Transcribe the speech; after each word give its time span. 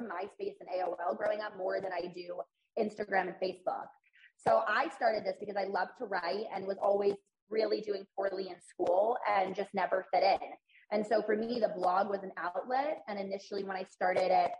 remember 0.00 0.14
MySpace 0.14 0.54
and 0.60 0.68
AOL 0.68 1.16
growing 1.16 1.40
up 1.40 1.56
more 1.56 1.80
than 1.80 1.92
I 1.92 2.12
do 2.14 2.40
Instagram 2.78 3.28
and 3.28 3.34
Facebook. 3.42 3.86
So 4.36 4.62
I 4.66 4.88
started 4.94 5.24
this 5.24 5.36
because 5.38 5.56
I 5.56 5.64
love 5.64 5.88
to 5.98 6.06
write 6.06 6.46
and 6.54 6.66
was 6.66 6.78
always 6.80 7.14
really 7.50 7.80
doing 7.80 8.04
poorly 8.16 8.48
in 8.48 8.56
school 8.60 9.18
and 9.28 9.54
just 9.54 9.70
never 9.74 10.06
fit 10.12 10.22
in. 10.22 10.48
And 10.92 11.06
so 11.06 11.22
for 11.22 11.36
me, 11.36 11.60
the 11.60 11.72
blog 11.76 12.08
was 12.08 12.22
an 12.22 12.32
outlet. 12.36 13.02
And 13.08 13.18
initially, 13.18 13.64
when 13.64 13.76
I 13.76 13.84
started 13.84 14.30
it, 14.30 14.50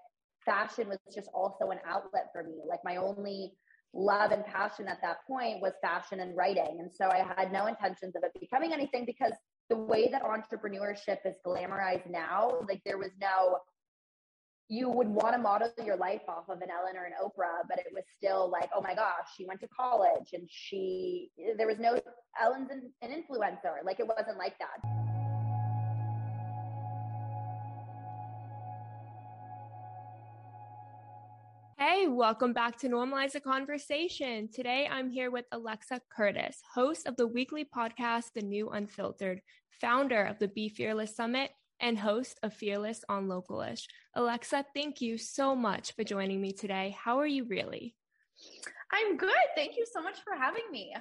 fashion 0.44 0.88
was 0.88 0.98
just 1.14 1.28
also 1.34 1.70
an 1.70 1.78
outlet 1.86 2.28
for 2.32 2.42
me. 2.42 2.62
Like 2.68 2.80
my 2.84 2.96
only 2.96 3.52
love 3.92 4.30
and 4.30 4.44
passion 4.44 4.86
at 4.86 5.00
that 5.02 5.18
point 5.26 5.60
was 5.60 5.72
fashion 5.82 6.20
and 6.20 6.36
writing. 6.36 6.78
And 6.78 6.90
so 6.92 7.06
I 7.06 7.26
had 7.36 7.52
no 7.52 7.66
intentions 7.66 8.14
of 8.16 8.22
it 8.22 8.32
becoming 8.38 8.72
anything 8.72 9.04
because 9.04 9.32
the 9.68 9.76
way 9.76 10.08
that 10.10 10.22
entrepreneurship 10.22 11.18
is 11.24 11.36
glamorized 11.46 12.08
now, 12.08 12.52
like 12.68 12.80
there 12.84 12.98
was 12.98 13.10
no, 13.20 13.58
you 14.72 14.88
would 14.88 15.08
want 15.08 15.34
to 15.34 15.38
model 15.38 15.68
your 15.84 15.96
life 15.96 16.20
off 16.28 16.48
of 16.48 16.62
an 16.62 16.68
Ellen 16.70 16.96
or 16.96 17.04
an 17.04 17.12
Oprah, 17.20 17.66
but 17.68 17.80
it 17.80 17.86
was 17.92 18.04
still 18.16 18.48
like, 18.48 18.70
oh 18.72 18.80
my 18.80 18.94
gosh, 18.94 19.26
she 19.36 19.44
went 19.44 19.58
to 19.62 19.66
college 19.66 20.28
and 20.32 20.48
she, 20.48 21.32
there 21.58 21.66
was 21.66 21.80
no, 21.80 22.00
Ellen's 22.40 22.70
an, 22.70 22.88
an 23.02 23.10
influencer. 23.10 23.84
Like 23.84 23.98
it 23.98 24.06
wasn't 24.06 24.38
like 24.38 24.54
that. 24.60 24.78
Hey, 31.76 32.06
welcome 32.06 32.52
back 32.52 32.78
to 32.78 32.88
Normalize 32.88 33.32
the 33.32 33.40
Conversation. 33.40 34.48
Today 34.54 34.88
I'm 34.88 35.10
here 35.10 35.32
with 35.32 35.46
Alexa 35.50 36.00
Curtis, 36.16 36.62
host 36.72 37.08
of 37.08 37.16
the 37.16 37.26
weekly 37.26 37.64
podcast, 37.64 38.34
The 38.36 38.42
New 38.42 38.68
Unfiltered, 38.68 39.40
founder 39.80 40.22
of 40.22 40.38
the 40.38 40.46
Be 40.46 40.68
Fearless 40.68 41.16
Summit, 41.16 41.50
and 41.80 41.98
host 41.98 42.38
of 42.42 42.54
Fearless 42.54 43.04
on 43.08 43.26
Localish. 43.26 43.86
Alexa, 44.14 44.64
thank 44.74 45.00
you 45.00 45.18
so 45.18 45.54
much 45.56 45.94
for 45.94 46.04
joining 46.04 46.40
me 46.40 46.52
today. 46.52 46.96
How 46.98 47.18
are 47.18 47.26
you 47.26 47.44
really? 47.44 47.94
I'm 48.92 49.16
good. 49.16 49.30
Thank 49.56 49.76
you 49.76 49.86
so 49.90 50.02
much 50.02 50.18
for 50.22 50.34
having 50.34 50.64
me. 50.70 50.94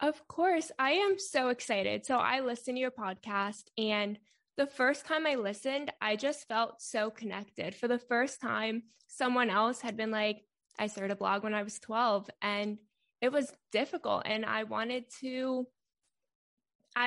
Of 0.00 0.26
course, 0.28 0.70
I 0.78 0.92
am 0.92 1.18
so 1.18 1.48
excited. 1.48 2.06
So 2.06 2.16
I 2.16 2.40
listen 2.40 2.74
to 2.74 2.80
your 2.80 2.90
podcast 2.90 3.64
and 3.76 4.18
the 4.56 4.66
first 4.66 5.06
time 5.06 5.26
I 5.26 5.36
listened, 5.36 5.92
I 6.00 6.16
just 6.16 6.46
felt 6.46 6.82
so 6.82 7.10
connected. 7.10 7.74
For 7.74 7.88
the 7.88 7.98
first 7.98 8.40
time, 8.40 8.82
someone 9.06 9.50
else 9.50 9.80
had 9.80 9.96
been 9.96 10.10
like, 10.10 10.42
I 10.78 10.86
started 10.86 11.12
a 11.12 11.16
blog 11.16 11.44
when 11.44 11.54
I 11.54 11.62
was 11.62 11.78
12 11.78 12.28
and 12.42 12.78
it 13.20 13.32
was 13.32 13.52
difficult. 13.72 14.22
And 14.26 14.44
I 14.44 14.64
wanted 14.64 15.04
to, 15.20 15.66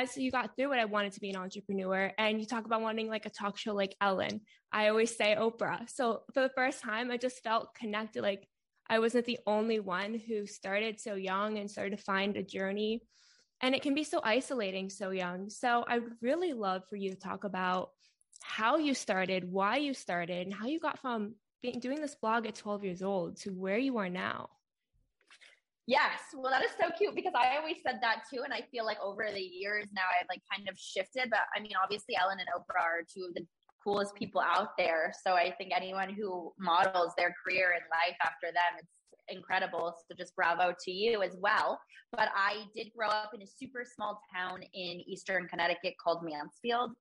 as 0.01 0.17
you 0.17 0.31
got 0.31 0.55
through 0.55 0.73
it, 0.73 0.79
I 0.79 0.85
wanted 0.85 1.13
to 1.13 1.19
be 1.19 1.29
an 1.29 1.35
entrepreneur. 1.35 2.11
And 2.17 2.39
you 2.39 2.45
talk 2.45 2.65
about 2.65 2.81
wanting 2.81 3.07
like 3.07 3.25
a 3.25 3.29
talk 3.29 3.57
show 3.57 3.73
like 3.73 3.95
Ellen. 4.01 4.41
I 4.71 4.89
always 4.89 5.15
say 5.15 5.35
Oprah. 5.37 5.89
So 5.89 6.21
for 6.33 6.41
the 6.41 6.51
first 6.55 6.81
time, 6.81 7.11
I 7.11 7.17
just 7.17 7.43
felt 7.43 7.75
connected. 7.75 8.21
Like 8.21 8.47
I 8.89 8.99
wasn't 8.99 9.25
the 9.25 9.39
only 9.45 9.79
one 9.79 10.19
who 10.27 10.45
started 10.45 10.99
so 10.99 11.15
young 11.15 11.57
and 11.57 11.69
started 11.69 11.97
to 11.97 12.03
find 12.03 12.35
a 12.35 12.43
journey 12.43 13.01
and 13.63 13.73
it 13.73 13.81
can 13.81 13.95
be 13.95 14.03
so 14.03 14.19
isolating 14.23 14.89
so 14.89 15.11
young. 15.11 15.49
So 15.49 15.85
I 15.87 15.97
would 15.97 16.15
really 16.21 16.51
love 16.51 16.83
for 16.89 16.97
you 16.97 17.09
to 17.11 17.15
talk 17.15 17.45
about 17.45 17.91
how 18.41 18.75
you 18.75 18.93
started, 18.93 19.49
why 19.49 19.77
you 19.77 19.93
started, 19.93 20.45
and 20.45 20.53
how 20.53 20.67
you 20.67 20.81
got 20.81 20.99
from 20.99 21.35
being, 21.61 21.79
doing 21.79 22.01
this 22.01 22.13
blog 22.13 22.45
at 22.45 22.55
12 22.55 22.83
years 22.83 23.01
old 23.01 23.37
to 23.37 23.51
where 23.51 23.77
you 23.77 23.97
are 23.99 24.09
now. 24.09 24.49
Yes. 25.85 26.19
Well, 26.33 26.51
that 26.51 26.63
is 26.63 26.71
so 26.79 26.89
cute 26.97 27.13
because 27.13 27.33
I 27.35 27.57
always 27.57 27.77
said 27.85 27.99
that 28.01 28.23
too. 28.31 28.43
And 28.43 28.53
I 28.53 28.61
feel 28.71 28.85
like 28.85 28.99
over 29.03 29.27
the 29.29 29.41
years 29.41 29.87
now 29.93 30.07
I've 30.19 30.27
like 30.29 30.41
kind 30.51 30.67
of 30.69 30.77
shifted. 30.77 31.29
But 31.29 31.41
I 31.55 31.59
mean, 31.59 31.73
obviously, 31.81 32.15
Ellen 32.15 32.37
and 32.39 32.47
Oprah 32.55 32.81
are 32.81 33.03
two 33.03 33.25
of 33.27 33.33
the 33.33 33.45
coolest 33.83 34.15
people 34.15 34.41
out 34.41 34.77
there. 34.77 35.11
So 35.25 35.33
I 35.33 35.53
think 35.57 35.71
anyone 35.75 36.13
who 36.13 36.53
models 36.57 37.13
their 37.17 37.35
career 37.43 37.73
and 37.73 37.83
life 37.91 38.17
after 38.23 38.47
them, 38.47 38.79
it's 38.79 38.87
incredible. 39.27 39.93
So 40.07 40.15
just 40.17 40.35
bravo 40.35 40.73
to 40.85 40.91
you 40.91 41.21
as 41.21 41.35
well. 41.39 41.79
But 42.13 42.29
I 42.35 42.63
did 42.73 42.87
grow 42.95 43.09
up 43.09 43.31
in 43.33 43.41
a 43.41 43.47
super 43.47 43.83
small 43.83 44.21
town 44.33 44.61
in 44.73 45.01
Eastern 45.05 45.47
Connecticut 45.47 45.95
called 46.01 46.23
Mansfield. 46.23 46.91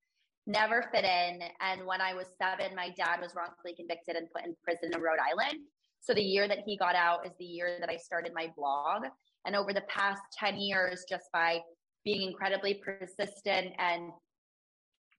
Never 0.47 0.88
fit 0.92 1.04
in. 1.04 1.41
And 1.60 1.87
when 1.87 2.00
I 2.00 2.15
was 2.15 2.26
seven, 2.41 2.75
my 2.75 2.91
dad 2.97 3.21
was 3.21 3.32
wrongfully 3.37 3.75
convicted 3.76 4.16
and 4.16 4.26
put 4.34 4.44
in 4.44 4.56
prison 4.65 4.91
in 4.92 5.00
Rhode 5.00 5.21
Island. 5.21 5.60
So 6.03 6.13
the 6.13 6.23
year 6.23 6.49
that 6.49 6.59
he 6.67 6.77
got 6.77 6.97
out 6.97 7.25
is 7.25 7.33
the 7.39 7.45
year 7.45 7.77
that 7.79 7.89
I 7.89 7.97
started 7.97 8.33
my 8.35 8.53
blog. 8.57 9.05
And 9.47 9.55
over 9.55 9.73
the 9.73 9.83
past 9.83 10.21
10 10.39 10.59
years, 10.59 11.05
just 11.09 11.27
by 11.33 11.61
being 12.05 12.23
incredibly 12.29 12.75
persistent 12.75 13.73
and 13.79 14.11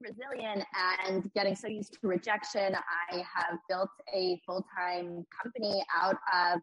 resilient 0.02 0.66
and 1.08 1.32
getting 1.34 1.56
so 1.56 1.68
used 1.68 1.94
to 1.94 2.08
rejection, 2.08 2.76
I 2.76 3.16
have 3.16 3.60
built 3.70 3.90
a 4.14 4.42
full 4.46 4.66
time 4.78 5.26
company 5.42 5.84
out 6.02 6.18
of 6.34 6.60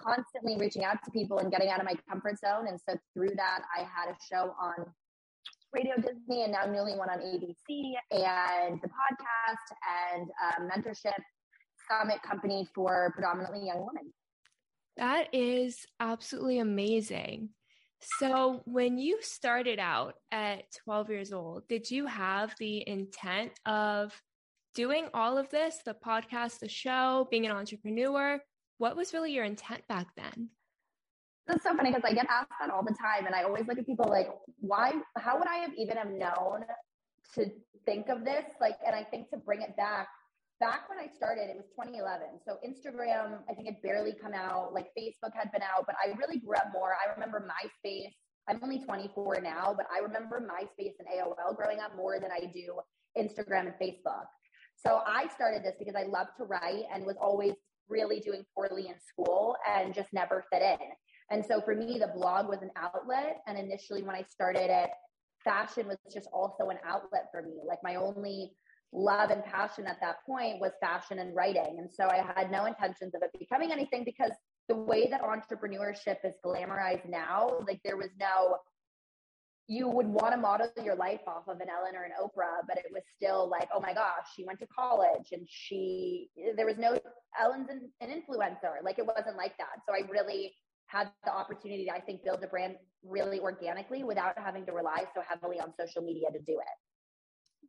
constantly 0.00 0.56
reaching 0.58 0.84
out 0.84 0.96
to 1.04 1.10
people 1.12 1.38
and 1.38 1.52
getting 1.52 1.68
out 1.68 1.78
of 1.78 1.86
my 1.86 1.94
comfort 2.10 2.38
zone. 2.40 2.66
And 2.68 2.80
so 2.88 2.96
through 3.12 3.36
that, 3.36 3.60
I 3.76 3.82
had 3.82 4.10
a 4.10 4.16
show 4.28 4.52
on 4.60 4.86
Radio 5.72 5.94
Disney 5.96 6.42
and 6.42 6.52
now 6.52 6.66
newly 6.66 6.96
one 6.96 7.08
on 7.08 7.18
ABC 7.18 7.94
and 8.10 8.80
the 8.80 8.88
podcast 8.88 9.66
and 10.14 10.28
uh, 10.42 10.62
mentorship 10.72 11.22
summit 11.88 12.22
company 12.22 12.68
for 12.74 13.12
predominantly 13.14 13.66
young 13.66 13.86
women. 13.86 14.12
That 14.96 15.28
is 15.32 15.86
absolutely 16.00 16.58
amazing. 16.58 17.50
So, 18.18 18.62
when 18.66 18.98
you 18.98 19.18
started 19.22 19.78
out 19.78 20.14
at 20.30 20.64
12 20.84 21.10
years 21.10 21.32
old, 21.32 21.66
did 21.68 21.90
you 21.90 22.06
have 22.06 22.54
the 22.58 22.86
intent 22.86 23.52
of 23.64 24.12
doing 24.74 25.06
all 25.14 25.38
of 25.38 25.48
this 25.50 25.78
the 25.84 25.94
podcast, 25.94 26.58
the 26.58 26.68
show, 26.68 27.26
being 27.30 27.46
an 27.46 27.52
entrepreneur? 27.52 28.40
what 28.78 28.96
was 28.96 29.14
really 29.14 29.32
your 29.32 29.44
intent 29.44 29.86
back 29.88 30.08
then? 30.16 30.48
That's 31.46 31.62
so 31.62 31.74
funny 31.76 31.92
because 31.92 32.04
I 32.04 32.14
get 32.14 32.26
asked 32.30 32.50
that 32.60 32.70
all 32.70 32.82
the 32.82 32.94
time, 32.94 33.26
and 33.26 33.34
I 33.34 33.42
always 33.42 33.66
look 33.66 33.78
at 33.78 33.86
people 33.86 34.06
like, 34.08 34.28
why? 34.60 34.92
How 35.16 35.38
would 35.38 35.46
I 35.46 35.56
have 35.56 35.72
even 35.76 35.96
have 35.96 36.10
known 36.10 36.64
to 37.34 37.50
think 37.84 38.08
of 38.08 38.24
this? 38.24 38.44
Like, 38.60 38.76
and 38.86 38.94
I 38.94 39.04
think 39.04 39.30
to 39.30 39.36
bring 39.36 39.60
it 39.60 39.76
back, 39.76 40.08
back 40.64 40.88
when 40.88 40.98
I 40.98 41.12
started, 41.14 41.50
it 41.50 41.56
was 41.56 41.68
2011. 41.76 42.40
So 42.40 42.56
Instagram, 42.64 43.44
I 43.50 43.52
think 43.52 43.68
had 43.68 43.82
barely 43.82 44.14
come 44.16 44.32
out. 44.32 44.72
Like 44.72 44.88
Facebook 44.96 45.36
had 45.36 45.52
been 45.52 45.60
out, 45.60 45.84
but 45.84 45.94
I 46.00 46.16
really 46.16 46.38
grew 46.38 46.56
up 46.56 46.72
more. 46.72 46.96
I 46.96 47.12
remember 47.12 47.44
MySpace. 47.44 48.14
I'm 48.48 48.60
only 48.62 48.78
24 48.82 49.42
now, 49.42 49.74
but 49.76 49.84
I 49.94 49.98
remember 49.98 50.40
MySpace 50.40 50.94
and 50.98 51.08
AOL 51.08 51.54
growing 51.54 51.80
up 51.80 51.94
more 51.96 52.18
than 52.18 52.30
I 52.32 52.50
do 52.50 52.80
Instagram 53.18 53.66
and 53.68 53.74
Facebook. 53.80 54.24
So 54.74 55.02
I 55.06 55.28
started 55.34 55.62
this 55.62 55.74
because 55.78 55.94
I 55.96 56.04
love 56.04 56.28
to 56.38 56.44
write 56.44 56.84
and 56.92 57.04
was 57.04 57.16
always 57.20 57.52
really 57.90 58.20
doing 58.20 58.44
poorly 58.54 58.88
in 58.88 58.94
school 59.06 59.56
and 59.68 59.92
just 59.94 60.14
never 60.14 60.46
fit 60.50 60.62
in. 60.62 60.88
And 61.30 61.44
so 61.44 61.60
for 61.60 61.74
me, 61.74 61.98
the 61.98 62.12
blog 62.16 62.48
was 62.48 62.62
an 62.62 62.70
outlet. 62.76 63.42
And 63.46 63.58
initially, 63.58 64.02
when 64.02 64.16
I 64.16 64.24
started 64.30 64.70
it, 64.70 64.90
fashion 65.44 65.86
was 65.86 65.98
just 66.10 66.28
also 66.32 66.70
an 66.70 66.78
outlet 66.86 67.26
for 67.30 67.42
me. 67.42 67.60
Like 67.68 67.80
my 67.82 67.96
only 67.96 68.52
love 68.94 69.30
and 69.30 69.44
passion 69.44 69.86
at 69.86 70.00
that 70.00 70.24
point 70.24 70.60
was 70.60 70.70
fashion 70.80 71.18
and 71.18 71.34
writing. 71.34 71.76
And 71.78 71.90
so 71.90 72.06
I 72.06 72.24
had 72.36 72.50
no 72.50 72.66
intentions 72.66 73.14
of 73.14 73.22
it 73.22 73.30
becoming 73.38 73.72
anything 73.72 74.04
because 74.04 74.30
the 74.68 74.76
way 74.76 75.08
that 75.10 75.20
entrepreneurship 75.20 76.18
is 76.24 76.34
glamorized 76.44 77.08
now, 77.08 77.58
like 77.66 77.80
there 77.84 77.96
was 77.96 78.10
no 78.18 78.56
you 79.66 79.88
would 79.88 80.06
want 80.06 80.32
to 80.32 80.36
model 80.36 80.68
your 80.84 80.94
life 80.94 81.22
off 81.26 81.48
of 81.48 81.58
an 81.60 81.68
Ellen 81.70 81.96
or 81.96 82.04
an 82.04 82.12
Oprah, 82.22 82.66
but 82.68 82.76
it 82.76 82.84
was 82.92 83.02
still 83.16 83.48
like, 83.48 83.68
oh 83.74 83.80
my 83.80 83.94
gosh, 83.94 84.26
she 84.36 84.44
went 84.44 84.58
to 84.58 84.66
college 84.66 85.32
and 85.32 85.46
she, 85.48 86.28
there 86.54 86.66
was 86.66 86.76
no, 86.76 86.98
Ellen's 87.40 87.70
an, 87.70 87.90
an 88.02 88.10
influencer. 88.10 88.84
Like 88.84 88.98
it 88.98 89.06
wasn't 89.06 89.38
like 89.38 89.56
that. 89.56 89.80
So 89.88 89.94
I 89.94 90.06
really 90.10 90.52
had 90.86 91.10
the 91.24 91.32
opportunity 91.32 91.86
to, 91.86 91.92
I 91.92 92.00
think, 92.00 92.24
build 92.24 92.44
a 92.44 92.46
brand 92.46 92.74
really 93.02 93.40
organically 93.40 94.04
without 94.04 94.38
having 94.38 94.66
to 94.66 94.72
rely 94.72 95.04
so 95.14 95.22
heavily 95.26 95.58
on 95.60 95.72
social 95.80 96.02
media 96.02 96.30
to 96.30 96.38
do 96.40 96.58
it. 96.58 96.93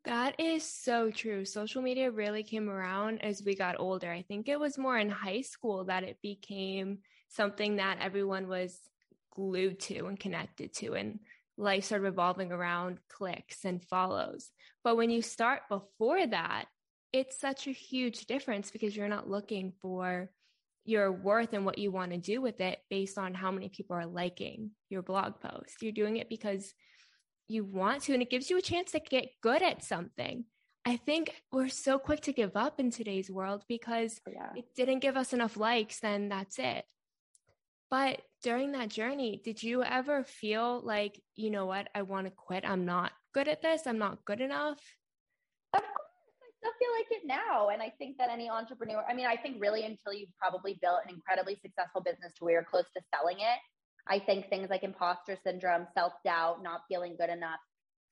That 0.05 0.39
is 0.39 0.63
so 0.63 1.09
true. 1.09 1.45
Social 1.45 1.81
media 1.81 2.11
really 2.11 2.43
came 2.43 2.69
around 2.69 3.23
as 3.23 3.41
we 3.43 3.55
got 3.55 3.79
older. 3.79 4.11
I 4.11 4.21
think 4.21 4.47
it 4.47 4.59
was 4.59 4.77
more 4.77 4.97
in 4.97 5.09
high 5.09 5.41
school 5.41 5.85
that 5.85 6.03
it 6.03 6.17
became 6.21 6.99
something 7.29 7.77
that 7.77 7.97
everyone 8.01 8.47
was 8.47 8.79
glued 9.31 9.79
to 9.81 10.05
and 10.05 10.19
connected 10.19 10.73
to. 10.75 10.93
And 10.93 11.19
life 11.57 11.85
started 11.85 12.03
revolving 12.03 12.51
around 12.51 12.99
clicks 13.09 13.65
and 13.65 13.81
follows. 13.83 14.51
But 14.83 14.95
when 14.95 15.09
you 15.09 15.23
start 15.23 15.61
before 15.69 16.25
that, 16.27 16.65
it's 17.11 17.39
such 17.39 17.65
a 17.65 17.71
huge 17.71 18.27
difference 18.27 18.69
because 18.69 18.95
you're 18.95 19.07
not 19.07 19.29
looking 19.29 19.73
for 19.81 20.29
your 20.83 21.11
worth 21.11 21.53
and 21.53 21.65
what 21.65 21.79
you 21.79 21.91
want 21.91 22.11
to 22.11 22.17
do 22.17 22.41
with 22.41 22.61
it 22.61 22.77
based 22.91 23.17
on 23.17 23.33
how 23.33 23.49
many 23.49 23.69
people 23.69 23.95
are 23.95 24.05
liking 24.05 24.69
your 24.89 25.01
blog 25.01 25.39
post. 25.39 25.81
You're 25.81 25.91
doing 25.91 26.17
it 26.17 26.29
because 26.29 26.75
you 27.47 27.63
want 27.63 28.03
to, 28.03 28.13
and 28.13 28.21
it 28.21 28.29
gives 28.29 28.49
you 28.49 28.57
a 28.57 28.61
chance 28.61 28.91
to 28.91 28.99
get 28.99 29.29
good 29.41 29.61
at 29.61 29.83
something. 29.83 30.45
I 30.85 30.97
think 30.97 31.41
we're 31.51 31.69
so 31.69 31.97
quick 31.97 32.21
to 32.21 32.33
give 32.33 32.55
up 32.55 32.79
in 32.79 32.91
today's 32.91 33.29
world 33.31 33.63
because 33.67 34.21
oh, 34.27 34.31
yeah. 34.33 34.49
it 34.55 34.65
didn't 34.75 34.99
give 34.99 35.17
us 35.17 35.33
enough 35.33 35.57
likes, 35.57 35.99
then 35.99 36.29
that's 36.29 36.59
it. 36.59 36.85
But 37.89 38.21
during 38.43 38.71
that 38.73 38.89
journey, 38.89 39.41
did 39.43 39.61
you 39.63 39.83
ever 39.83 40.23
feel 40.23 40.81
like, 40.83 41.21
you 41.35 41.49
know 41.49 41.65
what, 41.65 41.87
I 41.95 42.03
want 42.03 42.27
to 42.27 42.31
quit? 42.31 42.63
I'm 42.67 42.85
not 42.85 43.11
good 43.33 43.47
at 43.47 43.61
this. 43.61 43.83
I'm 43.85 43.97
not 43.97 44.25
good 44.25 44.41
enough. 44.41 44.79
Of 45.73 45.81
course, 45.81 46.41
I 46.41 46.49
still 46.57 46.71
feel 46.79 46.89
like 46.97 47.21
it 47.21 47.27
now. 47.27 47.69
And 47.69 47.81
I 47.81 47.91
think 47.97 48.17
that 48.17 48.29
any 48.29 48.49
entrepreneur, 48.49 49.03
I 49.09 49.13
mean, 49.13 49.25
I 49.25 49.35
think 49.35 49.57
really 49.59 49.85
until 49.85 50.13
you've 50.13 50.35
probably 50.39 50.77
built 50.81 50.99
an 51.07 51.13
incredibly 51.13 51.55
successful 51.61 52.01
business 52.01 52.33
to 52.37 52.43
where 52.43 52.53
you're 52.53 52.63
close 52.63 52.85
to 52.95 53.01
selling 53.13 53.37
it, 53.39 53.59
I 54.07 54.19
think 54.19 54.49
things 54.49 54.69
like 54.69 54.83
imposter 54.83 55.37
syndrome, 55.43 55.87
self 55.93 56.13
doubt, 56.23 56.61
not 56.63 56.81
feeling 56.87 57.15
good 57.17 57.29
enough 57.29 57.59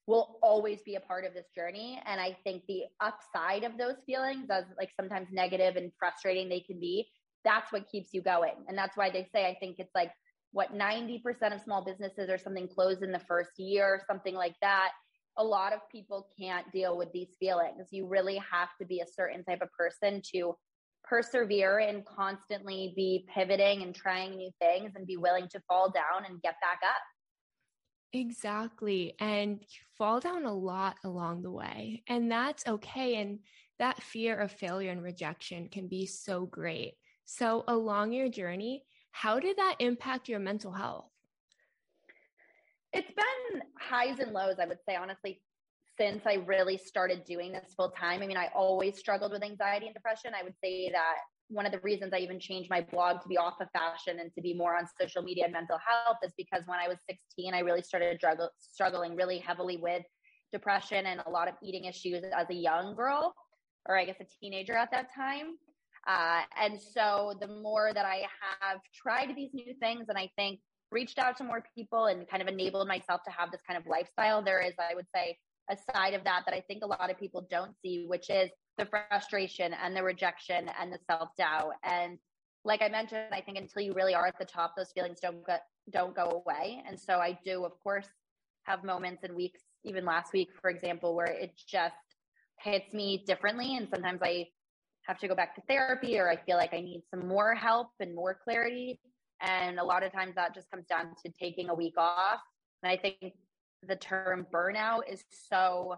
will 0.06 0.38
always 0.42 0.82
be 0.82 0.96
a 0.96 1.00
part 1.00 1.26
of 1.26 1.34
this 1.34 1.46
journey. 1.56 2.02
And 2.06 2.20
I 2.20 2.36
think 2.44 2.64
the 2.68 2.84
upside 3.00 3.64
of 3.64 3.78
those 3.78 3.96
feelings, 4.06 4.50
as 4.50 4.66
like 4.78 4.90
sometimes 5.00 5.30
negative 5.32 5.76
and 5.76 5.92
frustrating 5.98 6.50
they 6.50 6.60
can 6.60 6.80
be, 6.80 7.08
that's 7.46 7.72
what 7.72 7.90
keeps 7.90 8.10
you 8.14 8.22
going. 8.22 8.56
And 8.68 8.78
that's 8.78 8.98
why 8.98 9.10
they 9.10 9.28
say, 9.34 9.46
I 9.46 9.56
think 9.60 9.78
it's 9.80 9.96
like 9.96 10.12
what 10.52 10.74
90% 10.74 11.22
of 11.54 11.62
small 11.62 11.84
businesses 11.84 12.30
or 12.30 12.38
something 12.38 12.68
close 12.68 13.02
in 13.02 13.12
the 13.12 13.20
first 13.20 13.52
year 13.58 13.86
or 13.86 14.02
something 14.08 14.36
like 14.36 14.56
that. 14.62 14.92
A 15.38 15.44
lot 15.44 15.74
of 15.74 15.80
people 15.92 16.28
can't 16.40 16.70
deal 16.72 16.98
with 16.98 17.12
these 17.12 17.36
feelings. 17.40 17.88
You 17.92 18.08
really 18.08 18.42
have 18.52 18.70
to 18.80 18.86
be 18.86 19.00
a 19.00 19.08
certain 19.08 19.44
type 19.44 19.62
of 19.62 19.70
person 19.72 20.22
to 20.34 20.56
persevere 21.04 21.80
and 21.80 22.06
constantly 22.06 22.94
be 22.96 23.26
pivoting 23.34 23.84
and 23.84 23.94
trying 23.94 24.36
new 24.36 24.52
things 24.60 24.92
and 24.96 25.06
be 25.06 25.18
willing 25.18 25.48
to 25.50 25.62
fall 25.68 25.92
down 25.92 26.26
and 26.28 26.42
get 26.42 26.56
back 26.62 26.80
up. 26.84 27.02
Exactly. 28.14 29.16
And 29.20 29.60
you 29.60 29.80
fall 29.98 30.20
down 30.20 30.46
a 30.46 30.54
lot 30.54 30.98
along 31.04 31.42
the 31.42 31.52
way, 31.52 32.04
and 32.08 32.32
that's 32.32 32.66
okay. 32.68 33.16
And 33.16 33.40
that 33.80 34.02
fear 34.02 34.38
of 34.38 34.52
failure 34.52 34.92
and 34.92 35.02
rejection 35.02 35.68
can 35.70 35.88
be 35.88 36.06
so 36.06 36.46
great. 36.46 36.94
So, 37.26 37.64
along 37.68 38.14
your 38.14 38.30
journey, 38.30 38.84
how 39.12 39.40
did 39.40 39.58
that 39.58 39.78
impact 39.80 40.30
your 40.30 40.40
mental 40.40 40.72
health? 40.72 41.10
It's 42.92 43.08
been 43.08 43.62
highs 43.80 44.20
and 44.20 44.32
lows, 44.32 44.58
I 44.62 44.68
would 44.68 44.78
say, 44.88 44.96
honestly, 44.96 45.42
since 46.00 46.24
I 46.26 46.36
really 46.46 46.78
started 46.78 47.24
doing 47.24 47.52
this 47.52 47.74
full 47.76 47.90
time. 47.90 48.22
I 48.22 48.28
mean, 48.28 48.38
I 48.38 48.50
always 48.56 48.98
struggled 48.98 49.32
with 49.32 49.44
anxiety 49.44 49.86
and 49.86 49.94
depression. 49.94 50.34
I 50.40 50.44
would 50.44 50.56
say 50.64 50.90
that 50.92 51.16
one 51.50 51.66
of 51.66 51.72
the 51.72 51.80
reasons 51.80 52.14
I 52.14 52.18
even 52.18 52.40
changed 52.40 52.70
my 52.70 52.82
blog 52.82 53.22
to 53.22 53.28
be 53.28 53.38
off 53.38 53.62
of 53.62 53.68
fashion 53.72 54.20
and 54.20 54.34
to 54.34 54.42
be 54.42 54.54
more 54.54 54.76
on 54.76 54.86
social 55.00 55.22
media 55.22 55.44
and 55.44 55.54
mental 55.54 55.78
health 55.78 56.18
is 56.24 56.34
because 56.38 56.64
when 56.66 56.80
I 56.80 56.88
was 56.88 56.98
16, 57.08 57.54
I 57.54 57.60
really 57.60 57.82
started 57.82 58.20
struggling 58.58 59.16
really 59.16 59.38
heavily 59.38 59.78
with 59.78 60.04
depression 60.52 61.06
and 61.06 61.22
a 61.26 61.30
lot 61.30 61.48
of 61.48 61.56
eating 61.62 61.86
issues 61.86 62.24
as 62.36 62.50
a 62.50 62.56
young 62.56 62.96
girl, 62.96 63.34
or 63.88 63.98
I 63.98 64.06
guess 64.06 64.18
a 64.20 64.26
teenager 64.40 64.74
at 64.74 64.92
that 64.92 65.14
time. 65.14 65.58
Uh, 66.08 66.42
and 66.62 66.80
so 66.82 67.34
the 67.40 67.48
more 67.48 67.92
that 67.94 68.06
I 68.06 68.24
have 68.62 68.80
tried 68.94 69.36
these 69.36 69.52
new 69.54 69.74
things 69.80 70.06
and 70.10 70.18
I 70.18 70.30
think 70.36 70.60
reached 70.92 71.18
out 71.18 71.38
to 71.38 71.44
more 71.44 71.64
people 71.76 72.06
and 72.06 72.28
kind 72.30 72.42
of 72.42 72.48
enabled 72.48 72.88
myself 72.88 73.22
to 73.24 73.32
have 73.32 73.52
this 73.52 73.62
kind 73.68 73.78
of 73.78 73.86
lifestyle, 73.88 74.44
there 74.44 74.62
is, 74.62 74.74
I 74.80 74.96
would 74.96 75.08
say, 75.14 75.38
a 75.70 75.78
side 75.94 76.14
of 76.14 76.24
that 76.24 76.44
that 76.46 76.54
I 76.54 76.62
think 76.62 76.84
a 76.84 76.88
lot 76.88 77.10
of 77.10 77.18
people 77.20 77.48
don't 77.50 77.74
see, 77.82 78.06
which 78.08 78.30
is 78.30 78.50
the 78.78 78.86
frustration 78.86 79.74
and 79.74 79.96
the 79.96 80.04
rejection 80.04 80.70
and 80.80 80.92
the 80.92 81.00
self 81.10 81.30
doubt. 81.38 81.74
And 81.84 82.18
like 82.66 82.82
I 82.82 82.90
mentioned, 82.90 83.26
I 83.32 83.42
think 83.42 83.58
until 83.58 83.82
you 83.82 83.94
really 83.94 84.16
are 84.16 84.28
at 84.28 84.40
the 84.40 84.46
top, 84.46 84.76
those 84.76 84.92
feelings 84.92 85.20
don't 85.20 85.46
go, 85.46 85.58
don't 85.92 86.16
go 86.16 86.44
away. 86.46 86.82
And 86.88 87.00
so 87.00 87.16
I 87.16 87.38
do, 87.44 87.66
of 87.66 87.74
course, 87.84 88.08
have 88.64 88.84
moments 88.84 89.24
and 89.24 89.36
weeks, 89.36 89.62
even 89.84 90.06
last 90.06 90.34
week, 90.34 90.50
for 90.62 90.70
example, 90.70 91.16
where 91.16 91.28
it 91.28 91.52
just 91.68 91.96
hits 92.60 92.94
me 92.94 93.24
differently. 93.26 93.76
And 93.76 93.88
sometimes 93.90 94.22
I 94.24 94.48
have 95.04 95.20
to 95.20 95.28
go 95.28 95.36
back 95.36 95.56
to 95.56 95.62
therapy 95.68 96.18
or 96.18 96.30
I 96.30 96.38
feel 96.38 96.58
like 96.58 96.74
I 96.74 96.80
need 96.80 97.04
some 97.14 97.28
more 97.28 97.54
help 97.54 97.90
and 98.00 98.16
more 98.16 98.38
clarity. 98.42 99.00
And 99.42 99.78
a 99.80 99.84
lot 99.84 100.04
of 100.04 100.14
times 100.14 100.36
that 100.36 100.56
just 100.56 100.72
comes 100.72 100.86
down 100.88 101.08
to 101.26 101.32
taking 101.38 101.70
a 101.70 101.76
week 101.76 101.96
off. 101.98 102.40
And 102.82 102.92
I 102.92 102.98
think 102.98 103.34
the 103.88 103.96
term 103.96 104.46
burnout 104.54 105.02
is 105.10 105.24
so 105.30 105.96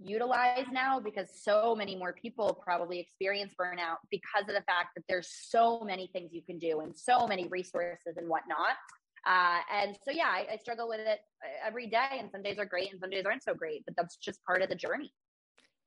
utilized 0.00 0.70
now 0.72 1.00
because 1.00 1.28
so 1.42 1.74
many 1.74 1.96
more 1.96 2.12
people 2.12 2.60
probably 2.62 3.00
experience 3.00 3.52
burnout 3.60 3.96
because 4.10 4.48
of 4.48 4.54
the 4.54 4.62
fact 4.62 4.90
that 4.94 5.02
there's 5.08 5.28
so 5.28 5.80
many 5.80 6.08
things 6.12 6.32
you 6.32 6.42
can 6.42 6.58
do 6.58 6.80
and 6.80 6.96
so 6.96 7.26
many 7.26 7.48
resources 7.48 8.16
and 8.16 8.28
whatnot. 8.28 8.76
Uh, 9.26 9.58
and 9.74 9.96
so, 10.04 10.10
yeah, 10.12 10.28
I, 10.28 10.46
I 10.52 10.56
struggle 10.56 10.88
with 10.88 11.00
it 11.00 11.18
uh, 11.44 11.66
every 11.66 11.88
day, 11.88 12.18
and 12.18 12.30
some 12.30 12.42
days 12.42 12.58
are 12.58 12.64
great 12.64 12.92
and 12.92 13.00
some 13.00 13.10
days 13.10 13.24
aren't 13.26 13.42
so 13.42 13.52
great, 13.54 13.84
but 13.84 13.94
that's 13.96 14.16
just 14.16 14.42
part 14.44 14.62
of 14.62 14.68
the 14.68 14.76
journey. 14.76 15.12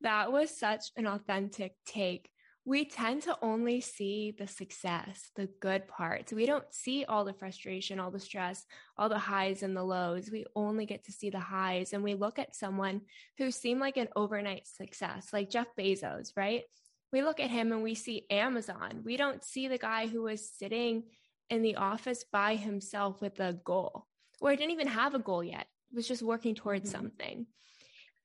That 0.01 0.31
was 0.31 0.55
such 0.55 0.85
an 0.97 1.07
authentic 1.07 1.75
take 1.85 2.29
we 2.63 2.85
tend 2.85 3.23
to 3.23 3.37
only 3.41 3.81
see 3.81 4.35
the 4.37 4.45
success, 4.45 5.31
the 5.35 5.49
good 5.61 5.87
parts. 5.87 6.31
We 6.31 6.45
don't 6.45 6.71
see 6.71 7.05
all 7.05 7.25
the 7.25 7.33
frustration, 7.33 7.99
all 7.99 8.11
the 8.11 8.19
stress, 8.19 8.65
all 8.97 9.09
the 9.09 9.17
highs 9.17 9.63
and 9.63 9.75
the 9.75 9.83
lows. 9.83 10.29
We 10.31 10.45
only 10.55 10.85
get 10.85 11.05
to 11.05 11.11
see 11.11 11.31
the 11.31 11.39
highs. 11.39 11.93
And 11.93 12.03
we 12.03 12.13
look 12.13 12.37
at 12.37 12.55
someone 12.55 13.01
who 13.39 13.49
seemed 13.49 13.79
like 13.79 13.97
an 13.97 14.09
overnight 14.15 14.67
success, 14.67 15.29
like 15.33 15.49
Jeff 15.49 15.67
Bezos, 15.77 16.33
right? 16.37 16.63
We 17.11 17.23
look 17.23 17.39
at 17.39 17.49
him 17.49 17.71
and 17.71 17.81
we 17.81 17.95
see 17.95 18.27
Amazon. 18.29 19.01
We 19.03 19.17
don't 19.17 19.43
see 19.43 19.67
the 19.67 19.79
guy 19.79 20.05
who 20.05 20.21
was 20.21 20.47
sitting 20.47 21.03
in 21.49 21.63
the 21.63 21.77
office 21.77 22.23
by 22.31 22.55
himself 22.55 23.21
with 23.21 23.39
a 23.39 23.53
goal, 23.53 24.05
or 24.39 24.55
didn't 24.55 24.71
even 24.71 24.87
have 24.87 25.15
a 25.15 25.19
goal 25.19 25.43
yet, 25.43 25.65
was 25.93 26.07
just 26.07 26.21
working 26.21 26.55
towards 26.55 26.89
mm-hmm. 26.89 27.01
something. 27.01 27.47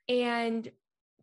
And 0.08 0.70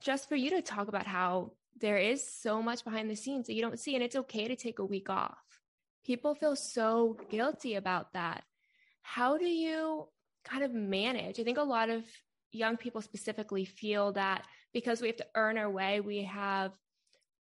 just 0.01 0.27
for 0.27 0.35
you 0.35 0.49
to 0.49 0.61
talk 0.61 0.89
about 0.89 1.07
how 1.07 1.53
there 1.79 1.97
is 1.97 2.27
so 2.27 2.61
much 2.61 2.83
behind 2.83 3.09
the 3.09 3.15
scenes 3.15 3.47
that 3.47 3.53
you 3.53 3.61
don't 3.61 3.79
see, 3.79 3.95
and 3.95 4.03
it's 4.03 4.15
okay 4.15 4.47
to 4.47 4.55
take 4.55 4.79
a 4.79 4.85
week 4.85 5.09
off. 5.09 5.37
People 6.05 6.35
feel 6.35 6.55
so 6.55 7.17
guilty 7.29 7.75
about 7.75 8.13
that. 8.13 8.43
How 9.01 9.37
do 9.37 9.45
you 9.45 10.07
kind 10.45 10.63
of 10.63 10.73
manage? 10.73 11.39
I 11.39 11.43
think 11.43 11.57
a 11.57 11.63
lot 11.63 11.89
of 11.89 12.03
young 12.51 12.77
people 12.77 13.01
specifically 13.01 13.65
feel 13.65 14.11
that 14.13 14.45
because 14.73 15.01
we 15.01 15.07
have 15.07 15.17
to 15.17 15.27
earn 15.35 15.57
our 15.57 15.69
way, 15.69 15.99
we 15.99 16.23
have, 16.23 16.71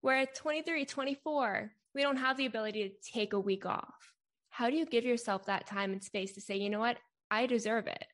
we're 0.02 0.16
at 0.16 0.36
23, 0.36 0.86
24, 0.86 1.72
we 1.94 2.02
don't 2.02 2.18
have 2.18 2.38
the 2.38 2.46
ability 2.46 2.90
to 2.90 3.12
take 3.12 3.34
a 3.34 3.40
week 3.40 3.66
off. 3.66 4.14
How 4.50 4.70
do 4.70 4.76
you 4.76 4.86
give 4.86 5.06
yourself 5.06 5.46
that 5.46 5.68
time 5.68 5.92
and 5.92 6.04
space 6.04 6.34
to 6.34 6.42
say, 6.42 6.58
you 6.58 6.70
know 6.70 6.80
what, 6.80 6.98
I 7.30 7.46
deserve 7.46 7.88
it? 7.88 8.06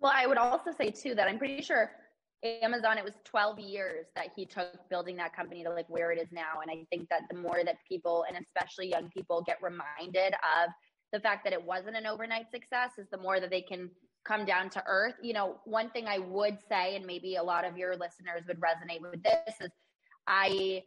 Well, 0.00 0.12
I 0.14 0.26
would 0.26 0.38
also 0.38 0.70
say 0.76 0.90
too 0.90 1.14
that 1.14 1.28
I'm 1.28 1.38
pretty 1.38 1.62
sure 1.62 1.90
Amazon, 2.44 2.98
it 2.98 3.04
was 3.04 3.14
12 3.24 3.58
years 3.58 4.06
that 4.14 4.28
he 4.36 4.46
took 4.46 4.88
building 4.88 5.16
that 5.16 5.34
company 5.34 5.64
to 5.64 5.70
like 5.70 5.88
where 5.88 6.12
it 6.12 6.20
is 6.20 6.28
now. 6.30 6.60
And 6.62 6.70
I 6.70 6.84
think 6.90 7.08
that 7.08 7.22
the 7.30 7.36
more 7.36 7.64
that 7.64 7.76
people, 7.88 8.24
and 8.28 8.38
especially 8.44 8.88
young 8.88 9.10
people, 9.10 9.42
get 9.42 9.58
reminded 9.60 10.34
of 10.34 10.70
the 11.12 11.20
fact 11.20 11.42
that 11.44 11.52
it 11.52 11.62
wasn't 11.62 11.96
an 11.96 12.06
overnight 12.06 12.50
success, 12.50 12.92
is 12.98 13.06
the 13.10 13.18
more 13.18 13.40
that 13.40 13.50
they 13.50 13.62
can 13.62 13.90
come 14.24 14.44
down 14.44 14.70
to 14.70 14.82
earth. 14.86 15.14
You 15.22 15.32
know, 15.32 15.56
one 15.64 15.90
thing 15.90 16.06
I 16.06 16.18
would 16.18 16.58
say, 16.68 16.94
and 16.94 17.04
maybe 17.04 17.36
a 17.36 17.42
lot 17.42 17.64
of 17.64 17.76
your 17.76 17.96
listeners 17.96 18.42
would 18.46 18.60
resonate 18.60 19.00
with 19.00 19.22
this, 19.22 19.54
is 19.60 19.70
I 20.28 20.82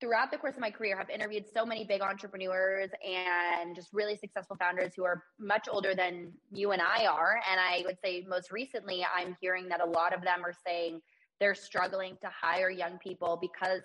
throughout 0.00 0.30
the 0.30 0.36
course 0.36 0.54
of 0.54 0.60
my 0.60 0.70
career 0.70 0.96
have 0.96 1.08
interviewed 1.08 1.44
so 1.52 1.64
many 1.64 1.84
big 1.84 2.02
entrepreneurs 2.02 2.90
and 3.04 3.74
just 3.74 3.88
really 3.92 4.16
successful 4.16 4.56
founders 4.60 4.92
who 4.96 5.04
are 5.04 5.22
much 5.38 5.68
older 5.70 5.94
than 5.94 6.32
you 6.52 6.72
and 6.72 6.82
I 6.82 7.06
are. 7.06 7.40
And 7.50 7.58
I 7.58 7.82
would 7.86 7.96
say 8.04 8.24
most 8.28 8.50
recently 8.50 9.04
I'm 9.04 9.36
hearing 9.40 9.68
that 9.68 9.80
a 9.80 9.86
lot 9.86 10.14
of 10.14 10.22
them 10.22 10.44
are 10.44 10.52
saying 10.66 11.00
they're 11.40 11.54
struggling 11.54 12.16
to 12.22 12.28
hire 12.28 12.70
young 12.70 12.98
people 12.98 13.38
because 13.40 13.82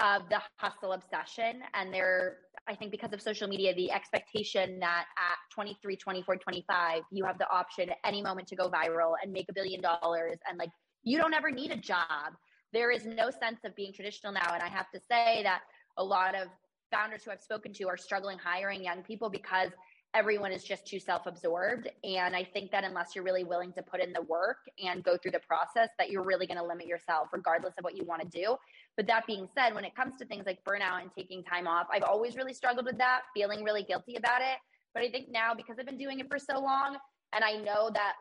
of 0.00 0.22
the 0.28 0.40
hustle 0.56 0.92
obsession. 0.92 1.62
And 1.74 1.92
they're 1.94 2.38
I 2.68 2.76
think 2.76 2.92
because 2.92 3.12
of 3.12 3.20
social 3.20 3.48
media 3.48 3.74
the 3.74 3.90
expectation 3.90 4.78
that 4.80 5.06
at 5.18 5.36
23 5.52 5.96
24 5.96 6.36
25 6.36 7.02
you 7.10 7.24
have 7.24 7.38
the 7.38 7.48
option 7.50 7.90
at 7.90 7.96
any 8.04 8.22
moment 8.22 8.48
to 8.48 8.56
go 8.56 8.70
viral 8.70 9.14
and 9.22 9.32
make 9.32 9.46
a 9.48 9.52
billion 9.52 9.80
dollars. 9.80 10.38
And 10.48 10.58
like 10.58 10.70
you 11.04 11.18
don't 11.18 11.34
ever 11.34 11.50
need 11.50 11.70
a 11.70 11.76
job 11.76 12.34
there 12.72 12.90
is 12.90 13.04
no 13.04 13.30
sense 13.30 13.60
of 13.64 13.74
being 13.76 13.92
traditional 13.92 14.32
now. 14.32 14.54
And 14.54 14.62
I 14.62 14.68
have 14.68 14.90
to 14.92 15.00
say 15.00 15.42
that 15.42 15.60
a 15.96 16.04
lot 16.04 16.34
of 16.34 16.48
founders 16.90 17.24
who 17.24 17.30
I've 17.30 17.40
spoken 17.40 17.72
to 17.74 17.84
are 17.84 17.96
struggling 17.96 18.38
hiring 18.38 18.82
young 18.82 19.02
people 19.02 19.30
because 19.30 19.70
everyone 20.14 20.52
is 20.52 20.62
just 20.62 20.86
too 20.86 20.98
self-absorbed. 20.98 21.88
And 22.04 22.36
i 22.36 22.44
think 22.44 22.70
that 22.70 22.84
unless 22.84 23.14
you're 23.14 23.24
really 23.24 23.44
willing 23.44 23.72
to 23.72 23.82
put 23.82 24.00
in 24.00 24.12
the 24.12 24.22
work 24.22 24.58
and 24.82 25.02
go 25.02 25.16
through 25.16 25.30
the 25.30 25.40
process 25.40 25.88
that 25.98 26.10
you're 26.10 26.22
really 26.22 26.46
going 26.46 26.58
to 26.58 26.64
limit 26.64 26.86
yourself 26.86 27.28
regardless 27.32 27.74
of 27.78 27.84
what 27.84 27.96
you 27.96 28.04
want 28.04 28.20
to 28.22 28.28
do. 28.28 28.56
But 28.96 29.06
that 29.06 29.26
being 29.26 29.48
said 29.54 29.74
when 29.74 29.84
it 29.84 29.94
comes 29.94 30.18
to 30.18 30.26
things 30.26 30.44
like 30.44 30.62
burnout 30.64 31.00
and 31.00 31.10
taking 31.16 31.42
time 31.42 31.66
off 31.66 31.86
i've 31.90 32.02
always 32.02 32.36
really 32.36 32.52
struggled 32.52 32.86
with 32.86 32.98
that 32.98 33.22
feeling 33.34 33.64
really 33.64 33.82
guilty 33.82 34.16
about 34.16 34.42
it. 34.42 34.58
But 34.94 35.02
i 35.02 35.10
think 35.10 35.30
now 35.30 35.54
because 35.54 35.78
i've 35.78 35.86
been 35.86 35.98
doing 35.98 36.20
it 36.20 36.28
for 36.28 36.38
so 36.38 36.60
long 36.60 36.96
and 37.34 37.42
i 37.42 37.52
know 37.52 37.90
that 37.94 38.14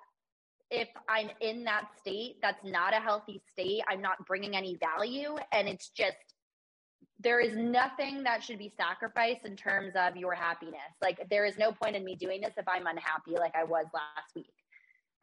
if 0.71 0.87
I'm 1.09 1.29
in 1.41 1.65
that 1.65 1.89
state, 1.99 2.37
that's 2.41 2.63
not 2.63 2.93
a 2.93 2.99
healthy 2.99 3.41
state. 3.51 3.81
I'm 3.89 4.01
not 4.01 4.25
bringing 4.25 4.55
any 4.55 4.77
value. 4.77 5.35
And 5.51 5.67
it's 5.67 5.89
just, 5.89 6.15
there 7.19 7.41
is 7.41 7.55
nothing 7.55 8.23
that 8.23 8.41
should 8.41 8.57
be 8.57 8.73
sacrificed 8.75 9.45
in 9.45 9.55
terms 9.55 9.93
of 9.95 10.15
your 10.15 10.33
happiness. 10.33 10.79
Like, 11.01 11.27
there 11.29 11.45
is 11.45 11.57
no 11.57 11.73
point 11.73 11.95
in 11.95 12.05
me 12.05 12.15
doing 12.15 12.41
this 12.41 12.53
if 12.57 12.67
I'm 12.67 12.87
unhappy, 12.87 13.31
like 13.37 13.53
I 13.53 13.65
was 13.65 13.85
last 13.93 14.33
week. 14.33 14.53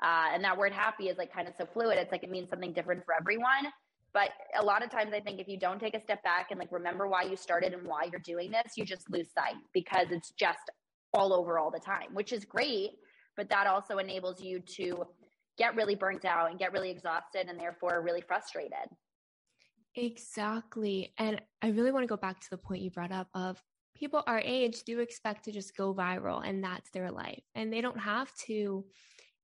Uh, 0.00 0.28
and 0.32 0.44
that 0.44 0.56
word 0.56 0.72
happy 0.72 1.08
is 1.08 1.18
like 1.18 1.32
kind 1.32 1.48
of 1.48 1.54
so 1.58 1.66
fluid. 1.66 1.98
It's 1.98 2.12
like 2.12 2.22
it 2.22 2.30
means 2.30 2.50
something 2.50 2.72
different 2.72 3.04
for 3.04 3.14
everyone. 3.14 3.72
But 4.12 4.30
a 4.58 4.64
lot 4.64 4.84
of 4.84 4.90
times, 4.90 5.12
I 5.12 5.20
think 5.20 5.40
if 5.40 5.48
you 5.48 5.58
don't 5.58 5.80
take 5.80 5.94
a 5.94 6.00
step 6.00 6.22
back 6.22 6.50
and 6.50 6.60
like 6.60 6.70
remember 6.70 7.08
why 7.08 7.22
you 7.22 7.36
started 7.36 7.72
and 7.72 7.86
why 7.86 8.04
you're 8.10 8.20
doing 8.20 8.50
this, 8.50 8.72
you 8.76 8.84
just 8.84 9.10
lose 9.10 9.28
sight 9.34 9.56
because 9.72 10.06
it's 10.10 10.30
just 10.38 10.70
all 11.14 11.32
over 11.32 11.58
all 11.58 11.70
the 11.70 11.80
time, 11.80 12.08
which 12.12 12.32
is 12.32 12.44
great. 12.44 12.90
But 13.36 13.48
that 13.50 13.66
also 13.66 13.98
enables 13.98 14.40
you 14.40 14.60
to 14.76 15.06
get 15.58 15.76
really 15.76 15.94
burnt 15.94 16.24
out 16.24 16.50
and 16.50 16.58
get 16.58 16.72
really 16.72 16.90
exhausted 16.90 17.46
and 17.48 17.58
therefore 17.58 18.02
really 18.02 18.20
frustrated. 18.20 18.88
Exactly. 19.94 21.12
And 21.18 21.40
I 21.60 21.68
really 21.70 21.92
want 21.92 22.04
to 22.04 22.08
go 22.08 22.16
back 22.16 22.40
to 22.40 22.50
the 22.50 22.58
point 22.58 22.82
you 22.82 22.90
brought 22.90 23.12
up 23.12 23.28
of 23.34 23.60
people 23.96 24.22
our 24.26 24.38
age 24.38 24.84
do 24.84 25.00
expect 25.00 25.44
to 25.44 25.52
just 25.52 25.76
go 25.76 25.92
viral 25.92 26.46
and 26.46 26.62
that's 26.62 26.90
their 26.90 27.10
life. 27.10 27.42
And 27.54 27.72
they 27.72 27.80
don't 27.80 27.98
have 27.98 28.32
to 28.46 28.84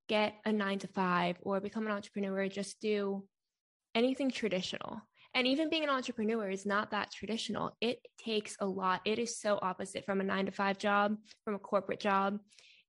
get 0.09 0.35
a 0.45 0.53
nine 0.53 0.79
to 0.81 0.89
five 0.89 1.37
or 1.43 1.61
become 1.61 1.87
an 1.87 1.93
entrepreneur, 1.93 2.49
just 2.49 2.81
do 2.81 3.25
anything 3.95 4.31
traditional. 4.31 5.01
And 5.35 5.49
even 5.49 5.69
being 5.69 5.83
an 5.83 5.91
entrepreneur 5.91 6.49
is 6.49 6.65
not 6.65 6.93
that 6.93 7.11
traditional. 7.11 7.77
It 7.81 7.99
takes 8.25 8.57
a 8.61 8.67
lot. 8.67 9.01
It 9.05 9.19
is 9.19 9.41
so 9.41 9.59
opposite 9.61 10.05
from 10.05 10.21
a 10.21 10.25
nine 10.25 10.47
to 10.47 10.53
five 10.53 10.79
job, 10.79 11.17
from 11.45 11.55
a 11.57 11.59
corporate 11.59 11.99
job. 11.99 12.39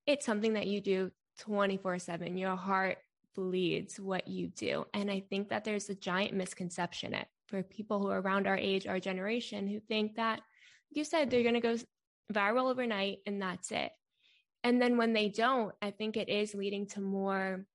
It's 0.06 0.24
something 0.24 0.52
that 0.52 0.68
you 0.68 0.80
do 0.80 1.10
24 1.40 1.98
7. 1.98 2.36
Your 2.36 2.54
heart 2.54 2.98
bleeds 3.36 4.00
what 4.00 4.26
you 4.26 4.48
do. 4.48 4.86
And 4.94 5.10
I 5.10 5.20
think 5.20 5.50
that 5.50 5.64
there's 5.64 5.88
a 5.88 5.94
giant 5.94 6.34
misconception 6.34 7.14
it, 7.14 7.28
for 7.46 7.62
people 7.62 8.00
who 8.00 8.08
are 8.08 8.20
around 8.20 8.46
our 8.46 8.56
age, 8.56 8.86
our 8.86 8.98
generation, 8.98 9.68
who 9.68 9.78
think 9.78 10.16
that, 10.16 10.40
you 10.90 11.04
said, 11.04 11.30
they're 11.30 11.42
going 11.42 11.54
to 11.54 11.60
go 11.60 11.76
viral 12.32 12.70
overnight 12.70 13.18
and 13.26 13.40
that's 13.40 13.70
it. 13.70 13.92
And 14.64 14.82
then 14.82 14.96
when 14.96 15.12
they 15.12 15.28
don't, 15.28 15.72
I 15.80 15.92
think 15.92 16.16
it 16.16 16.28
is 16.28 16.54
leading 16.54 16.86
to 16.88 17.00
more 17.00 17.66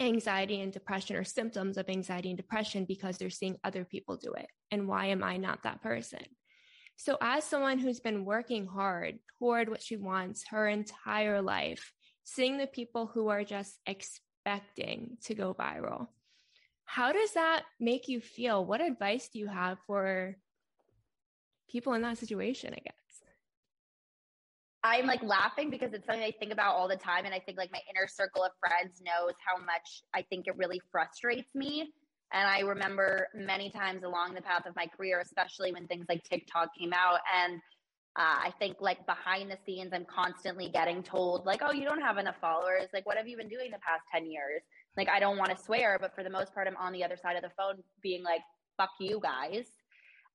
anxiety 0.00 0.60
and 0.60 0.72
depression 0.72 1.16
or 1.16 1.24
symptoms 1.24 1.78
of 1.78 1.88
anxiety 1.88 2.28
and 2.28 2.36
depression 2.36 2.84
because 2.84 3.16
they're 3.16 3.30
seeing 3.30 3.56
other 3.64 3.84
people 3.84 4.16
do 4.16 4.32
it. 4.32 4.48
And 4.70 4.86
why 4.86 5.06
am 5.06 5.24
I 5.24 5.38
not 5.38 5.62
that 5.62 5.82
person? 5.82 6.20
So, 6.96 7.16
as 7.20 7.44
someone 7.44 7.78
who's 7.78 8.00
been 8.00 8.24
working 8.24 8.66
hard 8.66 9.20
toward 9.38 9.68
what 9.68 9.82
she 9.82 9.96
wants 9.96 10.44
her 10.50 10.66
entire 10.66 11.40
life, 11.40 11.92
seeing 12.24 12.58
the 12.58 12.66
people 12.66 13.06
who 13.06 13.28
are 13.28 13.44
just 13.44 13.78
expecting 14.48 15.16
to 15.24 15.34
go 15.34 15.54
viral, 15.54 16.08
how 16.84 17.12
does 17.12 17.32
that 17.34 17.64
make 17.78 18.08
you 18.08 18.20
feel? 18.20 18.64
What 18.64 18.80
advice 18.80 19.28
do 19.28 19.38
you 19.38 19.46
have 19.46 19.78
for 19.86 20.36
people 21.70 21.92
in 21.94 22.02
that 22.02 22.18
situation, 22.18 22.72
I 22.72 22.80
guess? 22.80 22.94
I'm 24.84 25.06
like 25.06 25.22
laughing 25.22 25.70
because 25.70 25.92
it's 25.92 26.06
something 26.06 26.22
I 26.22 26.32
think 26.38 26.52
about 26.52 26.76
all 26.76 26.88
the 26.88 26.96
time. 26.96 27.26
And 27.26 27.34
I 27.34 27.40
think 27.40 27.58
like 27.58 27.70
my 27.72 27.80
inner 27.90 28.06
circle 28.08 28.44
of 28.44 28.52
friends 28.60 29.02
knows 29.04 29.34
how 29.44 29.62
much 29.62 30.02
I 30.14 30.22
think 30.22 30.46
it 30.46 30.56
really 30.56 30.80
frustrates 30.90 31.54
me. 31.54 31.92
And 32.32 32.48
I 32.48 32.60
remember 32.60 33.28
many 33.34 33.70
times 33.70 34.02
along 34.04 34.34
the 34.34 34.42
path 34.42 34.66
of 34.66 34.76
my 34.76 34.86
career, 34.86 35.20
especially 35.20 35.72
when 35.72 35.86
things 35.88 36.06
like 36.08 36.22
TikTok 36.24 36.70
came 36.78 36.92
out. 36.92 37.20
And 37.34 37.60
uh, 38.16 38.46
I 38.46 38.52
think 38.58 38.76
like 38.80 39.04
behind 39.06 39.50
the 39.50 39.58
scenes, 39.64 39.92
I'm 39.92 40.06
constantly 40.06 40.68
getting 40.68 41.02
told, 41.02 41.46
like, 41.46 41.60
oh, 41.62 41.72
you 41.72 41.84
don't 41.84 42.00
have 42.00 42.18
enough 42.18 42.36
followers. 42.40 42.88
Like, 42.92 43.06
what 43.06 43.16
have 43.16 43.28
you 43.28 43.36
been 43.36 43.48
doing 43.48 43.70
the 43.70 43.78
past 43.78 44.02
10 44.12 44.30
years? 44.30 44.62
Like, 44.96 45.08
I 45.08 45.20
don't 45.20 45.38
want 45.38 45.50
to 45.50 45.56
swear, 45.56 45.98
but 46.00 46.14
for 46.14 46.24
the 46.24 46.30
most 46.30 46.52
part, 46.52 46.66
I'm 46.66 46.76
on 46.76 46.92
the 46.92 47.04
other 47.04 47.16
side 47.16 47.36
of 47.36 47.42
the 47.42 47.50
phone 47.56 47.82
being 48.02 48.24
like, 48.24 48.40
fuck 48.76 48.90
you 48.98 49.20
guys. 49.22 49.66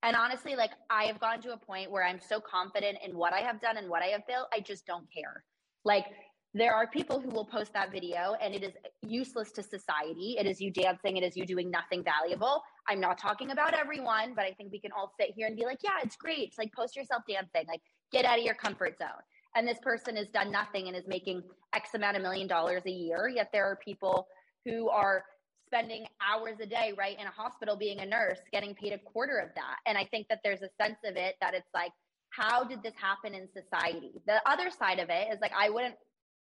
And 0.03 0.18
honestly, 0.18 0.56
like 0.56 0.72
I 0.89 1.06
have 1.06 1.20
gone 1.20 1.42
to 1.42 1.53
a 1.53 1.58
point 1.58 1.89
where 1.89 2.06
I'm 2.06 2.20
so 2.20 2.42
confident 2.42 2.98
in 3.06 3.18
what 3.18 3.34
I 3.34 3.39
have 3.39 3.62
done 3.62 3.77
and 3.77 3.89
what 3.89 4.03
I 4.03 4.08
have 4.08 4.27
built, 4.27 4.48
I 4.53 4.60
just 4.60 4.86
don't 4.86 5.08
care. 5.12 5.46
Like 5.86 6.06
there 6.53 6.74
are 6.74 6.86
people 6.88 7.19
who 7.19 7.29
will 7.29 7.45
post 7.45 7.74
that 7.74 7.91
video 7.91 8.36
and 8.39 8.53
it 8.53 8.63
is 8.63 8.74
useless 9.01 9.51
to 9.53 9.63
society. 9.63 10.36
It 10.39 10.45
is 10.45 10.62
you 10.62 10.72
dancing, 10.72 11.17
it 11.17 11.24
is 11.24 11.36
you 11.36 11.45
doing 11.45 11.72
nothing 11.72 12.03
valuable. 12.03 12.62
I'm 12.88 13.00
not 13.00 13.17
talking 13.17 13.51
about 13.51 13.74
everyone, 13.74 14.33
but 14.36 14.45
I 14.45 14.51
think 14.51 14.72
we 14.72 14.79
can 14.79 14.91
all 14.91 15.12
sit 15.19 15.31
here 15.36 15.48
and 15.48 15.55
be 15.55 15.65
like, 15.65 15.79
yeah, 15.83 15.98
it's 16.03 16.15
great. 16.15 16.50
It's 16.50 16.57
like 16.60 16.72
post 16.74 16.95
yourself 16.95 17.24
dancing, 17.27 17.65
like 17.67 17.81
get 18.12 18.25
out 18.25 18.38
of 18.38 18.45
your 18.45 18.53
comfort 18.53 19.00
zone. 19.00 19.24
And 19.55 19.67
this 19.67 19.79
person 19.81 20.15
has 20.15 20.27
done 20.29 20.51
nothing 20.51 20.88
and 20.88 20.95
is 20.95 21.07
making 21.07 21.41
X 21.74 21.89
amount 21.95 22.17
of 22.17 22.24
million 22.24 22.48
dollars 22.48 22.83
a 22.86 22.91
year. 22.91 23.27
Yet 23.27 23.50
there 23.51 23.65
are 23.65 23.77
people 23.83 24.27
who 24.65 24.89
are 24.89 25.24
spending 25.67 26.05
hours 26.22 26.57
a 26.62 26.67
day, 26.67 26.93
right, 26.95 27.19
in 27.19 27.25
a 27.25 27.31
hospital 27.31 27.75
being 27.75 28.00
a 28.00 28.05
nurse, 28.05 28.39
getting 28.51 28.75
paid 28.75 28.93
a 28.93 29.00
quarter 29.00 29.38
of 29.38 29.50
that. 29.55 29.77
And 29.88 29.98
I 29.98 30.05
think 30.05 30.27
that 30.29 30.39
there's 30.43 30.62
a 30.62 30.69
sense 30.79 31.00
of 31.03 31.15
it 31.15 31.36
that 31.41 31.55
it's 31.55 31.69
like, 31.74 31.91
how 32.29 32.63
did 32.63 32.83
this 32.83 32.93
happen 32.95 33.33
in 33.33 33.48
society? 33.48 34.12
The 34.27 34.41
other 34.48 34.69
side 34.69 35.00
of 35.00 35.10
it 35.10 35.29
is 35.31 35.39
like, 35.41 35.51
I 35.57 35.69
wouldn't 35.69 35.95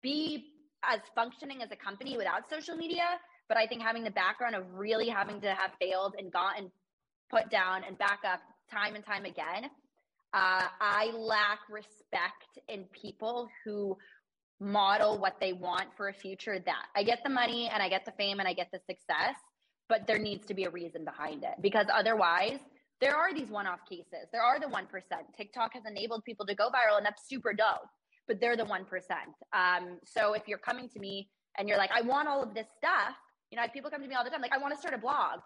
be 0.02 0.46
as 0.84 1.00
functioning 1.14 1.62
as 1.62 1.70
a 1.72 1.76
company 1.76 2.18
without 2.18 2.50
social 2.50 2.76
media. 2.76 3.20
But 3.48 3.58
I 3.58 3.68
think 3.68 3.82
having 3.82 4.04
the 4.04 4.12
background 4.12 4.56
of 4.56 4.64
really 4.74 5.10
having 5.10 5.42
to 5.42 5.50
have 5.50 5.72
failed 5.80 6.16
and 6.18 6.32
gotten 6.32 6.72
put 7.30 7.50
down 7.50 7.84
and 7.88 7.98
back 7.98 8.20
up 8.26 8.40
time 8.72 8.96
and 8.96 9.06
time 9.06 9.26
again, 9.26 9.66
uh, 10.34 10.68
I 10.80 11.12
lack 11.14 11.60
respect 11.70 12.60
in 12.70 12.86
people 12.86 13.50
who 13.66 13.98
model 14.60 15.18
what 15.18 15.38
they 15.42 15.54
want 15.54 15.88
for 15.98 16.08
a 16.08 16.14
future 16.14 16.60
that 16.60 16.86
I 16.96 17.04
get 17.04 17.20
the 17.24 17.30
money 17.30 17.70
and 17.74 17.82
I 17.82 17.90
get 17.90 18.06
the 18.06 18.12
fame 18.12 18.40
and 18.40 18.48
I 18.48 18.54
get 18.54 18.70
the 18.72 18.80
success, 18.88 19.36
but 19.90 20.08
there 20.08 20.20
needs 20.20 20.46
to 20.48 20.54
be 20.54 20.66
a 20.66 20.70
reason 20.70 21.04
behind 21.04 21.44
it 21.44 21.62
because 21.62 21.88
otherwise, 21.94 22.60
there 23.02 23.16
are 23.16 23.34
these 23.34 23.50
one 23.50 23.66
off 23.66 23.80
cases. 23.90 24.30
There 24.32 24.44
are 24.44 24.60
the 24.60 24.68
1%. 24.68 24.86
TikTok 25.36 25.74
has 25.74 25.84
enabled 25.90 26.24
people 26.24 26.46
to 26.46 26.54
go 26.54 26.70
viral, 26.70 26.98
and 26.98 27.06
that's 27.06 27.28
super 27.28 27.52
dope, 27.52 27.90
but 28.28 28.40
they're 28.40 28.58
the 28.58 28.66
1%. 28.66 28.86
Um, 29.54 30.00
so 30.06 30.34
if 30.34 30.48
you're 30.48 30.58
coming 30.58 30.90
to 30.90 31.00
me 31.00 31.30
and 31.58 31.68
you're 31.68 31.78
like, 31.78 31.92
I 31.94 32.02
want 32.02 32.28
all 32.28 32.42
of 32.42 32.54
this 32.54 32.68
stuff, 32.78 33.16
you 33.52 33.58
know, 33.58 33.64
people 33.74 33.90
come 33.90 34.02
to 34.02 34.08
me 34.08 34.16
all 34.16 34.24
the 34.24 34.30
time, 34.30 34.42
like, 34.42 34.54
I 34.54 34.58
want 34.58 34.74
to 34.74 34.80
start 34.80 34.94
a 34.94 34.98
blog 34.98 35.40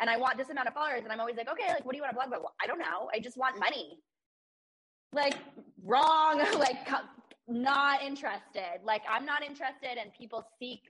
and 0.00 0.08
I 0.08 0.16
want 0.16 0.38
this 0.38 0.50
amount 0.50 0.68
of 0.68 0.74
followers. 0.74 1.00
And 1.02 1.12
I'm 1.12 1.20
always 1.20 1.36
like, 1.36 1.50
okay, 1.50 1.72
like, 1.72 1.84
what 1.84 1.92
do 1.92 1.96
you 1.96 2.02
want 2.02 2.12
to 2.12 2.16
blog 2.16 2.28
about? 2.28 2.40
Well, 2.40 2.54
I 2.62 2.66
don't 2.66 2.78
know. 2.78 3.10
I 3.12 3.18
just 3.18 3.36
want 3.36 3.58
money. 3.58 3.98
Like, 5.12 5.34
wrong. 5.82 6.38
like, 6.58 6.86
not 7.48 8.02
interested. 8.02 8.80
Like 8.84 9.02
I'm 9.10 9.24
not 9.24 9.42
interested 9.42 9.98
and 9.98 10.12
people 10.12 10.44
seek 10.58 10.80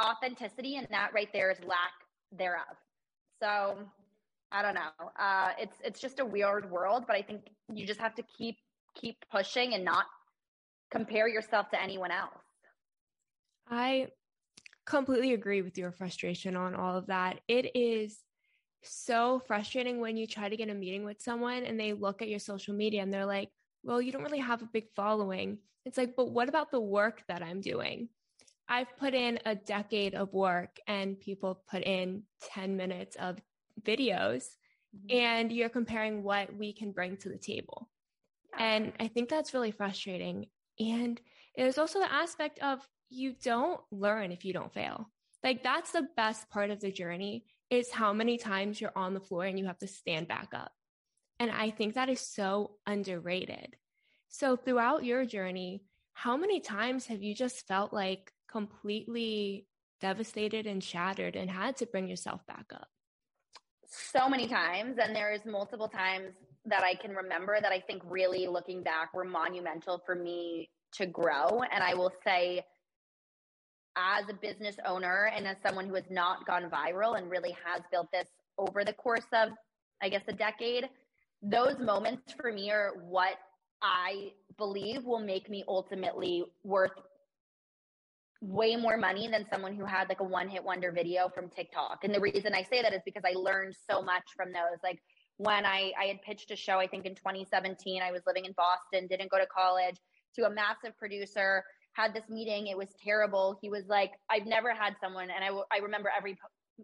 authenticity 0.00 0.76
and 0.76 0.86
that 0.90 1.10
right 1.12 1.28
there 1.32 1.50
is 1.50 1.58
lack 1.66 1.92
thereof. 2.32 2.76
So 3.42 3.76
I 4.52 4.62
don't 4.62 4.74
know. 4.74 5.10
Uh, 5.18 5.50
it's 5.58 5.76
it's 5.84 6.00
just 6.00 6.20
a 6.20 6.24
weird 6.24 6.70
world, 6.70 7.04
but 7.06 7.16
I 7.16 7.22
think 7.22 7.42
you 7.72 7.84
just 7.84 8.00
have 8.00 8.14
to 8.14 8.22
keep 8.22 8.56
keep 8.94 9.16
pushing 9.30 9.74
and 9.74 9.84
not 9.84 10.06
compare 10.90 11.28
yourself 11.28 11.70
to 11.70 11.82
anyone 11.82 12.10
else. 12.10 12.38
I 13.68 14.08
completely 14.86 15.32
agree 15.32 15.62
with 15.62 15.78
your 15.78 15.92
frustration 15.92 16.56
on 16.56 16.74
all 16.74 16.96
of 16.96 17.06
that. 17.06 17.40
It 17.48 17.74
is 17.74 18.18
so 18.82 19.40
frustrating 19.46 20.00
when 20.00 20.16
you 20.16 20.26
try 20.26 20.48
to 20.48 20.56
get 20.56 20.68
a 20.68 20.74
meeting 20.74 21.04
with 21.04 21.20
someone 21.20 21.64
and 21.64 21.80
they 21.80 21.92
look 21.94 22.22
at 22.22 22.28
your 22.28 22.38
social 22.38 22.74
media 22.74 23.02
and 23.02 23.12
they're 23.12 23.26
like, 23.26 23.50
well, 23.82 24.00
you 24.00 24.12
don't 24.12 24.22
really 24.22 24.38
have 24.38 24.62
a 24.62 24.68
big 24.72 24.86
following. 24.94 25.58
It's 25.84 25.98
like, 25.98 26.14
but 26.16 26.30
what 26.30 26.48
about 26.48 26.70
the 26.70 26.80
work 26.80 27.22
that 27.28 27.42
I'm 27.42 27.60
doing? 27.60 28.08
I've 28.68 28.96
put 28.96 29.14
in 29.14 29.38
a 29.44 29.54
decade 29.54 30.14
of 30.14 30.32
work 30.32 30.78
and 30.86 31.20
people 31.20 31.62
put 31.70 31.82
in 31.82 32.22
10 32.52 32.76
minutes 32.76 33.16
of 33.16 33.38
videos, 33.82 34.46
mm-hmm. 34.96 35.16
and 35.16 35.52
you're 35.52 35.68
comparing 35.68 36.22
what 36.22 36.54
we 36.56 36.72
can 36.72 36.92
bring 36.92 37.16
to 37.18 37.28
the 37.28 37.36
table. 37.36 37.88
And 38.58 38.92
I 39.00 39.08
think 39.08 39.28
that's 39.28 39.54
really 39.54 39.70
frustrating. 39.70 40.46
And 40.78 41.20
there's 41.56 41.78
also 41.78 42.00
the 42.00 42.12
aspect 42.12 42.58
of 42.60 42.86
you 43.10 43.34
don't 43.42 43.80
learn 43.90 44.32
if 44.32 44.44
you 44.44 44.52
don't 44.52 44.72
fail. 44.72 45.08
Like 45.42 45.62
that's 45.62 45.92
the 45.92 46.08
best 46.16 46.48
part 46.50 46.70
of 46.70 46.80
the 46.80 46.90
journey 46.90 47.44
is 47.70 47.90
how 47.90 48.12
many 48.12 48.38
times 48.38 48.80
you're 48.80 48.96
on 48.96 49.14
the 49.14 49.20
floor 49.20 49.44
and 49.44 49.58
you 49.58 49.66
have 49.66 49.78
to 49.78 49.86
stand 49.86 50.28
back 50.28 50.48
up. 50.52 50.72
And 51.38 51.50
I 51.50 51.70
think 51.70 51.94
that 51.94 52.08
is 52.08 52.20
so 52.20 52.72
underrated. 52.86 53.76
So, 54.28 54.56
throughout 54.56 55.04
your 55.04 55.24
journey, 55.24 55.82
how 56.12 56.36
many 56.36 56.60
times 56.60 57.06
have 57.06 57.22
you 57.22 57.34
just 57.34 57.66
felt 57.66 57.92
like 57.92 58.32
completely 58.50 59.66
devastated 60.00 60.66
and 60.66 60.82
shattered 60.82 61.36
and 61.36 61.50
had 61.50 61.76
to 61.78 61.86
bring 61.86 62.08
yourself 62.08 62.46
back 62.46 62.66
up? 62.72 62.88
So 63.86 64.28
many 64.28 64.46
times. 64.46 64.96
And 64.98 65.14
there's 65.14 65.44
multiple 65.44 65.88
times 65.88 66.34
that 66.66 66.82
I 66.82 66.94
can 66.94 67.14
remember 67.14 67.58
that 67.60 67.72
I 67.72 67.80
think 67.80 68.02
really 68.06 68.46
looking 68.46 68.82
back 68.82 69.12
were 69.14 69.24
monumental 69.24 70.02
for 70.04 70.14
me 70.14 70.70
to 70.94 71.06
grow. 71.06 71.62
And 71.72 71.82
I 71.82 71.94
will 71.94 72.12
say, 72.24 72.64
as 73.96 74.24
a 74.28 74.34
business 74.34 74.76
owner 74.84 75.30
and 75.36 75.46
as 75.46 75.56
someone 75.64 75.86
who 75.86 75.94
has 75.94 76.10
not 76.10 76.46
gone 76.46 76.68
viral 76.68 77.16
and 77.16 77.30
really 77.30 77.56
has 77.64 77.82
built 77.92 78.08
this 78.12 78.26
over 78.58 78.84
the 78.84 78.92
course 78.92 79.26
of, 79.32 79.50
I 80.02 80.08
guess, 80.08 80.22
a 80.26 80.32
decade, 80.32 80.88
those 81.42 81.78
moments 81.78 82.32
for 82.40 82.52
me 82.52 82.70
are 82.70 82.94
what 83.08 83.34
I 83.82 84.32
believe 84.56 85.04
will 85.04 85.20
make 85.20 85.48
me 85.48 85.64
ultimately 85.68 86.44
worth 86.64 86.92
way 88.40 88.76
more 88.76 88.96
money 88.96 89.28
than 89.28 89.46
someone 89.50 89.74
who 89.74 89.84
had 89.84 90.08
like 90.08 90.20
a 90.20 90.24
one 90.24 90.48
hit 90.48 90.62
wonder 90.62 90.92
video 90.92 91.28
from 91.28 91.48
TikTok. 91.48 92.00
And 92.02 92.14
the 92.14 92.20
reason 92.20 92.54
I 92.54 92.62
say 92.62 92.82
that 92.82 92.92
is 92.92 93.00
because 93.04 93.22
I 93.24 93.32
learned 93.34 93.74
so 93.88 94.02
much 94.02 94.24
from 94.36 94.52
those. 94.52 94.78
Like 94.82 95.00
when 95.38 95.66
I, 95.66 95.92
I 96.00 96.04
had 96.06 96.22
pitched 96.22 96.50
a 96.50 96.56
show, 96.56 96.78
I 96.78 96.86
think 96.86 97.06
in 97.06 97.14
2017, 97.14 98.02
I 98.02 98.12
was 98.12 98.22
living 98.26 98.44
in 98.44 98.52
Boston, 98.52 99.06
didn't 99.08 99.30
go 99.30 99.38
to 99.38 99.46
college, 99.46 99.96
to 100.36 100.46
a 100.46 100.50
massive 100.50 100.96
producer, 100.98 101.64
had 101.94 102.14
this 102.14 102.28
meeting. 102.28 102.68
It 102.68 102.76
was 102.76 102.88
terrible. 103.02 103.58
He 103.60 103.68
was 103.68 103.84
like, 103.88 104.12
I've 104.30 104.46
never 104.46 104.72
had 104.72 104.94
someone, 105.00 105.28
and 105.30 105.44
I, 105.44 105.76
I 105.76 105.78
remember 105.78 106.10
every 106.16 106.38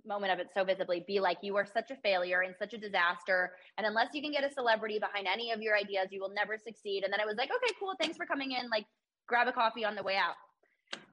moment 0.07 0.33
of 0.33 0.39
it 0.39 0.49
so 0.55 0.65
visibly 0.65 1.05
be 1.07 1.19
like 1.19 1.39
you 1.43 1.57
are 1.57 1.67
such 1.67 1.91
a 1.91 1.97
failure 1.97 2.43
and 2.43 2.55
such 2.57 2.75
a 2.75 2.79
disaster 2.79 3.53
and 3.77 3.85
unless 3.85 4.09
you 4.15 4.23
can 4.23 4.31
get 4.31 4.45
a 4.45 4.53
celebrity 4.53 5.01
behind 5.01 5.27
any 5.27 5.51
of 5.51 5.61
your 5.61 5.77
ideas 5.77 6.07
you 6.11 6.21
will 6.21 6.33
never 6.33 6.57
succeed 6.57 7.03
and 7.03 7.13
then 7.13 7.21
i 7.21 7.27
was 7.27 7.35
like 7.37 7.51
okay 7.51 7.75
cool 7.77 7.93
thanks 8.01 8.17
for 8.17 8.25
coming 8.25 8.53
in 8.53 8.71
like 8.71 8.87
grab 9.27 9.49
a 9.49 9.53
coffee 9.53 9.85
on 9.85 9.97
the 9.97 10.03
way 10.03 10.15
out 10.15 10.39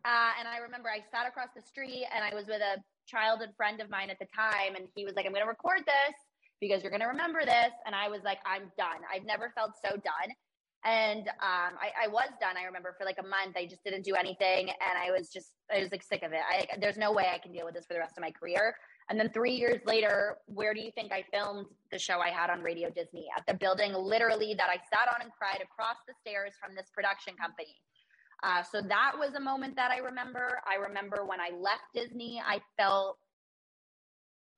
uh, 0.06 0.30
and 0.38 0.48
i 0.48 0.60
remember 0.62 0.90
i 0.90 1.00
sat 1.10 1.28
across 1.28 1.50
the 1.56 1.62
street 1.62 2.06
and 2.14 2.24
i 2.24 2.36
was 2.36 2.46
with 2.46 2.62
a 2.62 2.78
childhood 3.08 3.50
friend 3.58 3.82
of 3.82 3.90
mine 3.90 4.12
at 4.12 4.20
the 4.20 4.28
time 4.30 4.76
and 4.76 4.86
he 4.94 5.06
was 5.06 5.16
like 5.16 5.26
i'm 5.26 5.32
going 5.32 5.44
to 5.44 5.50
record 5.50 5.80
this 5.80 6.14
because 6.60 6.82
you're 6.82 6.92
going 6.92 7.02
to 7.02 7.08
remember 7.08 7.46
this. 7.46 7.72
And 7.86 7.96
I 7.96 8.10
was 8.10 8.22
like, 8.24 8.40
I'm 8.46 8.72
done. 8.78 9.02
I've 9.14 9.26
never 9.26 9.52
felt 9.56 9.72
so 9.84 9.92
done. 9.92 10.30
And 10.86 11.28
um, 11.28 11.76
I, 11.82 12.06
I, 12.06 12.08
was 12.08 12.30
done. 12.40 12.56
I 12.56 12.64
remember 12.64 12.96
for 12.98 13.04
like 13.04 13.18
a 13.20 13.28
month, 13.28 13.58
I 13.58 13.66
just 13.66 13.84
didn't 13.84 14.06
do 14.06 14.14
anything, 14.14 14.70
and 14.70 14.96
I 14.98 15.12
was 15.12 15.28
just, 15.28 15.52
I 15.74 15.80
was 15.80 15.92
like 15.92 16.04
sick 16.04 16.24
of 16.24 16.32
it. 16.32 16.40
I, 16.48 16.68
there's 16.80 16.98
no 16.98 17.12
way 17.12 17.28
I 17.34 17.40
can 17.40 17.52
deal 17.52 17.66
with 17.66 17.74
this 17.74 17.86
for 17.88 17.94
the 17.94 18.00
rest 18.00 18.14
of 18.16 18.22
my 18.22 18.32
career. 18.32 18.76
And 19.10 19.20
then 19.20 19.30
three 19.30 19.56
years 19.56 19.82
later, 19.86 20.38
where 20.46 20.74
do 20.74 20.82
you 20.82 20.92
think 20.92 21.12
I 21.12 21.24
filmed 21.34 21.66
the 21.92 22.00
show 22.00 22.20
I 22.20 22.30
had 22.30 22.50
on 22.50 22.62
Radio 22.62 22.90
Disney 22.90 23.26
at 23.36 23.44
the 23.48 23.56
building, 23.56 23.94
literally 23.94 24.54
that 24.56 24.70
I 24.70 24.76
sat 24.94 25.14
on 25.14 25.22
and 25.22 25.32
cried 25.32 25.62
across 25.62 25.98
the 26.08 26.14
stairs 26.22 26.54
from 26.62 26.76
this 26.76 26.90
production 26.94 27.34
company. 27.36 27.76
Uh, 28.44 28.62
so 28.64 28.82
that 28.82 29.14
was 29.18 29.34
a 29.34 29.40
moment 29.40 29.76
that 29.78 29.92
I 29.92 29.98
remember. 29.98 30.62
I 30.70 30.76
remember 30.76 31.26
when 31.26 31.40
I 31.40 31.50
left 31.58 31.84
Disney, 31.96 32.42
I 32.46 32.62
felt 32.78 33.18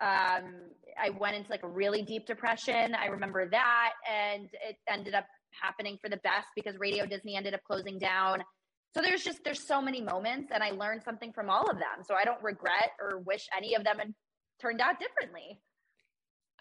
um, 0.02 0.72
I 1.02 1.10
went 1.18 1.36
into 1.36 1.50
like 1.50 1.64
a 1.64 1.68
really 1.68 2.02
deep 2.02 2.26
depression. 2.26 2.96
I 2.96 3.08
remember 3.08 3.50
that, 3.50 3.92
and 4.10 4.46
it 4.68 4.78
ended 4.88 5.14
up 5.14 5.26
happening 5.62 5.98
for 6.02 6.10
the 6.10 6.18
best 6.18 6.48
because 6.56 6.78
Radio 6.78 7.06
Disney 7.06 7.36
ended 7.36 7.54
up 7.54 7.62
closing 7.66 7.98
down. 7.98 8.44
So 8.94 9.02
there's 9.02 9.24
just 9.24 9.44
there's 9.44 9.66
so 9.66 9.82
many 9.82 10.02
moments, 10.02 10.52
and 10.54 10.64
I 10.64 10.72
learned 10.72 11.04
something 11.04 11.32
from 11.34 11.50
all 11.50 11.70
of 11.70 11.78
them. 11.78 12.04
So 12.08 12.16
I 12.16 12.24
don't 12.24 12.42
regret 12.44 12.92
or 13.00 13.20
wish 13.20 13.48
any 13.56 13.76
of 13.76 13.84
them 13.84 13.98
had 13.98 14.14
turned 14.62 14.82
out 14.82 15.00
differently. 15.00 15.62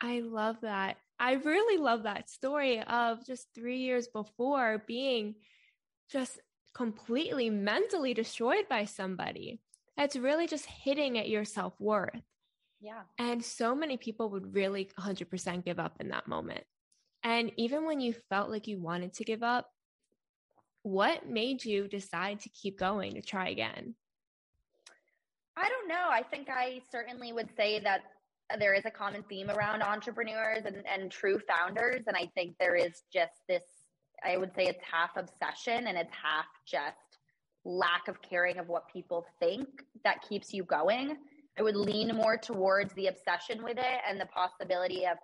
I 0.00 0.20
love 0.20 0.56
that. 0.62 0.96
I 1.18 1.32
really 1.32 1.82
love 1.82 2.04
that 2.04 2.30
story 2.30 2.80
of 2.80 3.26
just 3.26 3.48
three 3.54 3.78
years 3.78 4.06
before 4.08 4.84
being 4.86 5.34
just 6.10 6.38
completely 6.74 7.50
mentally 7.50 8.14
destroyed 8.14 8.68
by 8.68 8.84
somebody. 8.84 9.60
It's 9.96 10.14
really 10.14 10.46
just 10.46 10.66
hitting 10.66 11.18
at 11.18 11.28
your 11.28 11.44
self 11.44 11.74
worth. 11.80 12.22
Yeah. 12.80 13.02
And 13.18 13.44
so 13.44 13.74
many 13.74 13.96
people 13.96 14.30
would 14.30 14.54
really 14.54 14.88
100% 14.98 15.64
give 15.64 15.78
up 15.78 15.96
in 16.00 16.08
that 16.08 16.28
moment. 16.28 16.64
And 17.24 17.50
even 17.56 17.84
when 17.84 18.00
you 18.00 18.14
felt 18.30 18.50
like 18.50 18.68
you 18.68 18.80
wanted 18.80 19.14
to 19.14 19.24
give 19.24 19.42
up, 19.42 19.68
what 20.82 21.28
made 21.28 21.64
you 21.64 21.88
decide 21.88 22.40
to 22.40 22.48
keep 22.50 22.78
going 22.78 23.14
to 23.14 23.20
try 23.20 23.48
again? 23.48 23.94
I 25.56 25.68
don't 25.68 25.88
know. 25.88 26.08
I 26.08 26.22
think 26.22 26.48
I 26.48 26.80
certainly 26.90 27.32
would 27.32 27.48
say 27.56 27.80
that 27.80 28.02
there 28.58 28.74
is 28.74 28.84
a 28.86 28.90
common 28.90 29.24
theme 29.28 29.50
around 29.50 29.82
entrepreneurs 29.82 30.64
and, 30.64 30.84
and 30.86 31.10
true 31.10 31.40
founders. 31.48 32.04
And 32.06 32.16
I 32.16 32.30
think 32.34 32.54
there 32.58 32.76
is 32.76 33.02
just 33.12 33.32
this, 33.48 33.62
I 34.24 34.36
would 34.36 34.54
say 34.54 34.66
it's 34.66 34.82
half 34.90 35.16
obsession 35.16 35.88
and 35.88 35.98
it's 35.98 36.12
half 36.12 36.46
just 36.64 36.96
lack 37.64 38.08
of 38.08 38.22
caring 38.22 38.58
of 38.58 38.68
what 38.68 38.88
people 38.90 39.26
think 39.40 39.68
that 40.04 40.22
keeps 40.26 40.54
you 40.54 40.62
going. 40.62 41.18
I 41.58 41.62
would 41.62 41.76
lean 41.76 42.14
more 42.14 42.36
towards 42.36 42.92
the 42.94 43.08
obsession 43.08 43.62
with 43.62 43.78
it 43.78 44.00
and 44.08 44.20
the 44.20 44.26
possibility 44.26 45.04
of 45.04 45.16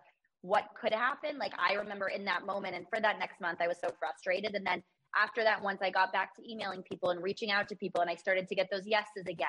what 0.42 0.64
could 0.78 0.92
happen. 0.92 1.38
Like 1.38 1.52
I 1.58 1.74
remember 1.74 2.08
in 2.08 2.24
that 2.24 2.44
moment, 2.44 2.74
and 2.74 2.86
for 2.88 3.00
that 3.00 3.18
next 3.18 3.40
month, 3.40 3.60
I 3.60 3.68
was 3.68 3.78
so 3.80 3.90
frustrated. 3.98 4.54
And 4.54 4.66
then 4.66 4.82
after 5.16 5.44
that, 5.44 5.62
once 5.62 5.80
I 5.80 5.90
got 5.90 6.12
back 6.12 6.34
to 6.36 6.50
emailing 6.50 6.82
people 6.82 7.10
and 7.10 7.22
reaching 7.22 7.50
out 7.50 7.68
to 7.68 7.76
people, 7.76 8.00
and 8.00 8.10
I 8.10 8.16
started 8.16 8.48
to 8.48 8.54
get 8.54 8.68
those 8.70 8.86
yeses 8.86 9.26
again, 9.28 9.46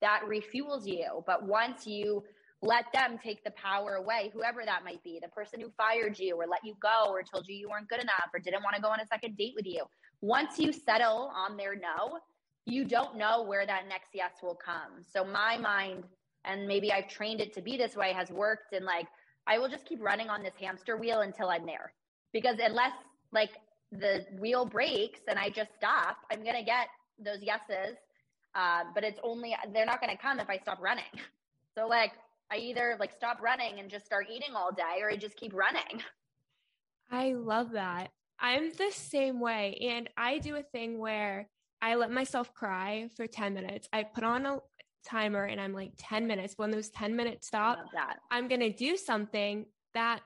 that 0.00 0.22
refuels 0.28 0.86
you. 0.86 1.22
But 1.26 1.46
once 1.46 1.86
you 1.86 2.24
let 2.62 2.86
them 2.92 3.18
take 3.22 3.44
the 3.44 3.52
power 3.52 3.94
away, 3.94 4.30
whoever 4.32 4.64
that 4.64 4.84
might 4.84 5.02
be, 5.02 5.20
the 5.22 5.28
person 5.28 5.60
who 5.60 5.70
fired 5.76 6.18
you 6.18 6.34
or 6.34 6.46
let 6.46 6.64
you 6.64 6.74
go 6.82 7.10
or 7.10 7.22
told 7.22 7.46
you 7.46 7.54
you 7.54 7.68
weren't 7.68 7.88
good 7.88 8.00
enough 8.00 8.30
or 8.32 8.40
didn't 8.40 8.62
want 8.62 8.74
to 8.74 8.82
go 8.82 8.88
on 8.88 9.00
a 9.00 9.06
second 9.06 9.36
date 9.36 9.52
with 9.54 9.66
you, 9.66 9.84
once 10.20 10.58
you 10.58 10.72
settle 10.72 11.30
on 11.34 11.56
their 11.56 11.74
no, 11.74 12.18
you 12.66 12.84
don't 12.84 13.16
know 13.16 13.42
where 13.42 13.66
that 13.66 13.82
next 13.88 14.08
yes 14.14 14.32
will 14.42 14.56
come. 14.56 15.02
So 15.12 15.24
my 15.24 15.56
mind 15.58 16.04
and 16.44 16.66
maybe 16.66 16.92
I've 16.92 17.08
trained 17.08 17.40
it 17.40 17.54
to 17.54 17.62
be 17.62 17.76
this 17.76 17.96
way 17.96 18.12
has 18.12 18.30
worked 18.30 18.72
and 18.72 18.84
like 18.84 19.06
I 19.46 19.58
will 19.58 19.68
just 19.68 19.84
keep 19.84 20.02
running 20.02 20.28
on 20.28 20.42
this 20.42 20.54
hamster 20.60 20.96
wheel 20.96 21.20
until 21.20 21.50
I'm 21.50 21.66
there. 21.66 21.92
Because 22.32 22.56
unless 22.58 22.92
like 23.32 23.50
the 23.92 24.24
wheel 24.38 24.64
breaks 24.64 25.20
and 25.28 25.38
I 25.38 25.50
just 25.50 25.70
stop, 25.76 26.16
I'm 26.32 26.42
going 26.42 26.56
to 26.56 26.64
get 26.64 26.88
those 27.18 27.42
yeses. 27.42 27.96
Uh, 28.54 28.84
but 28.94 29.04
it's 29.04 29.20
only, 29.22 29.54
they're 29.72 29.86
not 29.86 30.00
going 30.00 30.14
to 30.14 30.20
come 30.20 30.40
if 30.40 30.48
I 30.48 30.58
stop 30.58 30.80
running. 30.80 31.04
So 31.76 31.88
like 31.88 32.12
I 32.52 32.58
either 32.58 32.96
like 33.00 33.12
stop 33.16 33.42
running 33.42 33.80
and 33.80 33.90
just 33.90 34.06
start 34.06 34.28
eating 34.30 34.54
all 34.54 34.70
day 34.70 35.02
or 35.02 35.10
I 35.10 35.16
just 35.16 35.36
keep 35.36 35.52
running. 35.52 36.02
I 37.10 37.32
love 37.32 37.72
that. 37.72 38.12
I'm 38.38 38.70
the 38.70 38.92
same 38.92 39.40
way. 39.40 39.76
And 39.90 40.08
I 40.16 40.38
do 40.38 40.54
a 40.54 40.62
thing 40.62 41.00
where 41.00 41.48
I 41.82 41.96
let 41.96 42.12
myself 42.12 42.54
cry 42.54 43.08
for 43.16 43.26
10 43.26 43.54
minutes. 43.54 43.88
I 43.92 44.04
put 44.04 44.22
on 44.22 44.46
a, 44.46 44.58
timer 45.04 45.44
and 45.44 45.60
I'm 45.60 45.72
like 45.72 45.92
10 45.98 46.26
minutes. 46.26 46.54
When 46.56 46.70
those 46.70 46.90
10 46.90 47.14
minutes 47.16 47.46
stop, 47.46 47.78
I'm 48.30 48.48
going 48.48 48.60
to 48.60 48.72
do 48.72 48.96
something 48.96 49.66
that 49.94 50.20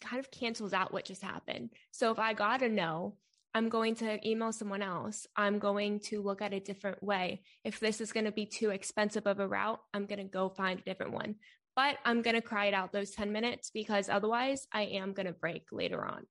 kind 0.00 0.18
of 0.18 0.30
cancels 0.30 0.72
out 0.72 0.92
what 0.92 1.04
just 1.04 1.22
happened. 1.22 1.70
So 1.90 2.10
if 2.10 2.18
I 2.18 2.32
got 2.32 2.62
a 2.62 2.68
no, 2.68 3.16
I'm 3.52 3.68
going 3.68 3.96
to 3.96 4.28
email 4.28 4.52
someone 4.52 4.82
else. 4.82 5.26
I'm 5.36 5.58
going 5.58 6.00
to 6.04 6.22
look 6.22 6.40
at 6.40 6.54
a 6.54 6.60
different 6.60 7.02
way. 7.02 7.42
If 7.64 7.80
this 7.80 8.00
is 8.00 8.12
going 8.12 8.26
to 8.26 8.32
be 8.32 8.46
too 8.46 8.70
expensive 8.70 9.26
of 9.26 9.40
a 9.40 9.48
route, 9.48 9.80
I'm 9.92 10.06
going 10.06 10.20
to 10.20 10.24
go 10.24 10.48
find 10.48 10.78
a 10.78 10.84
different 10.84 11.12
one. 11.12 11.36
But 11.74 11.98
I'm 12.04 12.22
going 12.22 12.36
to 12.36 12.42
cry 12.42 12.66
it 12.66 12.74
out 12.74 12.92
those 12.92 13.10
10 13.10 13.32
minutes 13.32 13.70
because 13.72 14.08
otherwise 14.08 14.66
I 14.72 14.82
am 14.82 15.12
going 15.12 15.26
to 15.26 15.32
break 15.32 15.66
later 15.72 16.04
on. 16.04 16.26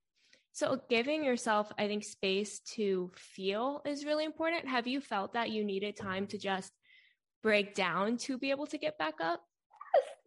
So 0.52 0.82
giving 0.90 1.24
yourself, 1.24 1.72
I 1.78 1.88
think, 1.88 2.04
space 2.04 2.60
to 2.76 3.12
feel 3.16 3.82
is 3.86 4.06
really 4.06 4.26
important. 4.26 4.68
Have 4.68 4.88
you 4.88 5.00
felt 5.00 5.34
that 5.34 5.52
you 5.52 5.64
needed 5.64 5.96
time 5.96 6.28
to 6.28 6.38
just 6.38 6.72
break 7.42 7.76
down 7.76 8.18
to 8.18 8.38
be 8.38 8.52
able 8.52 8.68
to 8.68 8.78
get 8.78 8.98
back 8.98 9.16
up? 9.22 9.44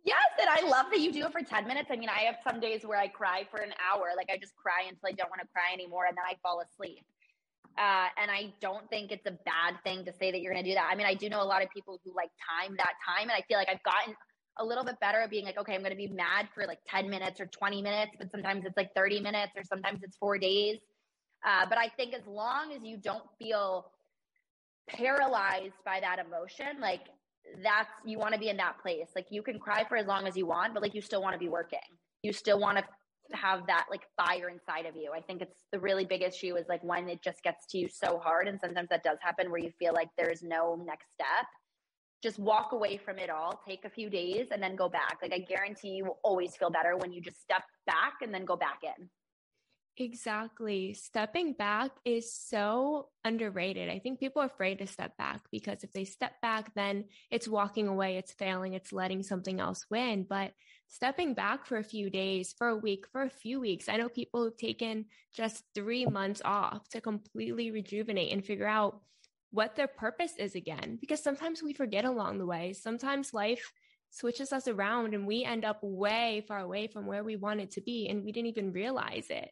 Yes, 0.04 0.16
and 0.40 0.48
I 0.50 0.68
love 0.68 0.86
that 0.90 0.98
you 0.98 1.12
do 1.12 1.24
it 1.26 1.32
for 1.32 1.42
10 1.42 1.66
minutes. 1.66 1.88
I 1.92 1.96
mean, 1.96 2.08
I 2.08 2.22
have 2.22 2.36
some 2.42 2.58
days 2.58 2.82
where 2.84 2.98
I 2.98 3.06
cry 3.06 3.46
for 3.50 3.60
an 3.60 3.72
hour. 3.78 4.08
Like 4.16 4.30
I 4.32 4.36
just 4.36 4.56
cry 4.56 4.82
until 4.88 5.06
I 5.06 5.12
don't 5.12 5.30
want 5.30 5.40
to 5.42 5.48
cry 5.52 5.72
anymore 5.72 6.06
and 6.06 6.16
then 6.16 6.24
I 6.28 6.34
fall 6.42 6.60
asleep. 6.60 7.04
Uh, 7.78 8.08
and 8.20 8.30
I 8.30 8.52
don't 8.60 8.88
think 8.90 9.12
it's 9.12 9.26
a 9.26 9.30
bad 9.30 9.80
thing 9.84 10.04
to 10.04 10.12
say 10.12 10.30
that 10.30 10.40
you're 10.40 10.52
going 10.52 10.64
to 10.64 10.70
do 10.70 10.74
that. 10.74 10.90
I 10.90 10.96
mean, 10.96 11.06
I 11.06 11.14
do 11.14 11.28
know 11.28 11.42
a 11.42 11.46
lot 11.46 11.62
of 11.62 11.70
people 11.70 12.00
who 12.04 12.14
like 12.14 12.30
time 12.36 12.76
that 12.76 12.94
time, 13.06 13.30
and 13.30 13.32
I 13.32 13.42
feel 13.48 13.56
like 13.56 13.68
I've 13.68 13.82
gotten 13.82 14.14
a 14.58 14.64
little 14.64 14.84
bit 14.84 15.00
better 15.00 15.20
at 15.20 15.30
being 15.30 15.46
like, 15.46 15.58
okay, 15.58 15.74
I'm 15.74 15.80
going 15.80 15.92
to 15.92 15.96
be 15.96 16.08
mad 16.08 16.48
for 16.54 16.66
like 16.66 16.80
10 16.86 17.08
minutes 17.08 17.40
or 17.40 17.46
20 17.46 17.80
minutes, 17.80 18.12
but 18.18 18.30
sometimes 18.30 18.64
it's 18.66 18.76
like 18.76 18.94
30 18.94 19.20
minutes 19.20 19.52
or 19.56 19.64
sometimes 19.64 20.00
it's 20.02 20.16
four 20.16 20.36
days. 20.36 20.78
Uh, 21.46 21.64
but 21.68 21.78
I 21.78 21.88
think 21.88 22.14
as 22.14 22.26
long 22.26 22.72
as 22.72 22.82
you 22.82 22.98
don't 22.98 23.24
feel 23.38 23.86
paralyzed 24.88 25.74
by 25.84 26.00
that 26.00 26.18
emotion, 26.18 26.80
like 26.80 27.02
that's 27.62 27.90
you 28.04 28.18
want 28.18 28.34
to 28.34 28.40
be 28.40 28.48
in 28.48 28.56
that 28.58 28.80
place. 28.80 29.08
Like 29.14 29.26
you 29.30 29.42
can 29.42 29.58
cry 29.58 29.84
for 29.88 29.96
as 29.96 30.06
long 30.06 30.26
as 30.26 30.36
you 30.36 30.46
want, 30.46 30.74
but 30.74 30.82
like 30.82 30.94
you 30.94 31.00
still 31.00 31.22
want 31.22 31.34
to 31.34 31.38
be 31.38 31.48
working. 31.48 31.80
You 32.22 32.32
still 32.32 32.60
want 32.60 32.78
to 32.78 32.84
have 33.36 33.66
that 33.66 33.86
like 33.90 34.02
fire 34.16 34.48
inside 34.48 34.86
of 34.86 34.96
you. 34.96 35.12
I 35.14 35.20
think 35.20 35.42
it's 35.42 35.64
the 35.72 35.80
really 35.80 36.04
big 36.04 36.22
issue 36.22 36.56
is 36.56 36.66
like 36.68 36.82
when 36.82 37.08
it 37.08 37.22
just 37.22 37.42
gets 37.42 37.66
to 37.70 37.78
you 37.78 37.88
so 37.88 38.18
hard 38.18 38.48
and 38.48 38.58
sometimes 38.60 38.88
that 38.90 39.02
does 39.02 39.18
happen 39.20 39.50
where 39.50 39.60
you 39.60 39.70
feel 39.78 39.92
like 39.94 40.08
there's 40.18 40.42
no 40.42 40.80
next 40.84 41.12
step. 41.12 41.46
Just 42.22 42.38
walk 42.38 42.72
away 42.72 42.98
from 42.98 43.18
it 43.18 43.30
all, 43.30 43.60
take 43.66 43.84
a 43.84 43.90
few 43.90 44.08
days 44.08 44.48
and 44.52 44.62
then 44.62 44.76
go 44.76 44.88
back. 44.88 45.18
Like 45.22 45.32
I 45.32 45.38
guarantee 45.38 45.88
you 45.88 46.04
will 46.04 46.18
always 46.22 46.54
feel 46.56 46.70
better 46.70 46.96
when 46.96 47.12
you 47.12 47.20
just 47.20 47.40
step 47.40 47.62
back 47.86 48.14
and 48.22 48.32
then 48.32 48.44
go 48.44 48.56
back 48.56 48.78
in. 48.82 49.08
Exactly. 49.98 50.94
Stepping 50.94 51.52
back 51.52 51.90
is 52.06 52.32
so 52.32 53.08
underrated. 53.24 53.90
I 53.90 53.98
think 53.98 54.18
people 54.20 54.40
are 54.40 54.46
afraid 54.46 54.78
to 54.78 54.86
step 54.86 55.16
back 55.18 55.42
because 55.50 55.84
if 55.84 55.92
they 55.92 56.04
step 56.04 56.40
back, 56.40 56.74
then 56.74 57.04
it's 57.30 57.46
walking 57.46 57.88
away, 57.88 58.16
it's 58.16 58.32
failing, 58.32 58.72
it's 58.72 58.92
letting 58.92 59.22
something 59.22 59.60
else 59.60 59.84
win. 59.90 60.24
But 60.28 60.54
stepping 60.88 61.34
back 61.34 61.66
for 61.66 61.76
a 61.76 61.84
few 61.84 62.08
days, 62.08 62.54
for 62.56 62.68
a 62.68 62.76
week, 62.76 63.04
for 63.12 63.22
a 63.22 63.28
few 63.30 63.60
weeks, 63.60 63.86
I 63.86 63.98
know 63.98 64.08
people 64.08 64.42
who've 64.42 64.56
taken 64.56 65.04
just 65.30 65.62
three 65.74 66.06
months 66.06 66.40
off 66.42 66.88
to 66.90 67.00
completely 67.02 67.70
rejuvenate 67.70 68.32
and 68.32 68.42
figure 68.44 68.66
out 68.66 69.02
what 69.50 69.76
their 69.76 69.88
purpose 69.88 70.32
is 70.38 70.54
again. 70.54 70.96
Because 71.02 71.22
sometimes 71.22 71.62
we 71.62 71.74
forget 71.74 72.06
along 72.06 72.38
the 72.38 72.46
way. 72.46 72.72
Sometimes 72.72 73.34
life 73.34 73.70
switches 74.10 74.54
us 74.54 74.68
around 74.68 75.12
and 75.12 75.26
we 75.26 75.44
end 75.44 75.66
up 75.66 75.80
way 75.82 76.42
far 76.48 76.60
away 76.60 76.86
from 76.86 77.06
where 77.06 77.22
we 77.22 77.36
wanted 77.36 77.70
to 77.72 77.82
be 77.82 78.08
and 78.08 78.24
we 78.24 78.32
didn't 78.32 78.48
even 78.48 78.72
realize 78.72 79.26
it. 79.28 79.50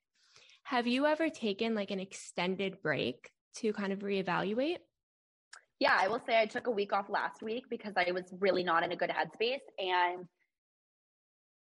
Have 0.65 0.87
you 0.87 1.07
ever 1.07 1.29
taken 1.29 1.75
like 1.75 1.91
an 1.91 2.01
extended 2.01 2.81
break 2.83 3.31
to 3.57 3.73
kind 3.73 3.93
of 3.93 4.01
reevaluate? 4.01 4.79
Yeah, 5.81 5.97
I 5.99 6.09
will 6.09 6.21
say 6.21 6.39
I 6.39 6.47
took 6.47 6.67
a 6.67 6.71
week 6.71 6.93
off 6.93 7.09
last 7.09 7.43
week 7.43 7.65
because 7.71 7.95
I 7.97 8.13
was 8.13 8.35
really 8.39 8.63
not 8.63 8.83
in 8.83 8.93
a 8.93 8.97
good 8.97 9.11
headspace 9.11 9.61
and 9.79 10.27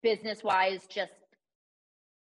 business 0.01 0.43
wise, 0.43 0.87
just 0.89 1.11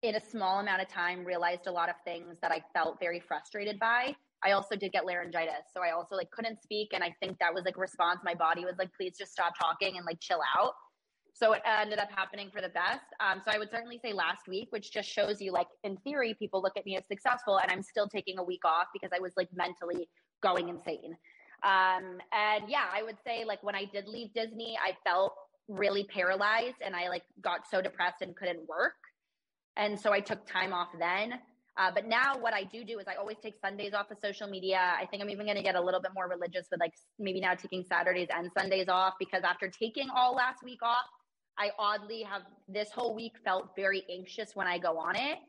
in 0.02 0.15
a 0.15 0.19
small 0.19 0.60
amount 0.60 0.82
of 0.82 0.88
time, 0.88 1.26
realized 1.26 1.67
a 1.67 1.71
lot 1.71 1.89
of 1.89 1.95
things 2.06 2.38
that 2.41 2.52
I 2.52 2.62
felt 2.73 2.99
very 2.99 3.19
frustrated 3.19 3.80
by. 3.80 4.15
I 4.45 4.52
also 4.52 4.76
did 4.76 4.91
get 4.91 5.06
laryngitis. 5.06 5.71
So 5.73 5.82
I 5.82 5.91
also 5.91 6.15
like 6.15 6.30
couldn't 6.32 6.62
speak. 6.62 6.89
And 6.93 7.04
I 7.04 7.13
think 7.21 7.38
that 7.39 7.54
was 7.54 7.63
like 7.65 7.78
response. 7.78 8.19
My 8.23 8.34
body 8.34 8.65
was 8.65 8.76
like, 8.78 8.89
please 8.93 9.17
just 9.17 9.32
stop 9.32 9.54
talking 9.60 9.97
and 9.97 10.06
like 10.06 10.19
chill 10.19 10.41
out. 10.58 10.73
So 11.33 11.53
it 11.53 11.61
ended 11.65 11.99
up 11.99 12.09
happening 12.15 12.51
for 12.53 12.61
the 12.61 12.69
best. 12.69 13.05
Um, 13.19 13.41
so 13.43 13.51
I 13.51 13.57
would 13.57 13.71
certainly 13.71 13.99
say 14.03 14.13
last 14.13 14.47
week, 14.47 14.67
which 14.69 14.91
just 14.91 15.09
shows 15.09 15.41
you, 15.41 15.51
like, 15.51 15.67
in 15.83 15.97
theory, 15.97 16.35
people 16.37 16.61
look 16.61 16.77
at 16.77 16.85
me 16.85 16.95
as 16.95 17.03
successful, 17.07 17.57
and 17.57 17.71
I'm 17.71 17.81
still 17.81 18.07
taking 18.07 18.37
a 18.37 18.43
week 18.43 18.63
off 18.65 18.87
because 18.93 19.09
I 19.15 19.19
was 19.19 19.33
like 19.35 19.49
mentally 19.53 20.07
going 20.43 20.69
insane. 20.69 21.17
Um, 21.63 22.19
and 22.31 22.69
yeah, 22.69 22.85
I 22.93 23.01
would 23.03 23.17
say, 23.25 23.45
like, 23.45 23.63
when 23.63 23.75
I 23.75 23.85
did 23.85 24.07
leave 24.07 24.33
Disney, 24.33 24.77
I 24.77 24.95
felt 25.03 25.33
really 25.67 26.03
paralyzed 26.03 26.81
and 26.85 26.95
I 26.95 27.07
like 27.09 27.23
got 27.41 27.61
so 27.69 27.81
depressed 27.81 28.21
and 28.21 28.35
couldn't 28.35 28.67
work. 28.67 28.93
And 29.77 29.99
so 29.99 30.11
I 30.11 30.19
took 30.19 30.45
time 30.45 30.73
off 30.73 30.89
then. 30.99 31.33
Uh, 31.75 31.89
but 31.91 32.05
now 32.05 32.37
what 32.37 32.53
I 32.53 32.63
do 32.63 32.83
do 32.83 32.99
is 32.99 33.07
I 33.07 33.15
always 33.15 33.37
take 33.41 33.55
Sundays 33.59 33.93
off 33.93 34.11
of 34.11 34.17
social 34.21 34.47
media. 34.47 34.77
I 34.77 35.07
think 35.07 35.23
I'm 35.23 35.29
even 35.29 35.45
going 35.45 35.57
to 35.57 35.63
get 35.63 35.75
a 35.75 35.81
little 35.81 36.01
bit 36.01 36.11
more 36.13 36.29
religious 36.29 36.67
with 36.69 36.79
like 36.79 36.93
maybe 37.17 37.39
now 37.39 37.55
taking 37.55 37.83
Saturdays 37.83 38.27
and 38.35 38.51
Sundays 38.55 38.89
off 38.89 39.15
because 39.19 39.41
after 39.43 39.69
taking 39.69 40.09
all 40.15 40.35
last 40.35 40.63
week 40.63 40.83
off, 40.83 41.05
I 41.57 41.71
oddly 41.77 42.23
have 42.23 42.43
this 42.67 42.91
whole 42.91 43.15
week 43.15 43.33
felt 43.43 43.75
very 43.75 44.03
anxious 44.11 44.55
when 44.55 44.67
I 44.67 44.77
go 44.77 44.97
on 44.97 45.15
it. 45.15 45.39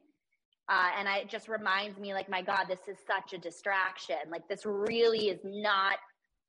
Uh, 0.68 0.88
and 0.98 1.08
I, 1.08 1.18
it 1.18 1.28
just 1.28 1.48
reminds 1.48 1.98
me 1.98 2.14
like, 2.14 2.28
my 2.28 2.40
God, 2.40 2.64
this 2.68 2.88
is 2.88 2.96
such 3.06 3.32
a 3.32 3.38
distraction. 3.38 4.16
Like 4.30 4.48
this 4.48 4.64
really 4.64 5.28
is 5.28 5.40
not 5.44 5.98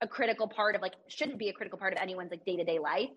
a 0.01 0.07
critical 0.07 0.47
part 0.47 0.75
of 0.75 0.81
like, 0.81 0.93
shouldn't 1.07 1.37
be 1.37 1.49
a 1.49 1.53
critical 1.53 1.77
part 1.77 1.93
of 1.93 1.99
anyone's 2.01 2.31
like 2.31 2.45
day 2.45 2.55
to 2.55 2.63
day 2.63 2.79
life, 2.79 3.09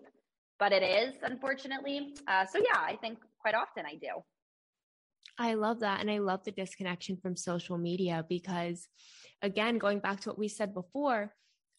but 0.59 0.71
it 0.71 0.83
is 0.83 1.13
unfortunately. 1.23 2.15
Uh, 2.27 2.45
so 2.45 2.57
yeah, 2.57 2.79
I 2.79 2.97
think 2.97 3.19
quite 3.39 3.55
often 3.55 3.85
I 3.85 3.95
do. 3.95 4.21
I 5.37 5.53
love 5.53 5.79
that. 5.79 6.01
And 6.01 6.11
I 6.11 6.17
love 6.17 6.43
the 6.43 6.51
disconnection 6.51 7.15
from 7.15 7.37
social 7.37 7.77
media 7.77 8.25
because, 8.27 8.89
again, 9.41 9.77
going 9.77 9.99
back 9.99 10.19
to 10.21 10.29
what 10.29 10.39
we 10.39 10.49
said 10.49 10.73
before, 10.73 11.33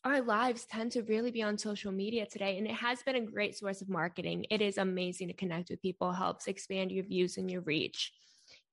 our 0.05 0.23
lives 0.23 0.67
tend 0.67 0.93
to 0.93 1.03
really 1.03 1.31
be 1.31 1.43
on 1.43 1.59
social 1.59 1.93
media 1.93 2.27
today. 2.27 2.57
And 2.59 2.67
it 2.67 2.75
has 2.75 3.03
been 3.03 3.17
a 3.17 3.21
great 3.21 3.57
source 3.57 3.83
of 3.83 3.89
marketing. 3.89 4.47
It 4.51 4.63
is 4.63 4.79
amazing 4.79 5.29
to 5.29 5.35
connect 5.35 5.71
with 5.71 5.83
people, 5.83 6.13
helps 6.13 6.47
expand 6.47 6.91
your 6.91 7.05
views 7.05 7.37
and 7.37 7.51
your 7.51 7.61
reach 7.63 8.13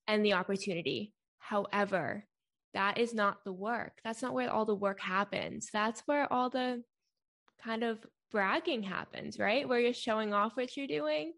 and 0.08 0.24
the 0.24 0.34
opportunity. 0.34 1.13
However, 1.40 2.26
that 2.74 2.98
is 2.98 3.13
not 3.13 3.44
the 3.44 3.54
work. 3.54 3.94
That's 4.04 4.22
not 4.22 4.34
where 4.34 4.52
all 4.52 4.66
the 4.66 4.76
work 4.76 5.00
happens. 5.02 5.70
That's 5.72 6.02
where 6.06 6.32
all 6.32 6.50
the 6.50 6.84
kind 7.62 7.84
of 7.84 8.00
bragging 8.32 8.84
happens, 8.84 9.40
right? 9.40 9.68
Where 9.68 9.80
you're 9.80 9.94
showing 9.94 10.34
off 10.34 10.56
what 10.56 10.78
you're 10.78 10.88
doing 10.88 11.34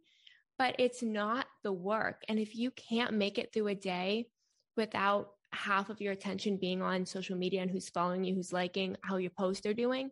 but 0.60 0.76
it's 0.78 1.02
not 1.02 1.48
the 1.64 1.72
work. 1.72 2.22
And 2.28 2.38
if 2.38 2.54
you 2.54 2.70
can't 2.72 3.14
make 3.14 3.40
it 3.40 3.52
through 3.52 3.70
a 3.70 3.76
day 3.76 4.28
without 4.76 5.30
half 5.60 5.90
of 5.90 6.00
your 6.00 6.14
attention 6.14 6.58
being 6.58 6.82
on 6.82 7.06
social 7.06 7.36
media 7.36 7.62
and 7.62 7.70
who's 7.70 7.90
following 7.90 8.24
you, 8.24 8.34
who's 8.34 8.54
liking 8.54 8.96
how 9.02 9.18
your 9.18 9.32
posts 9.32 9.66
are 9.66 9.74
doing, 9.74 10.10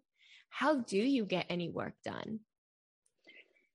how 0.50 0.82
do 0.82 0.98
you 0.98 1.26
get 1.26 1.46
any 1.50 1.70
work 1.70 1.94
done? 2.04 2.40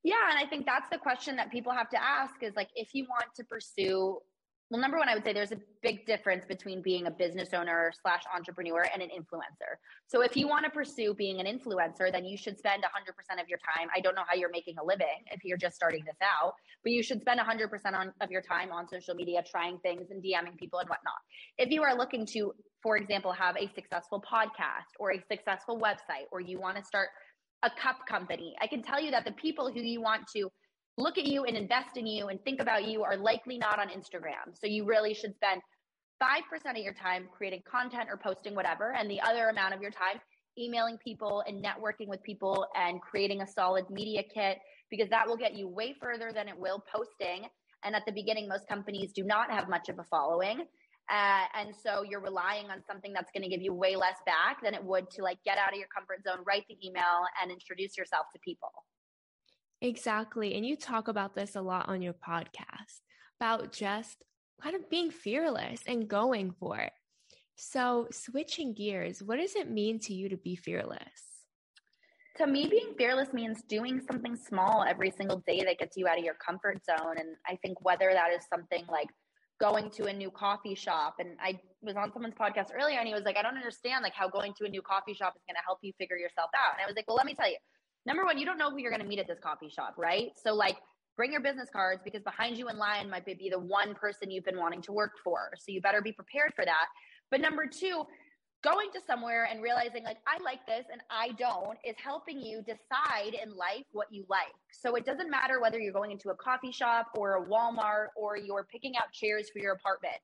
Yeah, 0.04 0.30
and 0.30 0.38
I 0.38 0.48
think 0.48 0.66
that's 0.66 0.88
the 0.90 0.98
question 0.98 1.36
that 1.36 1.50
people 1.50 1.72
have 1.72 1.88
to 1.90 2.02
ask 2.02 2.34
is 2.42 2.54
like 2.56 2.68
if 2.74 2.94
you 2.94 3.06
want 3.08 3.34
to 3.36 3.44
pursue 3.44 4.18
well, 4.72 4.80
number 4.80 4.96
one, 4.96 5.06
I 5.06 5.14
would 5.14 5.22
say 5.22 5.34
there's 5.34 5.52
a 5.52 5.60
big 5.82 6.06
difference 6.06 6.46
between 6.46 6.80
being 6.80 7.06
a 7.06 7.10
business 7.10 7.50
owner 7.52 7.92
slash 8.00 8.22
entrepreneur 8.34 8.86
and 8.90 9.02
an 9.02 9.10
influencer. 9.10 9.76
So 10.06 10.22
if 10.22 10.34
you 10.34 10.48
want 10.48 10.64
to 10.64 10.70
pursue 10.70 11.12
being 11.12 11.40
an 11.40 11.46
influencer, 11.46 12.10
then 12.10 12.24
you 12.24 12.38
should 12.38 12.56
spend 12.56 12.82
100% 12.82 13.42
of 13.42 13.48
your 13.50 13.58
time. 13.58 13.88
I 13.94 14.00
don't 14.00 14.14
know 14.14 14.22
how 14.26 14.34
you're 14.34 14.50
making 14.50 14.78
a 14.78 14.82
living 14.82 15.26
if 15.30 15.44
you're 15.44 15.58
just 15.58 15.76
starting 15.76 16.02
this 16.06 16.16
out, 16.22 16.54
but 16.82 16.92
you 16.92 17.02
should 17.02 17.20
spend 17.20 17.38
100% 17.38 17.92
on, 17.92 18.14
of 18.22 18.30
your 18.30 18.40
time 18.40 18.72
on 18.72 18.88
social 18.88 19.14
media, 19.14 19.44
trying 19.46 19.76
things 19.80 20.10
and 20.10 20.22
DMing 20.22 20.56
people 20.56 20.78
and 20.78 20.88
whatnot. 20.88 21.20
If 21.58 21.68
you 21.70 21.82
are 21.82 21.94
looking 21.94 22.24
to, 22.28 22.54
for 22.82 22.96
example, 22.96 23.30
have 23.32 23.58
a 23.58 23.70
successful 23.74 24.24
podcast 24.26 24.96
or 24.98 25.12
a 25.12 25.22
successful 25.30 25.78
website, 25.78 26.28
or 26.32 26.40
you 26.40 26.58
want 26.58 26.78
to 26.78 26.82
start 26.82 27.10
a 27.62 27.68
cup 27.68 28.06
company, 28.08 28.56
I 28.58 28.68
can 28.68 28.82
tell 28.82 29.02
you 29.02 29.10
that 29.10 29.26
the 29.26 29.32
people 29.32 29.70
who 29.70 29.80
you 29.80 30.00
want 30.00 30.28
to 30.34 30.50
look 30.98 31.18
at 31.18 31.24
you 31.24 31.44
and 31.44 31.56
invest 31.56 31.96
in 31.96 32.06
you 32.06 32.28
and 32.28 32.42
think 32.44 32.60
about 32.60 32.86
you 32.86 33.02
are 33.02 33.16
likely 33.16 33.58
not 33.58 33.78
on 33.78 33.88
Instagram. 33.88 34.54
So 34.54 34.66
you 34.66 34.84
really 34.84 35.14
should 35.14 35.34
spend 35.34 35.60
5% 36.22 36.70
of 36.70 36.76
your 36.76 36.94
time 36.94 37.28
creating 37.36 37.62
content 37.70 38.08
or 38.08 38.16
posting 38.16 38.54
whatever, 38.54 38.94
and 38.94 39.10
the 39.10 39.20
other 39.20 39.48
amount 39.48 39.74
of 39.74 39.80
your 39.80 39.90
time 39.90 40.20
emailing 40.58 40.98
people 40.98 41.42
and 41.46 41.64
networking 41.64 42.08
with 42.08 42.22
people 42.22 42.66
and 42.74 43.00
creating 43.00 43.40
a 43.40 43.46
solid 43.46 43.88
media 43.90 44.22
kit 44.22 44.58
because 44.90 45.08
that 45.08 45.26
will 45.26 45.36
get 45.36 45.54
you 45.54 45.66
way 45.66 45.94
further 46.00 46.30
than 46.32 46.46
it 46.46 46.58
will 46.58 46.84
posting. 46.94 47.48
And 47.84 47.96
at 47.96 48.02
the 48.06 48.12
beginning, 48.12 48.48
most 48.48 48.68
companies 48.68 49.12
do 49.12 49.24
not 49.24 49.50
have 49.50 49.68
much 49.68 49.88
of 49.88 49.98
a 49.98 50.04
following. 50.04 50.60
Uh, 51.10 51.44
and 51.58 51.74
so 51.74 52.04
you're 52.08 52.20
relying 52.20 52.66
on 52.70 52.82
something 52.86 53.12
that's 53.12 53.30
going 53.34 53.42
to 53.42 53.48
give 53.48 53.60
you 53.60 53.74
way 53.74 53.96
less 53.96 54.16
back 54.24 54.62
than 54.62 54.74
it 54.74 54.84
would 54.84 55.10
to 55.10 55.22
like 55.22 55.38
get 55.44 55.58
out 55.58 55.72
of 55.72 55.78
your 55.78 55.88
comfort 55.88 56.22
zone, 56.22 56.44
write 56.46 56.64
the 56.68 56.76
email, 56.86 57.26
and 57.42 57.50
introduce 57.50 57.96
yourself 57.96 58.26
to 58.32 58.38
people. 58.44 58.70
Exactly. 59.82 60.54
And 60.54 60.64
you 60.64 60.76
talk 60.76 61.08
about 61.08 61.34
this 61.34 61.56
a 61.56 61.60
lot 61.60 61.88
on 61.88 62.00
your 62.00 62.14
podcast 62.14 63.00
about 63.40 63.72
just 63.72 64.24
kind 64.62 64.76
of 64.76 64.88
being 64.88 65.10
fearless 65.10 65.80
and 65.88 66.08
going 66.08 66.52
for 66.52 66.78
it. 66.78 66.92
So, 67.56 68.06
switching 68.12 68.74
gears, 68.74 69.22
what 69.22 69.38
does 69.38 69.56
it 69.56 69.68
mean 69.68 69.98
to 70.00 70.14
you 70.14 70.28
to 70.28 70.36
be 70.36 70.54
fearless? 70.54 71.42
To 72.36 72.46
me, 72.46 72.68
being 72.68 72.94
fearless 72.96 73.32
means 73.32 73.62
doing 73.68 74.00
something 74.00 74.36
small 74.36 74.84
every 74.88 75.10
single 75.10 75.42
day 75.46 75.64
that 75.64 75.78
gets 75.78 75.96
you 75.96 76.06
out 76.06 76.16
of 76.16 76.24
your 76.24 76.34
comfort 76.34 76.80
zone. 76.84 77.18
And 77.18 77.36
I 77.46 77.58
think 77.60 77.84
whether 77.84 78.10
that 78.12 78.32
is 78.32 78.44
something 78.48 78.84
like 78.88 79.08
going 79.60 79.90
to 79.90 80.04
a 80.04 80.12
new 80.12 80.30
coffee 80.30 80.76
shop, 80.76 81.16
and 81.18 81.36
I 81.42 81.58
was 81.82 81.96
on 81.96 82.12
someone's 82.12 82.34
podcast 82.34 82.68
earlier 82.72 82.98
and 82.98 83.08
he 83.08 83.14
was 83.14 83.24
like, 83.24 83.36
I 83.36 83.42
don't 83.42 83.56
understand 83.56 84.02
like 84.02 84.14
how 84.14 84.28
going 84.28 84.54
to 84.58 84.64
a 84.64 84.68
new 84.68 84.80
coffee 84.80 85.12
shop 85.12 85.34
is 85.36 85.42
going 85.46 85.56
to 85.56 85.64
help 85.66 85.78
you 85.82 85.92
figure 85.98 86.16
yourself 86.16 86.50
out. 86.56 86.74
And 86.74 86.82
I 86.82 86.86
was 86.86 86.94
like, 86.94 87.06
well, 87.08 87.16
let 87.16 87.26
me 87.26 87.34
tell 87.34 87.50
you, 87.50 87.58
number 88.06 88.24
one, 88.24 88.38
you 88.38 88.46
don't 88.46 88.58
know 88.58 88.70
who 88.70 88.78
you're 88.78 88.90
going 88.90 89.02
to 89.02 89.08
meet 89.08 89.18
at 89.18 89.26
this 89.26 89.38
coffee 89.42 89.68
shop, 89.68 89.94
right? 89.96 90.30
So 90.42 90.54
like 90.54 90.76
bring 91.16 91.32
your 91.32 91.42
business 91.42 91.68
cards 91.72 92.00
because 92.04 92.22
behind 92.22 92.56
you 92.56 92.68
in 92.68 92.78
line 92.78 93.10
might 93.10 93.24
be 93.24 93.50
the 93.50 93.58
one 93.58 93.94
person 93.94 94.30
you've 94.30 94.44
been 94.44 94.58
wanting 94.58 94.82
to 94.82 94.92
work 94.92 95.12
for. 95.22 95.50
So 95.58 95.72
you 95.72 95.80
better 95.80 96.02
be 96.02 96.12
prepared 96.12 96.52
for 96.54 96.64
that. 96.64 96.86
But 97.30 97.40
number 97.40 97.66
two, 97.66 98.04
going 98.62 98.90
to 98.92 99.00
somewhere 99.06 99.48
and 99.50 99.62
realizing 99.62 100.04
like 100.04 100.18
I 100.26 100.42
like 100.42 100.64
this 100.66 100.84
and 100.90 101.00
I 101.10 101.30
don't 101.32 101.78
is 101.84 101.96
helping 102.02 102.40
you 102.40 102.62
decide 102.62 103.34
in 103.34 103.56
life 103.56 103.84
what 103.90 104.06
you 104.10 104.24
like. 104.28 104.54
So 104.70 104.94
it 104.94 105.04
doesn't 105.04 105.30
matter 105.30 105.60
whether 105.60 105.80
you're 105.80 105.92
going 105.92 106.12
into 106.12 106.30
a 106.30 106.36
coffee 106.36 106.70
shop 106.70 107.08
or 107.16 107.36
a 107.36 107.46
Walmart 107.46 108.08
or 108.16 108.36
you're 108.36 108.66
picking 108.70 108.96
out 108.96 109.12
chairs 109.12 109.50
for 109.52 109.58
your 109.58 109.72
apartment 109.72 110.14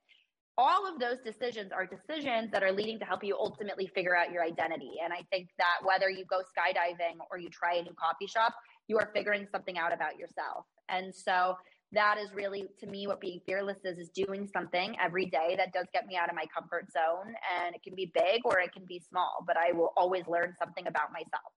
all 0.59 0.93
of 0.93 0.99
those 0.99 1.19
decisions 1.25 1.71
are 1.71 1.87
decisions 1.87 2.51
that 2.51 2.65
are 2.65 2.73
leading 2.73 2.99
to 2.99 3.05
help 3.05 3.23
you 3.23 3.37
ultimately 3.39 3.87
figure 3.95 4.17
out 4.17 4.33
your 4.33 4.43
identity. 4.43 4.95
And 5.03 5.13
I 5.13 5.23
think 5.31 5.51
that 5.57 5.77
whether 5.85 6.11
you 6.11 6.25
go 6.25 6.41
skydiving 6.41 7.19
or 7.31 7.39
you 7.39 7.49
try 7.49 7.77
a 7.77 7.83
new 7.83 7.95
coffee 7.95 8.27
shop, 8.27 8.53
you 8.89 8.99
are 8.99 9.11
figuring 9.15 9.47
something 9.53 9.79
out 9.79 9.95
about 9.95 10.19
yourself. 10.19 10.67
And 10.89 11.15
so 11.15 11.55
that 11.93 12.19
is 12.19 12.35
really 12.35 12.67
to 12.81 12.87
me 12.87 13.07
what 13.07 13.21
being 13.21 13.41
fearless 13.47 13.79
is 13.85 13.99
is 13.99 14.11
doing 14.11 14.49
something 14.53 14.97
every 15.01 15.27
day 15.27 15.55
that 15.57 15.73
does 15.73 15.87
get 15.93 16.07
me 16.07 16.17
out 16.17 16.29
of 16.29 16.35
my 16.35 16.45
comfort 16.53 16.91
zone 16.93 17.33
and 17.57 17.75
it 17.75 17.83
can 17.83 17.95
be 17.95 18.11
big 18.13 18.43
or 18.45 18.61
it 18.61 18.73
can 18.73 18.85
be 18.85 19.01
small 19.09 19.43
but 19.47 19.57
i 19.57 19.73
will 19.73 19.95
always 19.97 20.25
learn 20.29 20.55
something 20.59 20.87
about 20.87 21.11
myself 21.13 21.51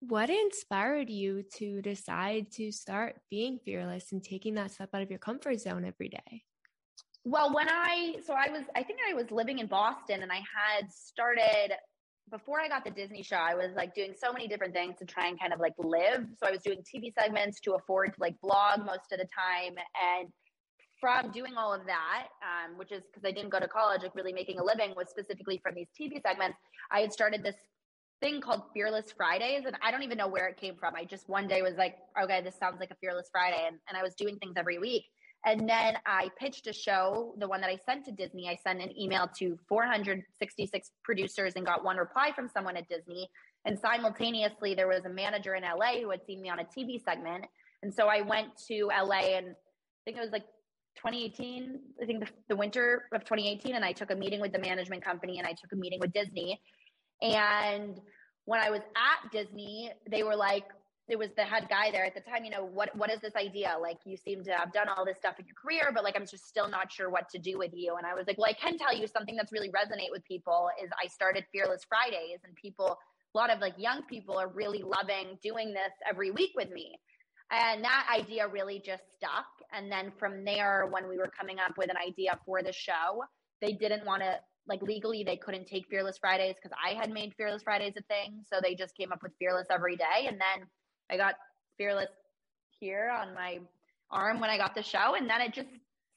what 0.00 0.30
inspired 0.30 1.10
you 1.10 1.42
to 1.42 1.82
decide 1.82 2.50
to 2.50 2.72
start 2.72 3.16
being 3.30 3.58
fearless 3.62 4.12
and 4.12 4.24
taking 4.24 4.54
that 4.54 4.70
step 4.70 4.88
out 4.94 5.02
of 5.02 5.10
your 5.10 5.18
comfort 5.18 5.60
zone 5.60 5.84
every 5.84 6.08
day 6.08 6.42
well, 7.24 7.54
when 7.54 7.68
I, 7.68 8.16
so 8.24 8.34
I 8.34 8.50
was, 8.50 8.64
I 8.76 8.82
think 8.82 8.98
I 9.08 9.14
was 9.14 9.30
living 9.30 9.58
in 9.58 9.66
Boston 9.66 10.22
and 10.22 10.30
I 10.30 10.36
had 10.36 10.90
started, 10.92 11.72
before 12.30 12.60
I 12.60 12.68
got 12.68 12.84
the 12.84 12.90
Disney 12.90 13.22
show, 13.22 13.36
I 13.36 13.54
was 13.54 13.70
like 13.76 13.94
doing 13.94 14.14
so 14.16 14.32
many 14.32 14.46
different 14.46 14.74
things 14.74 14.96
to 14.98 15.04
try 15.06 15.26
and 15.28 15.38
kind 15.38 15.52
of 15.52 15.60
like 15.60 15.74
live. 15.78 16.26
So 16.38 16.46
I 16.46 16.50
was 16.50 16.60
doing 16.60 16.78
TV 16.80 17.12
segments 17.18 17.60
to 17.60 17.72
afford 17.72 18.14
to 18.14 18.20
like 18.20 18.34
blog 18.42 18.80
most 18.80 19.12
of 19.12 19.18
the 19.18 19.28
time. 19.34 19.74
And 20.18 20.28
from 21.00 21.30
doing 21.32 21.54
all 21.56 21.72
of 21.72 21.86
that, 21.86 22.28
um, 22.42 22.78
which 22.78 22.92
is 22.92 23.02
because 23.12 23.26
I 23.26 23.32
didn't 23.32 23.50
go 23.50 23.60
to 23.60 23.68
college, 23.68 24.02
like 24.02 24.14
really 24.14 24.32
making 24.32 24.58
a 24.58 24.64
living 24.64 24.94
was 24.96 25.08
specifically 25.10 25.60
from 25.62 25.74
these 25.74 25.88
TV 25.98 26.20
segments, 26.22 26.58
I 26.90 27.00
had 27.00 27.12
started 27.12 27.42
this 27.42 27.56
thing 28.20 28.40
called 28.40 28.62
Fearless 28.72 29.12
Fridays. 29.16 29.64
And 29.66 29.76
I 29.82 29.90
don't 29.90 30.02
even 30.02 30.18
know 30.18 30.28
where 30.28 30.48
it 30.48 30.56
came 30.56 30.76
from. 30.76 30.94
I 30.94 31.04
just 31.04 31.28
one 31.28 31.46
day 31.46 31.62
was 31.62 31.74
like, 31.76 31.96
okay, 32.22 32.40
this 32.42 32.56
sounds 32.58 32.80
like 32.80 32.90
a 32.90 32.96
Fearless 32.96 33.28
Friday. 33.30 33.64
And, 33.66 33.76
and 33.88 33.98
I 33.98 34.02
was 34.02 34.14
doing 34.14 34.38
things 34.38 34.54
every 34.56 34.78
week. 34.78 35.04
And 35.46 35.68
then 35.68 35.96
I 36.06 36.30
pitched 36.38 36.66
a 36.66 36.72
show, 36.72 37.34
the 37.38 37.46
one 37.46 37.60
that 37.60 37.68
I 37.68 37.78
sent 37.84 38.06
to 38.06 38.12
Disney. 38.12 38.48
I 38.48 38.56
sent 38.56 38.80
an 38.80 38.98
email 38.98 39.28
to 39.38 39.58
466 39.68 40.90
producers 41.02 41.52
and 41.56 41.66
got 41.66 41.84
one 41.84 41.98
reply 41.98 42.32
from 42.34 42.48
someone 42.48 42.76
at 42.76 42.88
Disney. 42.88 43.28
And 43.66 43.78
simultaneously, 43.78 44.74
there 44.74 44.88
was 44.88 45.04
a 45.04 45.10
manager 45.10 45.54
in 45.54 45.62
LA 45.62 46.00
who 46.00 46.10
had 46.10 46.24
seen 46.26 46.40
me 46.40 46.48
on 46.48 46.60
a 46.60 46.64
TV 46.64 47.02
segment. 47.02 47.44
And 47.82 47.92
so 47.92 48.06
I 48.06 48.22
went 48.22 48.48
to 48.68 48.86
LA 48.86 49.36
and 49.36 49.48
I 49.48 50.00
think 50.06 50.16
it 50.16 50.20
was 50.20 50.32
like 50.32 50.46
2018, 50.96 51.80
I 52.02 52.06
think 52.06 52.20
the, 52.20 52.30
the 52.48 52.56
winter 52.56 53.04
of 53.12 53.24
2018. 53.24 53.74
And 53.74 53.84
I 53.84 53.92
took 53.92 54.10
a 54.10 54.16
meeting 54.16 54.40
with 54.40 54.52
the 54.52 54.58
management 54.58 55.04
company 55.04 55.38
and 55.38 55.46
I 55.46 55.50
took 55.50 55.72
a 55.72 55.76
meeting 55.76 56.00
with 56.00 56.12
Disney. 56.12 56.58
And 57.20 58.00
when 58.46 58.60
I 58.60 58.70
was 58.70 58.80
at 58.96 59.30
Disney, 59.30 59.90
they 60.10 60.22
were 60.22 60.36
like, 60.36 60.64
it 61.08 61.18
was 61.18 61.30
the 61.36 61.42
head 61.42 61.66
guy 61.68 61.90
there 61.90 62.04
at 62.04 62.14
the 62.14 62.20
time, 62.20 62.44
you 62.44 62.50
know, 62.50 62.64
what 62.64 62.94
what 62.96 63.10
is 63.10 63.20
this 63.20 63.36
idea? 63.36 63.76
Like 63.80 63.98
you 64.04 64.16
seem 64.16 64.42
to 64.44 64.52
have 64.52 64.72
done 64.72 64.88
all 64.88 65.04
this 65.04 65.18
stuff 65.18 65.38
in 65.38 65.46
your 65.46 65.54
career, 65.54 65.90
but 65.92 66.02
like 66.02 66.16
I'm 66.16 66.26
just 66.26 66.48
still 66.48 66.68
not 66.68 66.90
sure 66.90 67.10
what 67.10 67.28
to 67.30 67.38
do 67.38 67.58
with 67.58 67.72
you. 67.74 67.96
And 67.96 68.06
I 68.06 68.14
was 68.14 68.26
like, 68.26 68.38
well, 68.38 68.48
I 68.48 68.54
can 68.54 68.78
tell 68.78 68.96
you 68.96 69.06
something 69.06 69.36
that's 69.36 69.52
really 69.52 69.68
resonate 69.68 70.10
with 70.10 70.24
people 70.24 70.70
is 70.82 70.90
I 71.02 71.08
started 71.08 71.44
Fearless 71.52 71.84
Fridays 71.84 72.40
and 72.44 72.54
people 72.54 72.98
a 73.34 73.38
lot 73.38 73.50
of 73.50 73.60
like 73.60 73.74
young 73.76 74.02
people 74.04 74.38
are 74.38 74.48
really 74.48 74.82
loving 74.82 75.38
doing 75.42 75.68
this 75.68 75.92
every 76.08 76.30
week 76.30 76.52
with 76.54 76.70
me. 76.70 76.98
And 77.50 77.84
that 77.84 78.06
idea 78.12 78.48
really 78.48 78.80
just 78.84 79.02
stuck. 79.14 79.46
And 79.72 79.90
then 79.90 80.12
from 80.18 80.44
there, 80.44 80.88
when 80.90 81.08
we 81.08 81.18
were 81.18 81.30
coming 81.38 81.58
up 81.58 81.76
with 81.76 81.90
an 81.90 81.96
idea 81.96 82.38
for 82.46 82.62
the 82.62 82.72
show, 82.72 83.24
they 83.60 83.72
didn't 83.72 84.06
want 84.06 84.22
to 84.22 84.36
like 84.66 84.80
legally 84.80 85.22
they 85.24 85.36
couldn't 85.36 85.66
take 85.66 85.86
Fearless 85.88 86.16
Fridays 86.18 86.54
because 86.54 86.74
I 86.82 86.94
had 86.94 87.10
made 87.10 87.34
Fearless 87.36 87.62
Fridays 87.62 87.94
a 87.98 88.02
thing. 88.02 88.42
So 88.50 88.60
they 88.62 88.74
just 88.74 88.96
came 88.96 89.12
up 89.12 89.22
with 89.22 89.32
Fearless 89.38 89.66
every 89.70 89.96
day. 89.96 90.26
And 90.26 90.40
then 90.40 90.66
I 91.14 91.16
got 91.16 91.34
Fearless 91.78 92.10
here 92.80 93.10
on 93.10 93.34
my 93.34 93.58
arm 94.10 94.40
when 94.40 94.50
I 94.50 94.58
got 94.58 94.74
the 94.74 94.82
show, 94.82 95.14
and 95.16 95.28
then 95.28 95.40
it 95.40 95.52
just 95.52 95.68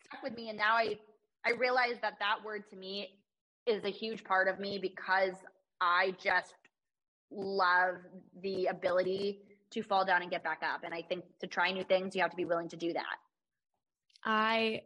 stuck 0.03 0.23
with 0.23 0.35
me. 0.35 0.49
And 0.49 0.57
now 0.57 0.75
I, 0.75 0.97
I 1.45 1.51
realize 1.51 1.95
that 2.01 2.13
that 2.19 2.37
word 2.45 2.63
to 2.71 2.75
me 2.75 3.09
is 3.65 3.83
a 3.83 3.89
huge 3.89 4.23
part 4.23 4.47
of 4.47 4.59
me 4.59 4.79
because 4.79 5.33
I 5.81 6.15
just 6.21 6.53
love 7.31 7.95
the 8.41 8.67
ability 8.67 9.39
to 9.71 9.83
fall 9.83 10.05
down 10.05 10.21
and 10.21 10.31
get 10.31 10.43
back 10.43 10.61
up. 10.63 10.81
And 10.83 10.93
I 10.93 11.01
think 11.01 11.25
to 11.41 11.47
try 11.47 11.71
new 11.71 11.83
things, 11.83 12.15
you 12.15 12.21
have 12.21 12.31
to 12.31 12.37
be 12.37 12.45
willing 12.45 12.69
to 12.69 12.77
do 12.77 12.93
that. 12.93 13.17
I 14.23 14.81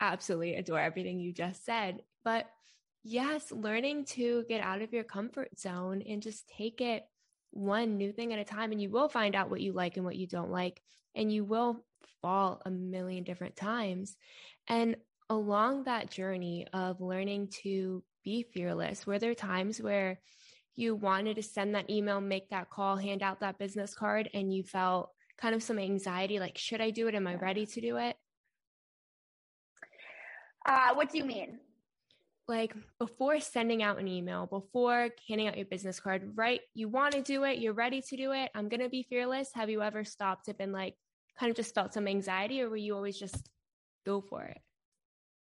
absolutely 0.00 0.56
adore 0.56 0.80
everything 0.80 1.20
you 1.20 1.32
just 1.32 1.64
said. 1.64 2.02
But 2.24 2.46
yes, 3.04 3.52
learning 3.52 4.06
to 4.06 4.44
get 4.48 4.62
out 4.62 4.82
of 4.82 4.92
your 4.92 5.04
comfort 5.04 5.58
zone 5.60 6.02
and 6.02 6.22
just 6.22 6.48
take 6.48 6.80
it 6.80 7.04
one 7.52 7.96
new 7.96 8.12
thing 8.12 8.32
at 8.32 8.38
a 8.38 8.44
time. 8.44 8.72
And 8.72 8.80
you 8.80 8.90
will 8.90 9.08
find 9.08 9.34
out 9.34 9.50
what 9.50 9.60
you 9.60 9.72
like 9.72 9.96
and 9.96 10.04
what 10.04 10.16
you 10.16 10.26
don't 10.26 10.50
like. 10.50 10.82
And 11.14 11.32
you 11.32 11.44
will 11.44 11.84
fall 12.20 12.60
a 12.64 12.70
million 12.70 13.24
different 13.24 13.56
times. 13.56 14.16
And 14.68 14.96
along 15.30 15.84
that 15.84 16.10
journey 16.10 16.66
of 16.72 17.00
learning 17.00 17.48
to 17.62 18.02
be 18.24 18.42
fearless, 18.42 19.06
were 19.06 19.18
there 19.18 19.34
times 19.34 19.80
where 19.80 20.20
you 20.74 20.94
wanted 20.94 21.36
to 21.36 21.42
send 21.42 21.74
that 21.74 21.90
email, 21.90 22.20
make 22.20 22.48
that 22.50 22.70
call, 22.70 22.96
hand 22.96 23.22
out 23.22 23.40
that 23.40 23.58
business 23.58 23.94
card, 23.94 24.30
and 24.32 24.52
you 24.52 24.62
felt 24.62 25.10
kind 25.36 25.54
of 25.54 25.62
some 25.62 25.78
anxiety 25.78 26.38
like, 26.38 26.56
should 26.56 26.80
I 26.80 26.90
do 26.90 27.08
it? 27.08 27.14
Am 27.14 27.26
I 27.26 27.34
ready 27.34 27.66
to 27.66 27.80
do 27.80 27.96
it? 27.98 28.16
Uh, 30.64 30.94
what 30.94 31.10
do 31.10 31.18
you 31.18 31.24
mean? 31.24 31.58
Like 32.48 32.74
before 32.98 33.40
sending 33.40 33.82
out 33.82 33.98
an 33.98 34.08
email, 34.08 34.46
before 34.46 35.10
handing 35.28 35.48
out 35.48 35.56
your 35.56 35.66
business 35.66 36.00
card, 36.00 36.32
right? 36.34 36.60
You 36.74 36.88
want 36.88 37.12
to 37.12 37.22
do 37.22 37.44
it, 37.44 37.58
you're 37.58 37.72
ready 37.72 38.02
to 38.02 38.16
do 38.16 38.32
it. 38.32 38.50
I'm 38.54 38.68
going 38.68 38.80
to 38.80 38.88
be 38.88 39.06
fearless. 39.08 39.50
Have 39.54 39.70
you 39.70 39.80
ever 39.82 40.04
stopped 40.04 40.48
and 40.48 40.58
been 40.58 40.72
like, 40.72 40.96
kind 41.38 41.50
of 41.50 41.56
just 41.56 41.74
felt 41.74 41.94
some 41.94 42.08
anxiety, 42.08 42.60
or 42.62 42.68
were 42.68 42.76
you 42.76 42.94
always 42.94 43.18
just 43.18 43.48
go 44.04 44.20
for 44.20 44.42
it? 44.44 44.58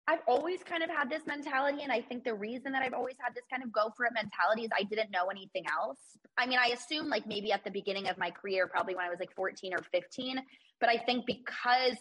I've 0.07 0.19
always 0.27 0.61
kind 0.63 0.83
of 0.83 0.89
had 0.89 1.09
this 1.09 1.25
mentality. 1.25 1.79
And 1.83 1.91
I 1.91 2.01
think 2.01 2.25
the 2.25 2.33
reason 2.33 2.73
that 2.73 2.83
I've 2.83 2.93
always 2.93 3.15
had 3.19 3.33
this 3.33 3.45
kind 3.49 3.63
of 3.63 3.71
go 3.71 3.91
for 3.95 4.05
it 4.05 4.11
mentality 4.13 4.63
is 4.63 4.69
I 4.77 4.83
didn't 4.83 5.11
know 5.11 5.27
anything 5.31 5.63
else. 5.71 5.99
I 6.37 6.45
mean, 6.45 6.59
I 6.59 6.67
assume 6.67 7.07
like 7.07 7.25
maybe 7.25 7.51
at 7.53 7.63
the 7.63 7.71
beginning 7.71 8.09
of 8.09 8.17
my 8.17 8.29
career, 8.29 8.67
probably 8.67 8.95
when 8.95 9.05
I 9.05 9.09
was 9.09 9.19
like 9.19 9.33
14 9.33 9.73
or 9.73 9.79
15. 9.91 10.39
But 10.81 10.89
I 10.89 10.97
think 10.97 11.25
because 11.25 11.97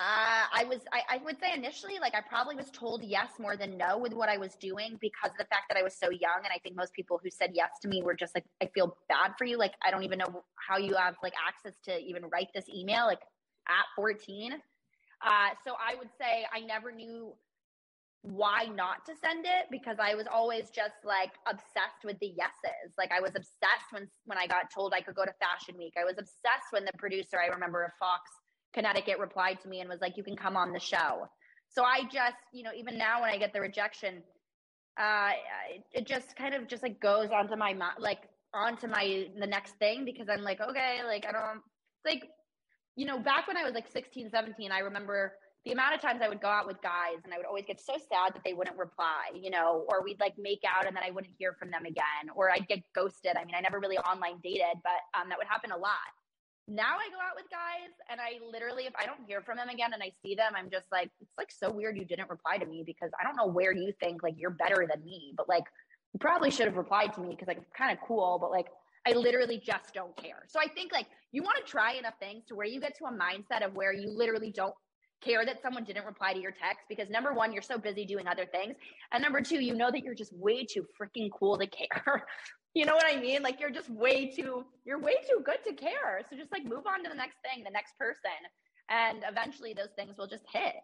uh, 0.00 0.48
I 0.54 0.64
was, 0.64 0.78
I, 0.94 1.16
I, 1.16 1.18
would 1.18 1.38
say 1.38 1.52
initially, 1.54 1.98
like 2.00 2.14
I 2.14 2.22
probably 2.22 2.56
was 2.56 2.70
told 2.70 3.04
yes 3.04 3.32
more 3.38 3.54
than 3.54 3.76
no 3.76 3.98
with 3.98 4.14
what 4.14 4.30
I 4.30 4.38
was 4.38 4.54
doing 4.54 4.96
because 4.98 5.32
of 5.32 5.36
the 5.36 5.44
fact 5.44 5.64
that 5.68 5.76
I 5.76 5.82
was 5.82 5.94
so 5.94 6.08
young. 6.08 6.38
And 6.38 6.48
I 6.54 6.58
think 6.62 6.74
most 6.74 6.94
people 6.94 7.20
who 7.22 7.28
said 7.28 7.50
yes 7.52 7.72
to 7.82 7.88
me 7.88 8.02
were 8.02 8.14
just 8.14 8.34
like, 8.34 8.46
I 8.62 8.70
feel 8.72 8.96
bad 9.10 9.32
for 9.36 9.44
you. 9.44 9.58
Like, 9.58 9.74
I 9.84 9.90
don't 9.90 10.02
even 10.02 10.18
know 10.18 10.42
how 10.56 10.78
you 10.78 10.94
have 10.94 11.16
like 11.22 11.34
access 11.46 11.78
to 11.84 11.98
even 11.98 12.22
write 12.32 12.48
this 12.54 12.64
email, 12.74 13.04
like 13.04 13.20
at 13.68 13.84
14. 13.94 14.54
Uh, 14.54 15.28
so 15.62 15.74
I 15.78 15.96
would 15.96 16.08
say 16.18 16.46
I 16.50 16.60
never 16.60 16.90
knew 16.90 17.34
why 18.22 18.68
not 18.74 19.04
to 19.04 19.12
send 19.22 19.44
it 19.44 19.66
because 19.70 19.96
I 20.00 20.14
was 20.14 20.26
always 20.32 20.70
just 20.70 20.96
like 21.04 21.32
obsessed 21.46 22.04
with 22.04 22.18
the 22.20 22.28
yeses. 22.28 22.96
Like 22.96 23.12
I 23.12 23.20
was 23.20 23.32
obsessed 23.36 23.92
when 23.92 24.08
when 24.24 24.38
I 24.38 24.46
got 24.46 24.72
told 24.74 24.94
I 24.94 25.02
could 25.02 25.14
go 25.14 25.26
to 25.26 25.34
Fashion 25.40 25.76
Week. 25.76 25.92
I 26.00 26.04
was 26.04 26.16
obsessed 26.16 26.72
when 26.72 26.86
the 26.86 26.92
producer 26.96 27.36
I 27.38 27.52
remember 27.52 27.84
of 27.84 27.92
Fox 27.98 28.30
Connecticut 28.72 29.18
replied 29.18 29.60
to 29.62 29.68
me 29.68 29.80
and 29.80 29.88
was 29.88 30.00
like, 30.00 30.16
"You 30.16 30.24
can 30.24 30.36
come 30.36 30.56
on 30.56 30.72
the 30.72 30.80
show." 30.80 31.28
So 31.68 31.84
I 31.84 32.02
just, 32.12 32.36
you 32.52 32.62
know, 32.62 32.70
even 32.76 32.98
now 32.98 33.20
when 33.20 33.30
I 33.30 33.38
get 33.38 33.52
the 33.52 33.60
rejection, 33.60 34.22
uh, 34.98 35.30
it, 35.92 36.06
just 36.06 36.34
kind 36.36 36.54
of 36.54 36.66
just 36.66 36.82
like 36.82 37.00
goes 37.00 37.30
onto 37.30 37.56
my 37.56 37.74
like 37.98 38.22
onto 38.52 38.88
my 38.88 39.28
the 39.38 39.46
next 39.46 39.76
thing 39.76 40.04
because 40.04 40.28
I'm 40.28 40.42
like, 40.42 40.60
okay, 40.60 41.00
like 41.04 41.24
I 41.26 41.32
don't 41.32 41.62
like 42.04 42.24
you 42.96 43.06
know, 43.06 43.18
back 43.18 43.46
when 43.48 43.56
I 43.56 43.64
was 43.64 43.72
like 43.72 43.88
16, 43.88 44.30
17, 44.30 44.72
I 44.72 44.80
remember 44.80 45.32
the 45.64 45.72
amount 45.72 45.94
of 45.94 46.00
times 46.00 46.20
I 46.22 46.28
would 46.28 46.40
go 46.40 46.48
out 46.48 46.66
with 46.66 46.80
guys 46.82 47.20
and 47.24 47.32
I 47.32 47.36
would 47.36 47.46
always 47.46 47.64
get 47.66 47.80
so 47.80 47.94
sad 47.94 48.34
that 48.34 48.42
they 48.44 48.52
wouldn't 48.52 48.76
reply, 48.76 49.32
you 49.34 49.50
know, 49.50 49.86
or 49.88 50.02
we'd 50.02 50.20
like 50.20 50.34
make 50.38 50.60
out 50.66 50.86
and 50.86 50.96
then 50.96 51.02
I 51.04 51.10
wouldn't 51.10 51.34
hear 51.38 51.54
from 51.58 51.70
them 51.70 51.84
again, 51.84 52.28
or 52.34 52.50
I'd 52.50 52.66
get 52.66 52.80
ghosted. 52.94 53.36
I 53.36 53.44
mean, 53.44 53.54
I 53.54 53.60
never 53.60 53.78
really 53.78 53.98
online 53.98 54.40
dated, 54.42 54.80
but 54.82 55.00
um, 55.18 55.28
that 55.28 55.38
would 55.38 55.46
happen 55.46 55.70
a 55.70 55.76
lot. 55.76 56.12
Now 56.70 56.94
I 57.02 57.10
go 57.10 57.18
out 57.18 57.34
with 57.34 57.50
guys 57.50 57.90
and 58.08 58.20
I 58.20 58.38
literally, 58.48 58.84
if 58.84 58.92
I 58.96 59.04
don't 59.04 59.26
hear 59.26 59.42
from 59.42 59.56
them 59.56 59.68
again 59.68 59.92
and 59.92 60.00
I 60.00 60.12
see 60.22 60.36
them, 60.36 60.52
I'm 60.54 60.70
just 60.70 60.86
like, 60.92 61.10
it's 61.20 61.32
like 61.36 61.50
so 61.50 61.68
weird 61.68 61.96
you 61.96 62.04
didn't 62.04 62.30
reply 62.30 62.58
to 62.58 62.64
me 62.64 62.84
because 62.86 63.10
I 63.20 63.24
don't 63.24 63.34
know 63.34 63.52
where 63.52 63.74
you 63.74 63.92
think 63.98 64.22
like 64.22 64.34
you're 64.38 64.50
better 64.50 64.86
than 64.88 65.04
me, 65.04 65.34
but 65.36 65.48
like 65.48 65.64
you 66.14 66.20
probably 66.20 66.52
should 66.52 66.66
have 66.66 66.76
replied 66.76 67.12
to 67.14 67.20
me 67.20 67.30
because 67.30 67.48
like 67.48 67.56
it's 67.56 67.72
kind 67.76 67.90
of 67.90 67.98
cool, 68.06 68.38
but 68.40 68.52
like 68.52 68.66
I 69.04 69.14
literally 69.14 69.58
just 69.58 69.92
don't 69.94 70.16
care. 70.16 70.44
So 70.46 70.60
I 70.60 70.68
think 70.68 70.92
like 70.92 71.06
you 71.32 71.42
want 71.42 71.58
to 71.58 71.68
try 71.68 71.94
enough 71.94 72.14
things 72.20 72.44
to 72.46 72.54
where 72.54 72.66
you 72.66 72.80
get 72.80 72.96
to 72.98 73.06
a 73.06 73.12
mindset 73.12 73.66
of 73.66 73.74
where 73.74 73.92
you 73.92 74.08
literally 74.08 74.52
don't 74.52 74.74
care 75.20 75.44
that 75.44 75.60
someone 75.62 75.82
didn't 75.84 76.06
reply 76.06 76.34
to 76.34 76.40
your 76.40 76.52
text 76.52 76.86
because 76.88 77.10
number 77.10 77.32
one, 77.32 77.52
you're 77.52 77.62
so 77.62 77.78
busy 77.78 78.04
doing 78.04 78.26
other 78.26 78.46
things. 78.46 78.76
And 79.12 79.22
number 79.22 79.40
two, 79.40 79.60
you 79.60 79.74
know 79.74 79.90
that 79.90 80.02
you're 80.02 80.14
just 80.14 80.32
way 80.32 80.64
too 80.64 80.86
freaking 81.00 81.30
cool 81.36 81.58
to 81.58 81.66
care. 81.66 82.26
you 82.74 82.84
know 82.84 82.94
what 82.94 83.06
I 83.06 83.20
mean? 83.20 83.42
Like 83.42 83.60
you're 83.60 83.70
just 83.70 83.90
way 83.90 84.30
too, 84.30 84.64
you're 84.84 85.00
way 85.00 85.14
too 85.28 85.42
good 85.44 85.58
to 85.66 85.74
care. 85.74 86.22
So 86.28 86.36
just 86.36 86.52
like 86.52 86.64
move 86.64 86.86
on 86.86 87.02
to 87.02 87.10
the 87.10 87.16
next 87.16 87.36
thing, 87.42 87.64
the 87.64 87.70
next 87.70 87.98
person. 87.98 88.30
And 88.88 89.24
eventually 89.28 89.72
those 89.72 89.90
things 89.96 90.16
will 90.18 90.26
just 90.26 90.44
hit. 90.52 90.74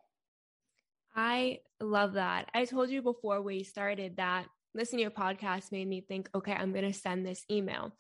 I 1.15 1.61
love 1.81 2.15
that. 2.15 2.49
I 2.55 2.65
told 2.65 2.91
you 2.91 3.03
before 3.03 3.41
we 3.41 3.63
started 3.63 4.17
that 4.17 4.47
listening 4.75 4.99
to 4.99 5.03
your 5.03 5.11
podcast 5.11 5.73
made 5.73 5.89
me 5.89 6.03
think, 6.03 6.29
okay, 6.35 6.53
I'm 6.53 6.73
going 6.73 6.91
to 6.91 6.99
send 6.99 7.25
this 7.25 7.45
email. 7.51 7.93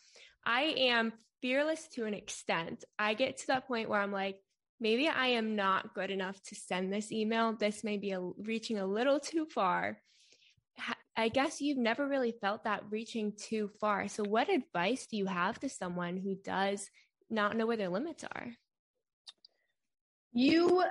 I 0.44 0.74
am 0.76 1.12
fearless 1.40 1.88
to 1.94 2.04
an 2.04 2.14
extent. 2.14 2.84
I 2.98 3.14
get 3.14 3.38
to 3.38 3.46
that 3.48 3.66
point 3.66 3.88
where 3.88 4.00
I'm 4.00 4.12
like, 4.12 4.36
maybe 4.78 5.08
I 5.08 5.28
am 5.28 5.56
not 5.56 5.94
good 5.94 6.10
enough 6.10 6.40
to 6.44 6.54
send 6.54 6.92
this 6.92 7.10
email. 7.10 7.54
This 7.54 7.82
may 7.82 7.96
be 7.96 8.12
a, 8.12 8.20
reaching 8.20 8.78
a 8.78 8.86
little 8.86 9.18
too 9.18 9.46
far. 9.46 9.98
I 11.16 11.28
guess 11.28 11.60
you've 11.60 11.78
never 11.78 12.06
really 12.06 12.34
felt 12.40 12.64
that 12.64 12.84
reaching 12.90 13.32
too 13.36 13.70
far. 13.80 14.06
So, 14.08 14.22
what 14.22 14.50
advice 14.50 15.06
do 15.06 15.16
you 15.16 15.26
have 15.26 15.58
to 15.60 15.68
someone 15.68 16.18
who 16.18 16.34
does 16.34 16.90
not 17.30 17.56
know 17.56 17.66
where 17.66 17.76
their 17.76 17.88
limits 17.88 18.24
are? 18.24 18.48
You 20.32 20.84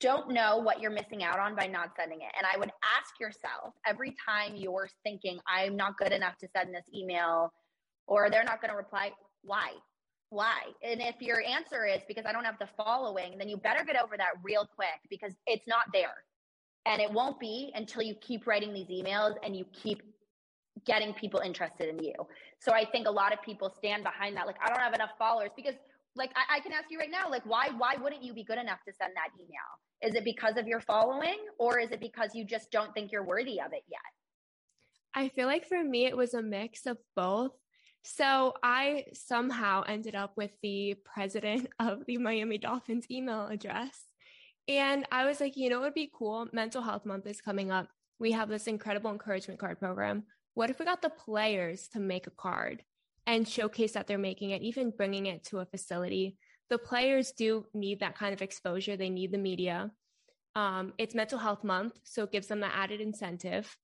don't 0.00 0.30
know 0.30 0.56
what 0.56 0.80
you're 0.80 0.90
missing 0.90 1.22
out 1.22 1.38
on 1.38 1.54
by 1.54 1.66
not 1.66 1.90
sending 1.94 2.22
it. 2.22 2.32
And 2.36 2.46
I 2.50 2.58
would 2.58 2.70
ask 2.98 3.20
yourself 3.20 3.74
every 3.86 4.16
time 4.26 4.56
you're 4.56 4.88
thinking, 5.04 5.38
I'm 5.46 5.76
not 5.76 5.98
good 5.98 6.12
enough 6.12 6.38
to 6.38 6.48
send 6.56 6.74
this 6.74 6.86
email 6.94 7.52
or 8.06 8.30
they're 8.30 8.44
not 8.44 8.62
going 8.62 8.70
to 8.70 8.76
reply, 8.76 9.12
why? 9.42 9.72
Why? 10.30 10.60
And 10.82 11.02
if 11.02 11.16
your 11.20 11.42
answer 11.42 11.86
is 11.86 12.00
because 12.08 12.24
I 12.26 12.32
don't 12.32 12.44
have 12.44 12.58
the 12.58 12.68
following, 12.76 13.36
then 13.36 13.48
you 13.48 13.58
better 13.58 13.84
get 13.84 14.02
over 14.02 14.16
that 14.16 14.30
real 14.42 14.66
quick 14.74 15.00
because 15.10 15.34
it's 15.46 15.66
not 15.68 15.84
there. 15.92 16.24
And 16.86 17.00
it 17.00 17.12
won't 17.12 17.38
be 17.38 17.72
until 17.74 18.02
you 18.02 18.14
keep 18.20 18.46
writing 18.46 18.72
these 18.72 18.88
emails 18.88 19.34
and 19.44 19.54
you 19.54 19.64
keep 19.72 20.02
getting 20.86 21.12
people 21.12 21.40
interested 21.40 21.88
in 21.88 22.02
you. 22.02 22.14
So 22.58 22.72
I 22.72 22.84
think 22.84 23.06
a 23.06 23.10
lot 23.10 23.32
of 23.32 23.42
people 23.42 23.72
stand 23.76 24.02
behind 24.02 24.36
that. 24.36 24.46
Like, 24.46 24.56
I 24.64 24.68
don't 24.68 24.80
have 24.80 24.94
enough 24.94 25.10
followers 25.18 25.50
because 25.54 25.74
like 26.16 26.30
I, 26.34 26.56
I, 26.56 26.60
can 26.60 26.72
ask 26.72 26.86
you 26.90 26.98
right 26.98 27.10
now 27.10 27.30
like 27.30 27.44
why 27.44 27.68
why 27.76 27.94
wouldn't 28.00 28.22
you 28.22 28.34
be 28.34 28.44
good 28.44 28.58
enough 28.58 28.78
to 28.86 28.92
send 29.00 29.12
that 29.14 29.28
email 29.38 29.70
is 30.02 30.14
it 30.14 30.24
because 30.24 30.56
of 30.56 30.66
your 30.66 30.80
following 30.80 31.38
or 31.58 31.78
is 31.78 31.90
it 31.90 32.00
because 32.00 32.30
you 32.34 32.44
just 32.44 32.70
don't 32.70 32.92
think 32.94 33.12
you're 33.12 33.24
worthy 33.24 33.60
of 33.60 33.72
it 33.72 33.82
yet 33.88 34.00
i 35.14 35.28
feel 35.28 35.46
like 35.46 35.66
for 35.66 35.82
me 35.82 36.06
it 36.06 36.16
was 36.16 36.34
a 36.34 36.42
mix 36.42 36.86
of 36.86 36.98
both 37.14 37.52
so 38.02 38.54
i 38.62 39.04
somehow 39.12 39.82
ended 39.86 40.14
up 40.14 40.32
with 40.36 40.50
the 40.62 40.96
president 41.04 41.68
of 41.78 42.04
the 42.06 42.18
miami 42.18 42.58
dolphins 42.58 43.06
email 43.10 43.46
address 43.46 44.09
and 44.78 45.06
i 45.12 45.24
was 45.26 45.40
like 45.40 45.56
you 45.56 45.68
know 45.68 45.78
it 45.78 45.82
would 45.82 45.94
be 45.94 46.10
cool 46.12 46.48
mental 46.52 46.82
health 46.82 47.04
month 47.04 47.26
is 47.26 47.40
coming 47.40 47.70
up 47.70 47.88
we 48.18 48.32
have 48.32 48.48
this 48.48 48.66
incredible 48.66 49.10
encouragement 49.10 49.58
card 49.58 49.78
program 49.78 50.22
what 50.54 50.70
if 50.70 50.78
we 50.78 50.84
got 50.84 51.02
the 51.02 51.10
players 51.10 51.88
to 51.88 52.00
make 52.00 52.26
a 52.26 52.30
card 52.30 52.82
and 53.26 53.46
showcase 53.46 53.92
that 53.92 54.06
they're 54.06 54.18
making 54.18 54.50
it, 54.50 54.62
even 54.62 54.90
bringing 54.90 55.26
it 55.26 55.44
to 55.44 55.58
a 55.58 55.64
facility. 55.64 56.36
The 56.68 56.78
players 56.78 57.32
do 57.32 57.64
need 57.74 58.00
that 58.00 58.16
kind 58.16 58.32
of 58.32 58.42
exposure. 58.42 58.96
They 58.96 59.10
need 59.10 59.32
the 59.32 59.38
media. 59.38 59.90
Um, 60.56 60.94
it's 60.98 61.14
mental 61.14 61.38
health 61.38 61.62
month, 61.62 61.98
so 62.02 62.24
it 62.24 62.32
gives 62.32 62.48
them 62.48 62.60
the 62.60 62.74
added 62.74 63.00
incentive. 63.00 63.76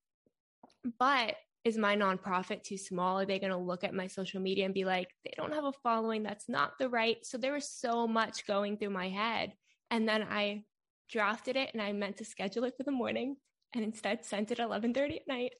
But 0.99 1.35
is 1.63 1.77
my 1.77 1.95
nonprofit 1.95 2.63
too 2.63 2.77
small? 2.77 3.19
Are 3.19 3.25
they 3.25 3.39
going 3.39 3.51
to 3.51 3.57
look 3.57 3.83
at 3.83 3.93
my 3.93 4.07
social 4.07 4.41
media 4.41 4.65
and 4.65 4.73
be 4.73 4.85
like, 4.85 5.07
they 5.23 5.33
don't 5.35 5.53
have 5.53 5.65
a 5.65 5.73
following? 5.83 6.23
That's 6.23 6.47
not 6.47 6.77
the 6.77 6.89
right. 6.89 7.17
So 7.25 7.37
there 7.37 7.53
was 7.53 7.69
so 7.69 8.07
much 8.07 8.47
going 8.47 8.77
through 8.77 8.91
my 8.91 9.09
head. 9.09 9.53
And 9.91 10.07
then 10.07 10.23
I 10.23 10.63
drafted 11.09 11.55
it 11.55 11.71
and 11.73 11.81
I 11.81 11.91
meant 11.93 12.17
to 12.17 12.25
schedule 12.25 12.63
it 12.65 12.75
for 12.77 12.83
the 12.83 12.91
morning 12.91 13.37
and 13.73 13.83
instead 13.83 14.25
sent 14.25 14.51
it 14.51 14.59
11:30 14.59 15.17
at 15.17 15.27
night. 15.27 15.53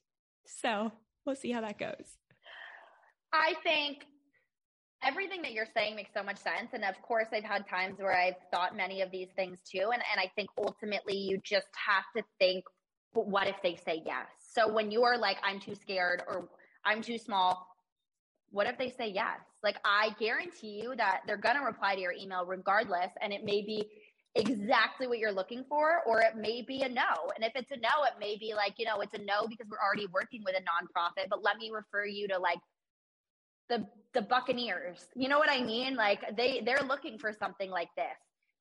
So 0.46 0.92
we'll 1.24 1.36
see 1.36 1.52
how 1.52 1.60
that 1.60 1.78
goes. 1.78 2.18
I 3.32 3.54
think 3.62 4.04
everything 5.02 5.42
that 5.42 5.52
you're 5.52 5.66
saying 5.74 5.94
makes 5.96 6.12
so 6.12 6.22
much 6.22 6.38
sense. 6.38 6.70
And 6.72 6.84
of 6.84 7.00
course, 7.02 7.28
I've 7.32 7.44
had 7.44 7.66
times 7.68 7.98
where 7.98 8.16
I've 8.16 8.34
thought 8.52 8.76
many 8.76 9.02
of 9.02 9.10
these 9.10 9.28
things 9.36 9.60
too. 9.62 9.90
And, 9.92 10.02
and 10.12 10.18
I 10.18 10.30
think 10.34 10.50
ultimately 10.58 11.16
you 11.16 11.38
just 11.44 11.68
have 11.86 12.04
to 12.16 12.22
think, 12.38 12.64
what 13.12 13.46
if 13.46 13.56
they 13.62 13.76
say 13.76 14.02
yes? 14.04 14.26
So 14.52 14.72
when 14.72 14.90
you 14.90 15.04
are 15.04 15.18
like, 15.18 15.38
I'm 15.42 15.60
too 15.60 15.74
scared 15.74 16.22
or 16.26 16.48
I'm 16.84 17.02
too 17.02 17.18
small, 17.18 17.66
what 18.50 18.66
if 18.66 18.78
they 18.78 18.90
say 18.90 19.08
yes? 19.08 19.40
Like, 19.62 19.76
I 19.84 20.10
guarantee 20.18 20.80
you 20.82 20.94
that 20.96 21.20
they're 21.26 21.36
going 21.36 21.56
to 21.56 21.62
reply 21.62 21.94
to 21.94 22.00
your 22.00 22.12
email 22.12 22.44
regardless. 22.46 23.10
And 23.20 23.32
it 23.32 23.44
may 23.44 23.62
be 23.62 23.88
exactly 24.38 25.06
what 25.06 25.18
you're 25.18 25.32
looking 25.32 25.64
for, 25.68 26.02
or 26.06 26.20
it 26.20 26.36
may 26.36 26.62
be 26.62 26.82
a 26.82 26.88
no. 26.88 27.30
And 27.34 27.44
if 27.44 27.52
it's 27.54 27.70
a 27.70 27.76
no, 27.76 28.04
it 28.04 28.14
may 28.20 28.38
be 28.38 28.54
like, 28.54 28.74
you 28.78 28.86
know, 28.86 29.00
it's 29.00 29.14
a 29.14 29.18
no 29.18 29.46
because 29.48 29.66
we're 29.70 29.84
already 29.84 30.06
working 30.12 30.42
with 30.44 30.54
a 30.56 30.60
nonprofit, 30.60 31.28
but 31.28 31.42
let 31.42 31.56
me 31.58 31.70
refer 31.72 32.06
you 32.06 32.28
to 32.28 32.38
like 32.38 32.58
the 33.68 33.86
the 34.14 34.22
Buccaneers. 34.22 35.06
You 35.14 35.28
know 35.28 35.38
what 35.38 35.50
I 35.50 35.62
mean? 35.62 35.96
Like 35.96 36.36
they 36.36 36.62
they're 36.64 36.86
looking 36.86 37.18
for 37.18 37.32
something 37.32 37.70
like 37.70 37.88
this. 37.96 38.06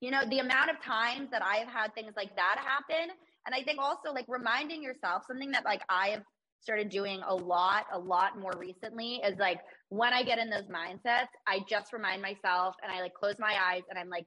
You 0.01 0.11
know, 0.11 0.21
the 0.29 0.39
amount 0.39 0.69
of 0.69 0.81
times 0.81 1.29
that 1.31 1.41
I 1.43 1.57
have 1.57 1.69
had 1.69 1.95
things 1.95 2.13
like 2.15 2.35
that 2.35 2.57
happen, 2.59 3.09
and 3.45 3.55
I 3.55 3.63
think 3.63 3.79
also 3.79 4.11
like 4.13 4.25
reminding 4.27 4.83
yourself 4.83 5.23
something 5.27 5.51
that 5.51 5.63
like 5.63 5.81
I 5.89 6.09
have 6.09 6.23
started 6.59 6.89
doing 6.89 7.21
a 7.27 7.33
lot, 7.33 7.85
a 7.93 7.99
lot 7.99 8.39
more 8.39 8.53
recently 8.57 9.21
is 9.23 9.37
like 9.39 9.59
when 9.89 10.13
I 10.13 10.23
get 10.23 10.39
in 10.39 10.49
those 10.49 10.65
mindsets, 10.65 11.29
I 11.47 11.59
just 11.69 11.93
remind 11.93 12.21
myself 12.21 12.75
and 12.83 12.91
I 12.91 13.01
like 13.01 13.13
close 13.13 13.35
my 13.39 13.55
eyes 13.71 13.83
and 13.89 13.97
I'm 13.97 14.09
like, 14.09 14.25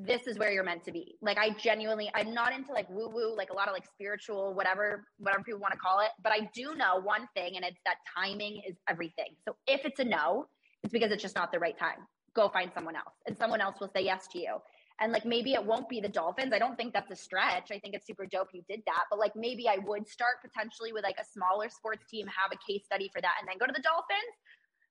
this 0.00 0.28
is 0.28 0.38
where 0.38 0.52
you're 0.52 0.64
meant 0.64 0.84
to 0.84 0.92
be. 0.92 1.16
Like 1.20 1.38
I 1.38 1.50
genuinely, 1.50 2.08
I'm 2.14 2.32
not 2.32 2.52
into 2.52 2.72
like 2.72 2.88
woo 2.88 3.08
woo, 3.08 3.36
like 3.36 3.50
a 3.50 3.52
lot 3.52 3.66
of 3.66 3.74
like 3.74 3.84
spiritual, 3.84 4.54
whatever, 4.54 5.04
whatever 5.18 5.42
people 5.42 5.58
want 5.58 5.72
to 5.72 5.78
call 5.78 5.98
it. 6.00 6.10
But 6.22 6.32
I 6.32 6.48
do 6.54 6.76
know 6.76 7.00
one 7.02 7.28
thing, 7.34 7.56
and 7.56 7.64
it's 7.64 7.80
that 7.84 7.96
timing 8.16 8.62
is 8.66 8.76
everything. 8.88 9.34
So 9.44 9.56
if 9.66 9.84
it's 9.84 9.98
a 9.98 10.04
no, 10.04 10.46
it's 10.84 10.92
because 10.92 11.10
it's 11.10 11.22
just 11.22 11.34
not 11.34 11.50
the 11.50 11.58
right 11.58 11.76
time. 11.76 12.06
Go 12.34 12.48
find 12.48 12.70
someone 12.72 12.94
else, 12.94 13.14
and 13.26 13.36
someone 13.36 13.60
else 13.60 13.80
will 13.80 13.90
say 13.92 14.04
yes 14.04 14.28
to 14.28 14.38
you. 14.38 14.58
And 15.00 15.12
like 15.12 15.24
maybe 15.24 15.54
it 15.54 15.64
won't 15.64 15.88
be 15.88 16.00
the 16.00 16.08
Dolphins. 16.08 16.52
I 16.52 16.60
don't 16.60 16.76
think 16.76 16.92
that's 16.92 17.10
a 17.10 17.16
stretch. 17.16 17.70
I 17.72 17.78
think 17.80 17.94
it's 17.94 18.06
super 18.06 18.26
dope 18.26 18.48
you 18.52 18.62
did 18.68 18.82
that. 18.86 19.04
But 19.10 19.18
like 19.18 19.34
maybe 19.34 19.68
I 19.68 19.78
would 19.84 20.08
start 20.08 20.36
potentially 20.44 20.92
with 20.92 21.02
like 21.02 21.16
a 21.20 21.24
smaller 21.24 21.68
sports 21.70 22.04
team, 22.08 22.26
have 22.26 22.52
a 22.52 22.72
case 22.72 22.84
study 22.84 23.10
for 23.12 23.20
that, 23.20 23.34
and 23.40 23.48
then 23.48 23.58
go 23.58 23.66
to 23.66 23.72
the 23.72 23.82
Dolphins. 23.82 24.34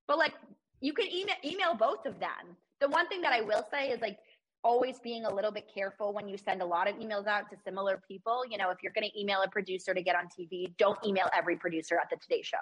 But 0.05 0.17
like 0.17 0.33
you 0.81 0.91
can 0.91 1.07
email 1.07 1.35
email 1.45 1.75
both 1.75 2.05
of 2.05 2.19
them. 2.19 2.57
The 2.79 2.89
one 2.89 3.07
thing 3.07 3.21
that 3.21 3.33
I 3.33 3.41
will 3.41 3.65
say 3.71 3.89
is 3.89 4.01
like 4.01 4.17
always 4.63 4.99
being 4.99 5.25
a 5.25 5.33
little 5.33 5.51
bit 5.51 5.65
careful 5.73 6.13
when 6.13 6.27
you 6.27 6.37
send 6.37 6.61
a 6.61 6.65
lot 6.65 6.89
of 6.89 6.95
emails 6.95 7.27
out 7.27 7.49
to 7.49 7.55
similar 7.63 8.01
people. 8.07 8.43
You 8.49 8.57
know, 8.57 8.69
if 8.69 8.77
you're 8.81 8.93
going 8.93 9.09
to 9.09 9.19
email 9.19 9.41
a 9.41 9.49
producer 9.49 9.93
to 9.93 10.01
get 10.01 10.15
on 10.15 10.25
TV, 10.25 10.75
don't 10.77 10.97
email 11.05 11.29
every 11.35 11.55
producer 11.55 11.95
at 11.95 12.09
the 12.09 12.17
Today 12.17 12.41
Show. 12.41 12.57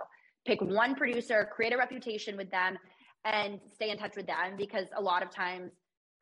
Pick 0.45 0.61
one 0.61 0.95
producer, 0.95 1.49
create 1.51 1.73
a 1.73 1.77
reputation 1.77 2.37
with 2.37 2.51
them, 2.51 2.77
and 3.23 3.59
stay 3.73 3.89
in 3.89 3.97
touch 3.97 4.15
with 4.15 4.27
them 4.27 4.55
because 4.57 4.87
a 4.95 5.01
lot 5.01 5.23
of 5.23 5.31
times 5.31 5.71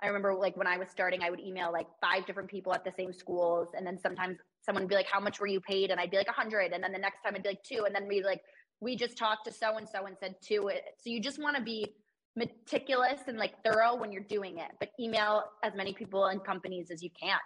I 0.02 0.08
remember 0.08 0.34
like 0.34 0.58
when 0.58 0.68
I 0.68 0.78
was 0.78 0.90
starting, 0.90 1.22
I 1.22 1.30
would 1.30 1.40
email 1.40 1.72
like 1.72 1.88
five 2.02 2.26
different 2.26 2.50
people 2.50 2.74
at 2.74 2.84
the 2.84 2.92
same 2.96 3.14
schools. 3.14 3.70
And 3.76 3.86
then 3.86 3.98
sometimes 3.98 4.38
someone 4.62 4.84
would 4.84 4.90
be 4.90 4.96
like, 4.96 5.08
How 5.08 5.20
much 5.20 5.40
were 5.40 5.48
you 5.48 5.62
paid? 5.62 5.92
And 5.92 6.00
I'd 6.00 6.12
be 6.12 6.18
like, 6.18 6.28
a 6.28 6.34
hundred. 6.34 6.72
And 6.72 6.84
then 6.84 6.92
the 6.92 7.00
next 7.00 7.22
time 7.22 7.34
I'd 7.36 7.44
be 7.44 7.50
like, 7.50 7.64
two. 7.64 7.84
And 7.86 7.94
then 7.94 8.08
we 8.08 8.24
like, 8.24 8.42
we 8.80 8.96
just 8.96 9.18
talked 9.18 9.46
to 9.46 9.52
so 9.52 9.78
and 9.78 9.88
so 9.88 10.06
and 10.06 10.18
said 10.20 10.36
two. 10.42 10.70
So 10.98 11.10
you 11.10 11.22
just 11.22 11.42
want 11.42 11.56
to 11.56 11.64
be 11.64 11.96
meticulous 12.36 13.22
and 13.28 13.38
like 13.38 13.62
thorough 13.64 13.96
when 13.96 14.12
you're 14.12 14.24
doing 14.24 14.58
it, 14.58 14.72
but 14.80 14.90
email 15.00 15.44
as 15.64 15.74
many 15.76 15.94
people 15.94 16.26
and 16.26 16.44
companies 16.44 16.90
as 16.92 17.04
you 17.04 17.10
can. 17.20 17.40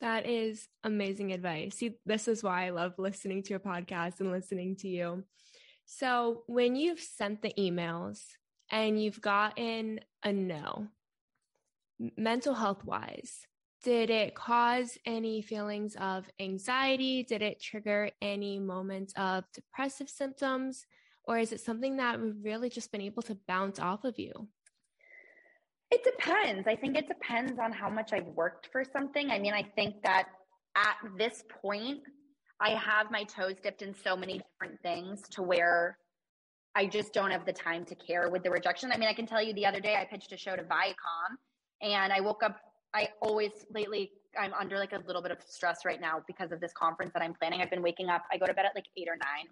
That 0.00 0.28
is 0.28 0.68
amazing 0.84 1.32
advice. 1.32 1.76
See, 1.76 1.96
this 2.04 2.28
is 2.28 2.42
why 2.42 2.66
I 2.66 2.70
love 2.70 2.94
listening 2.98 3.42
to 3.44 3.50
your 3.50 3.60
podcast 3.60 4.20
and 4.20 4.30
listening 4.30 4.76
to 4.76 4.88
you. 4.88 5.24
So, 5.86 6.42
when 6.46 6.76
you've 6.76 7.00
sent 7.00 7.42
the 7.42 7.54
emails 7.58 8.20
and 8.70 9.02
you've 9.02 9.20
gotten 9.20 10.00
a 10.22 10.32
no, 10.32 10.88
mental 12.16 12.54
health 12.54 12.84
wise, 12.84 13.46
did 13.82 14.10
it 14.10 14.34
cause 14.34 14.98
any 15.06 15.42
feelings 15.42 15.96
of 15.96 16.28
anxiety? 16.40 17.22
Did 17.22 17.40
it 17.40 17.62
trigger 17.62 18.10
any 18.20 18.58
moments 18.58 19.12
of 19.16 19.44
depressive 19.54 20.10
symptoms? 20.10 20.84
Or 21.26 21.38
is 21.38 21.52
it 21.52 21.60
something 21.60 21.96
that 21.96 22.20
we've 22.20 22.36
really 22.42 22.70
just 22.70 22.92
been 22.92 23.00
able 23.00 23.22
to 23.22 23.36
bounce 23.48 23.78
off 23.78 24.04
of 24.04 24.18
you? 24.18 24.48
It 25.90 26.02
depends. 26.04 26.66
I 26.66 26.76
think 26.76 26.96
it 26.96 27.08
depends 27.08 27.58
on 27.60 27.72
how 27.72 27.88
much 27.88 28.12
I've 28.12 28.26
worked 28.26 28.68
for 28.72 28.84
something. 28.84 29.30
I 29.30 29.38
mean, 29.38 29.52
I 29.52 29.62
think 29.62 30.02
that 30.02 30.28
at 30.76 30.96
this 31.16 31.44
point, 31.62 32.00
I 32.60 32.70
have 32.70 33.10
my 33.10 33.24
toes 33.24 33.56
dipped 33.62 33.82
in 33.82 33.94
so 33.94 34.16
many 34.16 34.40
different 34.40 34.80
things 34.82 35.22
to 35.30 35.42
where 35.42 35.98
I 36.74 36.86
just 36.86 37.12
don't 37.12 37.30
have 37.30 37.46
the 37.46 37.52
time 37.52 37.84
to 37.86 37.94
care 37.94 38.28
with 38.30 38.42
the 38.42 38.50
rejection. 38.50 38.90
I 38.92 38.96
mean, 38.96 39.08
I 39.08 39.14
can 39.14 39.26
tell 39.26 39.42
you 39.42 39.52
the 39.54 39.66
other 39.66 39.80
day 39.80 39.96
I 39.96 40.04
pitched 40.04 40.32
a 40.32 40.36
show 40.36 40.56
to 40.56 40.62
Viacom 40.62 41.36
and 41.82 42.12
I 42.12 42.20
woke 42.20 42.42
up. 42.42 42.56
I 42.94 43.08
always 43.20 43.50
lately, 43.70 44.10
I'm 44.38 44.52
under 44.54 44.78
like 44.78 44.92
a 44.92 45.02
little 45.06 45.22
bit 45.22 45.30
of 45.30 45.38
stress 45.46 45.80
right 45.84 46.00
now 46.00 46.22
because 46.26 46.52
of 46.52 46.60
this 46.60 46.72
conference 46.72 47.12
that 47.14 47.22
I'm 47.22 47.34
planning. 47.34 47.60
I've 47.60 47.70
been 47.70 47.82
waking 47.82 48.08
up, 48.08 48.22
I 48.32 48.38
go 48.38 48.46
to 48.46 48.54
bed 48.54 48.66
at 48.66 48.74
like 48.74 48.86
eight 48.96 49.08
or 49.08 49.16
nine 49.16 49.46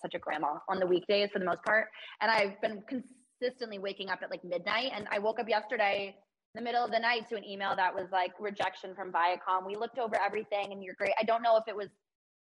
such 0.00 0.14
a 0.14 0.18
grandma 0.18 0.54
on 0.68 0.78
the 0.78 0.86
weekdays 0.86 1.30
for 1.32 1.38
the 1.38 1.44
most 1.44 1.62
part. 1.64 1.86
And 2.20 2.30
I've 2.30 2.60
been 2.60 2.82
consistently 2.88 3.78
waking 3.78 4.10
up 4.10 4.20
at 4.22 4.30
like 4.30 4.44
midnight. 4.44 4.92
And 4.94 5.06
I 5.10 5.18
woke 5.18 5.40
up 5.40 5.48
yesterday 5.48 6.16
the 6.54 6.62
middle 6.62 6.84
of 6.84 6.90
the 6.90 6.98
night 6.98 7.28
to 7.28 7.36
an 7.36 7.44
email 7.44 7.76
that 7.76 7.94
was 7.94 8.06
like 8.10 8.32
rejection 8.40 8.94
from 8.94 9.12
Viacom. 9.12 9.66
We 9.66 9.76
looked 9.76 9.98
over 9.98 10.16
everything 10.20 10.72
and 10.72 10.82
you're 10.82 10.94
great. 10.94 11.12
I 11.20 11.24
don't 11.24 11.42
know 11.42 11.56
if 11.56 11.64
it 11.68 11.76
was 11.76 11.90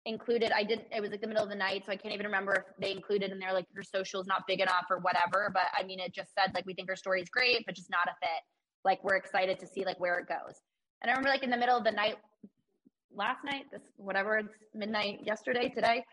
included. 0.06 0.52
I 0.52 0.64
didn't, 0.64 0.88
it 0.92 1.00
was 1.00 1.12
like 1.12 1.22
the 1.22 1.28
middle 1.28 1.44
of 1.44 1.50
the 1.50 1.56
night. 1.56 1.84
So 1.86 1.94
I 1.94 1.96
can't 1.96 2.14
even 2.14 2.26
remember 2.26 2.54
if 2.54 2.64
they 2.82 2.92
included 2.92 3.32
in 3.32 3.40
there 3.40 3.54
like 3.54 3.66
your 3.74 3.84
social 3.84 4.20
is 4.20 4.28
not 4.28 4.44
big 4.46 4.60
enough 4.60 4.86
or 4.90 5.00
whatever. 5.00 5.50
But 5.54 5.64
I 5.78 5.84
mean, 5.84 6.00
it 6.00 6.14
just 6.14 6.32
said 6.38 6.52
like, 6.54 6.66
we 6.66 6.74
think 6.74 6.94
story 6.98 7.22
is 7.22 7.30
great, 7.30 7.66
but 7.66 7.76
just 7.76 7.90
not 7.90 8.08
a 8.08 8.16
fit. 8.22 8.42
Like 8.84 9.02
we're 9.04 9.16
excited 9.16 9.58
to 9.60 9.68
see 9.68 9.86
like 9.86 10.00
where 10.00 10.20
it 10.20 10.28
goes. 10.28 10.60
And 11.02 11.10
I 11.10 11.14
remember 11.14 11.30
like 11.30 11.44
in 11.44 11.50
the 11.50 11.58
middle 11.58 11.78
of 11.78 11.86
the 11.86 11.92
night, 11.92 12.16
last 13.16 13.44
night, 13.46 13.64
this 13.72 13.82
whatever 13.96 14.38
it's 14.38 14.54
midnight 14.74 15.20
yesterday, 15.24 15.70
today, 15.70 16.04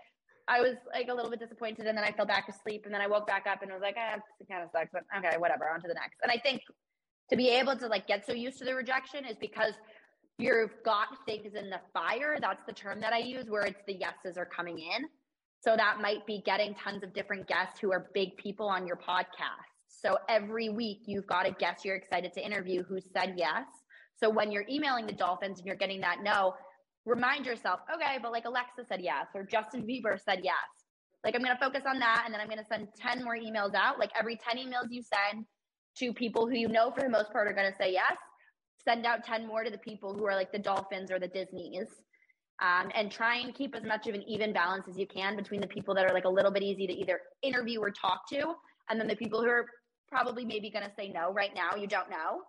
I 0.51 0.61
was 0.61 0.75
like 0.93 1.07
a 1.09 1.15
little 1.15 1.31
bit 1.31 1.39
disappointed 1.39 1.87
and 1.87 1.97
then 1.97 2.05
I 2.05 2.11
fell 2.11 2.27
back 2.27 2.49
asleep 2.49 2.83
and 2.85 2.93
then 2.93 3.01
I 3.01 3.07
woke 3.07 3.29
back 3.29 3.47
up 3.47 3.63
and 3.63 3.71
was 3.71 3.81
like, 3.81 3.95
ah, 3.97 4.19
it 4.41 4.49
kind 4.51 4.65
of 4.65 4.71
sucks, 4.73 4.91
but 4.93 5.05
okay, 5.17 5.39
whatever, 5.39 5.71
on 5.71 5.81
to 5.81 5.87
the 5.87 5.95
next. 5.95 6.17
And 6.25 6.33
I 6.33 6.39
think 6.39 6.63
to 7.31 7.37
be 7.37 7.49
able 7.51 7.77
to 7.77 7.87
like 7.87 8.09
get 8.09 8.27
so 8.27 8.33
used 8.33 8.59
to 8.59 8.65
the 8.65 8.75
rejection 8.75 9.25
is 9.25 9.37
because 9.41 9.75
you've 10.39 10.73
got 10.85 11.07
things 11.25 11.55
in 11.55 11.71
the 11.71 11.81
fire. 11.93 12.39
That's 12.41 12.65
the 12.67 12.73
term 12.73 13.01
that 13.01 13.13
I 13.13 13.19
use 13.19 13.49
where 13.49 13.63
it's 13.63 13.81
the 13.87 13.95
yeses 13.95 14.37
are 14.37 14.45
coming 14.45 14.81
in. 14.81 15.05
So 15.61 15.77
that 15.77 16.01
might 16.01 16.27
be 16.27 16.43
getting 16.45 16.75
tons 16.75 17.05
of 17.05 17.15
different 17.15 17.47
guests 17.47 17.79
who 17.79 17.93
are 17.93 18.11
big 18.13 18.37
people 18.37 18.67
on 18.67 18.89
your 18.89 18.97
podcast. 18.97 19.71
So 19.87 20.19
every 20.29 20.69
week 20.69 21.03
you've 21.07 21.29
got 21.29 21.47
a 21.47 21.53
guest 21.53 21.85
you're 21.85 21.95
excited 21.95 22.33
to 22.33 22.45
interview 22.45 22.83
who 22.83 22.99
said 23.17 23.35
yes. 23.37 23.67
So 24.17 24.29
when 24.29 24.51
you're 24.51 24.67
emailing 24.69 25.07
the 25.07 25.13
Dolphins 25.13 25.59
and 25.59 25.67
you're 25.67 25.77
getting 25.77 26.01
that 26.01 26.25
no, 26.25 26.55
remind 27.07 27.47
yourself, 27.47 27.81
okay, 27.95 28.19
but 28.23 28.33
like 28.33 28.45
Alexa 28.45 28.85
said 28.89 29.01
yes, 29.01 29.27
or 29.35 29.43
Justin 29.45 29.83
Bieber 29.83 30.19
said 30.23 30.41
yes. 30.43 30.55
Like 31.25 31.35
I'm 31.35 31.43
going 31.43 31.55
to 31.55 31.63
focus 31.63 31.83
on 31.87 31.99
that. 31.99 32.23
And 32.25 32.33
then 32.33 32.41
I'm 32.41 32.49
going 32.49 32.59
to 32.59 32.65
send 32.65 32.89
10 32.99 33.25
more 33.25 33.37
emails 33.37 33.75
out. 33.75 33.99
Like 33.99 34.11
every 34.19 34.37
10 34.37 34.57
emails 34.57 34.87
you 34.91 35.03
send 35.03 35.45
to 35.99 36.13
people 36.13 36.47
who 36.47 36.57
you 36.57 36.69
know 36.69 36.91
for 36.91 37.03
the 37.03 37.09
most 37.09 37.33
part 37.33 37.49
are 37.49 37.53
going 37.53 37.71
to 37.71 37.77
say 37.77 37.93
yes, 37.93 38.17
send 38.85 39.05
out 39.05 39.25
10 39.25 39.47
more 39.47 39.65
to 39.65 39.71
the 39.71 39.79
people 39.79 40.15
who 40.15 40.25
are 40.27 40.35
like 40.35 40.53
the 40.53 40.59
Dolphins 40.59 41.11
or 41.11 41.19
the 41.19 41.29
Disneys. 41.29 41.89
Um, 42.63 42.91
and 42.95 43.11
try 43.11 43.37
and 43.37 43.55
keep 43.55 43.75
as 43.75 43.85
much 43.85 44.07
of 44.07 44.15
an 44.15 44.23
even 44.29 44.53
balance 44.53 44.85
as 44.87 44.99
you 44.99 45.07
can 45.07 45.35
between 45.35 45.63
the 45.63 45.67
people 45.67 45.95
that 45.95 46.05
are 46.05 46.13
like 46.13 46.27
a 46.27 46.29
little 46.29 46.51
bit 46.51 46.63
easy 46.63 46.87
to 46.87 46.93
either 46.93 47.19
interview 47.43 47.81
or 47.81 47.91
talk 47.91 48.29
to, 48.29 48.53
and 48.91 49.01
then 49.01 49.09
the 49.09 49.17
people 49.17 49.41
who 49.41 49.49
are 49.49 49.65
probably 50.13 50.45
maybe 50.45 50.71
going 50.71 50.85
to 50.85 50.93
say 50.95 51.09
no 51.09 51.33
right 51.33 51.53
now. 51.55 51.75
You 51.75 51.87
don't 51.87 52.11
know, 52.11 52.43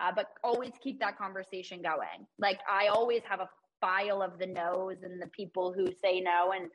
uh, 0.00 0.10
but 0.16 0.28
always 0.42 0.72
keep 0.82 0.98
that 1.00 1.18
conversation 1.18 1.82
going. 1.82 2.26
Like 2.38 2.60
I 2.66 2.86
always 2.86 3.20
have 3.28 3.40
a 3.40 3.48
file 3.80 4.22
of 4.22 4.38
the 4.38 4.46
no's 4.46 5.02
and 5.02 5.20
the 5.20 5.28
people 5.28 5.72
who 5.72 5.86
say 6.02 6.20
no. 6.20 6.52
And 6.52 6.70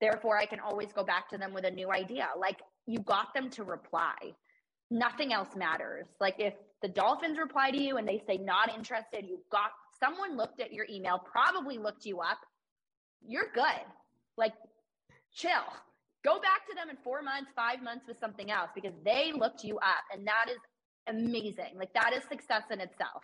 therefore, 0.00 0.38
I 0.38 0.46
can 0.46 0.60
always 0.60 0.92
go 0.92 1.04
back 1.04 1.28
to 1.30 1.38
them 1.38 1.52
with 1.52 1.64
a 1.64 1.70
new 1.70 1.90
idea. 1.90 2.28
Like, 2.38 2.60
you 2.86 3.00
got 3.00 3.34
them 3.34 3.50
to 3.50 3.64
reply. 3.64 4.14
Nothing 4.90 5.32
else 5.32 5.54
matters. 5.56 6.06
Like, 6.20 6.36
if 6.38 6.54
the 6.82 6.88
Dolphins 6.88 7.38
reply 7.38 7.70
to 7.70 7.82
you 7.82 7.96
and 7.96 8.08
they 8.08 8.22
say 8.26 8.38
not 8.38 8.74
interested, 8.74 9.24
you 9.26 9.40
got 9.50 9.70
someone 10.00 10.36
looked 10.36 10.60
at 10.60 10.72
your 10.72 10.86
email, 10.90 11.18
probably 11.18 11.78
looked 11.78 12.06
you 12.06 12.20
up. 12.20 12.38
You're 13.26 13.50
good. 13.54 13.84
Like, 14.36 14.54
chill. 15.34 15.50
Go 16.24 16.40
back 16.40 16.66
to 16.68 16.74
them 16.74 16.90
in 16.90 16.96
four 17.02 17.22
months, 17.22 17.50
five 17.54 17.82
months 17.82 18.06
with 18.06 18.18
something 18.18 18.50
else 18.50 18.70
because 18.74 18.94
they 19.04 19.32
looked 19.32 19.64
you 19.64 19.76
up. 19.78 20.04
And 20.12 20.26
that 20.26 20.46
is 20.50 20.58
amazing. 21.08 21.76
Like, 21.76 21.92
that 21.94 22.12
is 22.16 22.22
success 22.28 22.62
in 22.70 22.80
itself. 22.80 23.22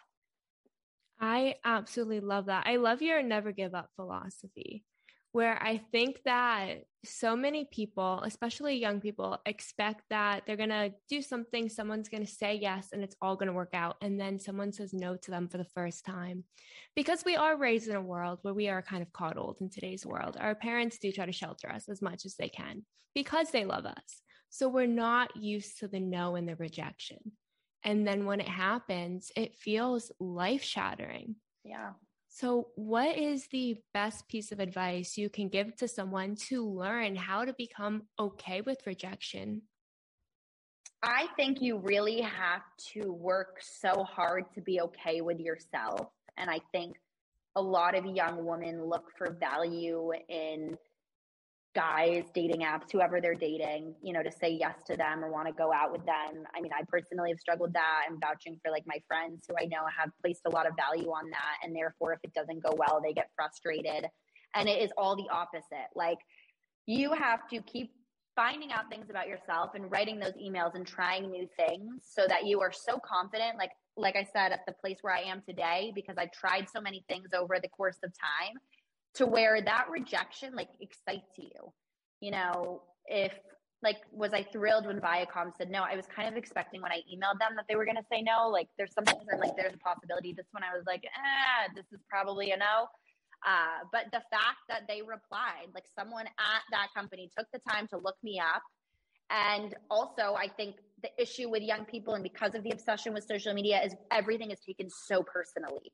I 1.25 1.55
absolutely 1.64 2.20
love 2.20 2.47
that. 2.47 2.66
I 2.66 2.77
love 2.77 3.01
your 3.01 3.22
never 3.22 3.51
give 3.51 3.75
up 3.75 3.89
philosophy, 3.97 4.85
where 5.33 5.57
I 5.62 5.79
think 5.91 6.20
that 6.27 6.81
so 7.03 7.35
many 7.35 7.66
people, 7.72 8.20
especially 8.27 8.77
young 8.77 9.01
people, 9.01 9.39
expect 9.47 10.03
that 10.11 10.43
they're 10.47 10.59
going 10.59 10.68
to 10.68 10.93
do 11.09 11.22
something, 11.22 11.70
someone's 11.70 12.11
going 12.11 12.27
to 12.27 12.31
say 12.31 12.57
yes, 12.57 12.89
and 12.93 13.03
it's 13.03 13.16
all 13.22 13.37
going 13.37 13.47
to 13.47 13.55
work 13.55 13.72
out. 13.72 13.97
And 14.03 14.20
then 14.20 14.39
someone 14.39 14.70
says 14.70 14.93
no 14.93 15.16
to 15.16 15.31
them 15.31 15.49
for 15.49 15.57
the 15.57 15.72
first 15.75 16.05
time. 16.05 16.45
Because 16.95 17.25
we 17.25 17.37
are 17.37 17.57
raised 17.57 17.89
in 17.89 17.97
a 17.97 18.03
world 18.03 18.41
where 18.43 18.53
we 18.53 18.68
are 18.68 18.83
kind 18.83 19.03
of 19.03 19.11
coddled 19.14 19.57
in 19.62 19.70
today's 19.70 20.05
world. 20.05 20.37
Our 20.39 20.55
parents 20.55 20.99
do 20.99 21.11
try 21.11 21.25
to 21.25 21.33
shelter 21.33 21.70
us 21.70 21.89
as 21.89 22.03
much 22.03 22.27
as 22.27 22.35
they 22.35 22.51
can 22.51 22.85
because 23.14 23.51
they 23.51 23.64
love 23.64 23.87
us. 23.87 24.20
So 24.51 24.68
we're 24.68 24.87
not 24.87 25.35
used 25.37 25.79
to 25.79 25.89
the 25.89 26.01
no 26.01 26.37
and 26.37 26.47
the 26.47 26.57
rejection. 26.57 27.33
And 27.85 28.07
then 28.07 28.24
when 28.24 28.41
it 28.41 28.49
happens, 28.49 29.30
it 29.37 29.55
feels 29.57 30.11
life 30.18 30.62
shattering. 30.62 31.37
Yeah. 31.64 31.91
So, 32.28 32.68
what 32.74 33.16
is 33.16 33.47
the 33.53 33.76
best 33.93 34.26
piece 34.26 34.51
of 34.51 34.59
advice 34.59 35.16
you 35.16 35.28
can 35.28 35.49
give 35.49 35.76
to 35.76 35.87
someone 35.87 36.35
to 36.49 36.68
learn 36.68 37.14
how 37.14 37.45
to 37.45 37.53
become 37.53 38.05
okay 38.18 38.61
with 38.61 38.87
rejection? 38.87 39.62
I 41.03 41.26
think 41.37 41.61
you 41.61 41.78
really 41.78 42.22
have 42.22 42.62
to 42.95 43.12
work 43.12 43.59
so 43.61 44.05
hard 44.05 44.47
to 44.55 44.62
be 44.62 44.80
okay 44.80 45.20
with 45.20 45.39
yourself. 45.39 46.09
And 46.37 46.51
I 46.51 46.61
think 46.72 46.97
a 47.57 47.62
lot 47.62 47.97
of 47.97 48.07
young 48.07 48.45
women 48.45 48.85
look 48.85 49.12
for 49.16 49.37
value 49.39 50.11
in 50.28 50.76
guys, 51.75 52.25
dating 52.35 52.61
apps, 52.61 52.93
whoever 52.93 53.20
they're 53.20 53.35
dating, 53.35 53.95
you 54.03 54.12
know, 54.12 54.22
to 54.22 54.31
say 54.31 54.51
yes 54.51 54.77
to 54.87 54.97
them 54.97 55.25
or 55.25 55.31
want 55.31 55.49
to 55.49 55.53
go 55.53 55.72
out 55.72 55.91
with 55.91 56.05
them. 56.07 56.45
I 56.55 56.61
mean, 56.61 56.72
I 56.72 56.83
personally 56.89 57.31
have 57.31 57.41
struggled 57.41 57.72
that. 57.75 58.03
I'm 58.09 58.20
vouching 58.20 58.59
for 58.62 58.70
like 58.70 58.85
my 58.87 58.99
friends 59.09 59.45
who 59.49 59.55
I 59.59 59.66
know 59.66 59.83
have 59.99 60.11
placed 60.22 60.43
a 60.47 60.51
lot 60.51 60.66
of 60.66 60.75
value 60.77 61.11
on 61.11 61.31
that. 61.31 61.57
And 61.62 61.75
therefore, 61.75 62.12
if 62.12 62.20
it 62.22 62.33
doesn't 62.35 62.62
go 62.62 62.75
well, 62.77 63.01
they 63.03 63.12
get 63.12 63.31
frustrated. 63.35 64.07
And 64.55 64.68
it 64.68 64.83
is 64.83 64.91
all 64.97 65.16
the 65.16 65.27
opposite. 65.33 65.91
Like, 65.97 66.18
you 66.87 67.12
have 67.12 67.49
to 67.49 67.61
keep 67.62 67.91
finding 68.37 68.72
out 68.72 68.89
things 68.91 69.11
about 69.11 69.29
yourself 69.29 69.70
and 69.75 69.91
writing 69.91 70.18
those 70.18 70.35
emails 70.35 70.75
and 70.75 70.87
trying 70.87 71.31
new 71.31 71.49
things 71.57 72.03
so 72.03 72.27
that 72.29 72.47
you 72.47 72.61
are 72.61 72.72
so 72.72 72.99
confident 73.05 73.57
like 73.57 73.70
like 73.97 74.16
i 74.16 74.27
said 74.33 74.51
at 74.51 74.59
the 74.66 74.72
place 74.72 74.99
where 75.03 75.14
i 75.14 75.20
am 75.20 75.41
today 75.49 75.93
because 75.95 76.16
I've 76.18 76.33
tried 76.33 76.66
so 76.68 76.81
many 76.81 77.05
things 77.09 77.29
over 77.33 77.59
the 77.62 77.68
course 77.68 77.99
of 78.03 78.11
time 78.11 78.57
to 79.15 79.27
where 79.27 79.61
that 79.61 79.87
rejection 79.91 80.55
like 80.55 80.71
excites 80.81 81.39
you. 81.39 81.73
You 82.21 82.33
know, 82.33 82.83
if 83.07 83.33
like 83.83 83.99
was 84.11 84.33
I 84.33 84.43
thrilled 84.43 84.87
when 84.87 85.01
Viacom 85.01 85.53
said 85.57 85.71
no? 85.71 85.83
I 85.83 85.95
was 85.95 86.07
kind 86.07 86.29
of 86.29 86.37
expecting 86.37 86.81
when 86.81 86.91
I 86.91 87.01
emailed 87.12 87.39
them 87.39 87.55
that 87.57 87.67
they 87.69 87.77
were 87.77 87.85
going 87.85 87.97
to 87.97 88.07
say 88.11 88.23
no. 88.23 88.49
Like 88.49 88.69
there's 88.79 88.95
some 88.95 89.05
things 89.05 89.23
I'm 89.33 89.39
like 89.39 89.57
there's 89.57 89.75
a 89.75 89.79
possibility. 89.79 90.33
This 90.33 90.47
one 90.53 90.62
I 90.62 90.77
was 90.77 90.85
like, 90.87 91.05
ah, 91.17 91.71
this 91.75 91.85
is 91.93 92.01
probably 92.09 92.51
a 92.53 92.57
no. 92.57 92.89
Uh, 93.47 93.85
but 93.93 94.05
the 94.11 94.23
fact 94.31 94.65
that 94.71 94.83
they 94.89 95.03
replied, 95.03 95.69
like 95.75 95.85
someone 95.99 96.27
at 96.27 96.62
that 96.71 96.89
company 96.97 97.31
took 97.37 97.47
the 97.53 97.61
time 97.71 97.87
to 97.89 97.99
look 97.99 98.17
me 98.23 98.41
up. 98.41 98.62
And 99.31 99.75
also, 99.91 100.35
I 100.35 100.49
think 100.49 100.77
the 101.03 101.11
issue 101.21 101.51
with 101.51 101.62
young 101.62 101.85
people 101.85 102.15
and 102.15 102.23
because 102.23 102.55
of 102.55 102.62
the 102.62 102.71
obsession 102.71 103.12
with 103.12 103.25
social 103.25 103.53
media 103.53 103.83
is 103.85 103.95
everything 104.11 104.51
is 104.51 104.61
taken 104.67 104.89
so 104.89 105.23
personally. 105.23 105.93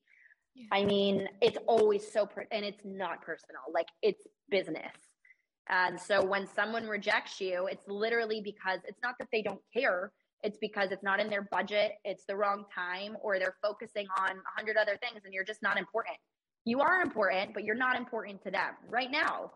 Yeah. 0.54 0.66
I 0.72 0.84
mean, 0.84 1.28
it's 1.40 1.58
always 1.66 2.10
so, 2.10 2.26
per- 2.26 2.46
and 2.50 2.64
it's 2.64 2.84
not 2.84 3.22
personal, 3.22 3.62
like 3.72 3.86
it's 4.02 4.26
business. 4.50 4.92
And 5.68 6.00
so 6.00 6.24
when 6.24 6.48
someone 6.54 6.88
rejects 6.88 7.40
you, 7.40 7.68
it's 7.70 7.86
literally 7.86 8.40
because 8.40 8.80
it's 8.86 8.98
not 9.02 9.14
that 9.20 9.28
they 9.32 9.42
don't 9.42 9.60
care. 9.72 10.12
It's 10.42 10.58
because 10.58 10.90
it's 10.90 11.02
not 11.02 11.20
in 11.20 11.28
their 11.30 11.42
budget, 11.42 11.92
it's 12.04 12.24
the 12.26 12.34
wrong 12.34 12.64
time, 12.74 13.16
or 13.22 13.38
they're 13.38 13.56
focusing 13.62 14.06
on 14.18 14.30
a 14.30 14.58
hundred 14.58 14.76
other 14.76 14.98
things 15.00 15.22
and 15.24 15.32
you're 15.32 15.44
just 15.44 15.62
not 15.62 15.78
important. 15.78 16.16
You 16.64 16.80
are 16.80 17.02
important, 17.02 17.54
but 17.54 17.64
you're 17.64 17.76
not 17.76 17.96
important 17.96 18.42
to 18.44 18.50
them 18.50 18.74
right 18.88 19.10
now. 19.10 19.52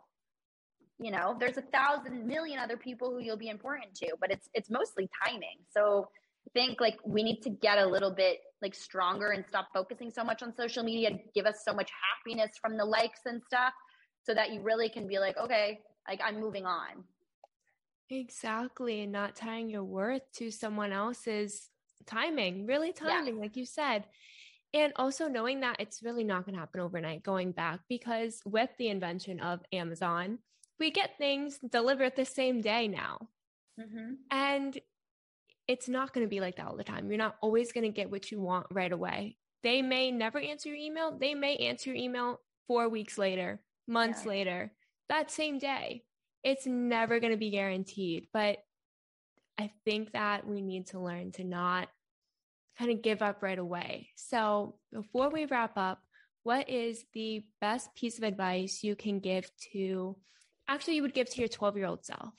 You 0.98 1.10
know, 1.10 1.36
there's 1.40 1.56
a 1.56 1.62
thousand 1.62 2.26
million 2.26 2.58
other 2.60 2.76
people 2.76 3.10
who 3.10 3.18
you'll 3.20 3.36
be 3.36 3.48
important 3.48 3.94
to, 3.96 4.14
but 4.20 4.30
it's 4.30 4.48
it's 4.54 4.70
mostly 4.70 5.08
timing. 5.26 5.58
So 5.70 6.08
think 6.52 6.80
like 6.80 6.98
we 7.04 7.22
need 7.22 7.40
to 7.42 7.50
get 7.50 7.78
a 7.78 7.86
little 7.86 8.14
bit 8.14 8.38
like 8.62 8.74
stronger 8.74 9.30
and 9.30 9.44
stop 9.48 9.68
focusing 9.72 10.10
so 10.10 10.24
much 10.24 10.42
on 10.42 10.54
social 10.54 10.82
media 10.82 11.10
give 11.34 11.46
us 11.46 11.62
so 11.64 11.72
much 11.72 11.90
happiness 12.16 12.52
from 12.60 12.76
the 12.76 12.84
likes 12.84 13.20
and 13.26 13.42
stuff 13.44 13.72
so 14.24 14.34
that 14.34 14.52
you 14.52 14.60
really 14.62 14.88
can 14.88 15.06
be 15.06 15.18
like 15.18 15.36
okay 15.36 15.80
like 16.08 16.20
i'm 16.24 16.40
moving 16.40 16.66
on 16.66 17.04
exactly 18.10 19.02
and 19.02 19.12
not 19.12 19.34
tying 19.34 19.68
your 19.68 19.84
worth 19.84 20.22
to 20.32 20.50
someone 20.50 20.92
else's 20.92 21.70
timing 22.06 22.66
really 22.66 22.92
timing 22.92 23.36
yeah. 23.36 23.40
like 23.40 23.56
you 23.56 23.64
said 23.64 24.04
and 24.74 24.92
also 24.96 25.28
knowing 25.28 25.60
that 25.60 25.76
it's 25.78 26.02
really 26.02 26.24
not 26.24 26.44
going 26.44 26.54
to 26.54 26.60
happen 26.60 26.80
overnight 26.80 27.22
going 27.22 27.52
back 27.52 27.80
because 27.88 28.40
with 28.44 28.68
the 28.78 28.88
invention 28.88 29.40
of 29.40 29.60
amazon 29.72 30.38
we 30.78 30.90
get 30.90 31.16
things 31.16 31.58
delivered 31.70 32.14
the 32.16 32.24
same 32.24 32.60
day 32.60 32.88
now 32.88 33.18
mm-hmm. 33.80 34.14
and 34.30 34.78
it's 35.66 35.88
not 35.88 36.12
going 36.12 36.26
to 36.26 36.30
be 36.30 36.40
like 36.40 36.56
that 36.56 36.66
all 36.66 36.76
the 36.76 36.84
time. 36.84 37.08
You're 37.08 37.18
not 37.18 37.36
always 37.40 37.72
going 37.72 37.84
to 37.84 37.90
get 37.90 38.10
what 38.10 38.30
you 38.30 38.40
want 38.40 38.66
right 38.70 38.92
away. 38.92 39.36
They 39.62 39.80
may 39.82 40.10
never 40.10 40.38
answer 40.38 40.68
your 40.68 40.78
email. 40.78 41.16
They 41.18 41.34
may 41.34 41.56
answer 41.56 41.90
your 41.90 41.96
email 41.96 42.40
four 42.66 42.88
weeks 42.88 43.16
later, 43.16 43.62
months 43.86 44.22
yeah. 44.24 44.30
later, 44.30 44.72
that 45.08 45.30
same 45.30 45.58
day. 45.58 46.02
It's 46.42 46.66
never 46.66 47.20
going 47.20 47.32
to 47.32 47.38
be 47.38 47.50
guaranteed. 47.50 48.28
But 48.32 48.58
I 49.58 49.70
think 49.84 50.12
that 50.12 50.46
we 50.46 50.60
need 50.60 50.88
to 50.88 51.00
learn 51.00 51.32
to 51.32 51.44
not 51.44 51.88
kind 52.78 52.90
of 52.90 53.02
give 53.02 53.22
up 53.22 53.42
right 53.42 53.58
away. 53.58 54.08
So 54.16 54.76
before 54.92 55.30
we 55.30 55.46
wrap 55.46 55.76
up, 55.76 56.00
what 56.42 56.68
is 56.68 57.04
the 57.14 57.44
best 57.60 57.94
piece 57.94 58.18
of 58.18 58.24
advice 58.24 58.80
you 58.82 58.96
can 58.96 59.20
give 59.20 59.50
to 59.72 60.16
actually 60.68 60.96
you 60.96 61.02
would 61.02 61.14
give 61.14 61.30
to 61.30 61.40
your 61.40 61.48
12 61.48 61.76
year 61.76 61.86
old 61.86 62.04
self? 62.04 62.34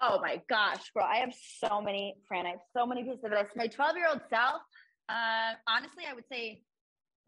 Oh 0.00 0.20
my 0.20 0.40
gosh, 0.48 0.90
bro. 0.94 1.04
I 1.04 1.16
have 1.16 1.34
so 1.34 1.80
many, 1.80 2.14
Fran, 2.28 2.46
I 2.46 2.50
have 2.50 2.60
so 2.72 2.86
many 2.86 3.02
pieces 3.02 3.24
of 3.24 3.32
advice. 3.32 3.48
My 3.56 3.66
12 3.66 3.96
year 3.96 4.06
old 4.08 4.20
self, 4.30 4.62
uh, 5.08 5.54
honestly, 5.66 6.04
I 6.08 6.14
would 6.14 6.28
say, 6.30 6.62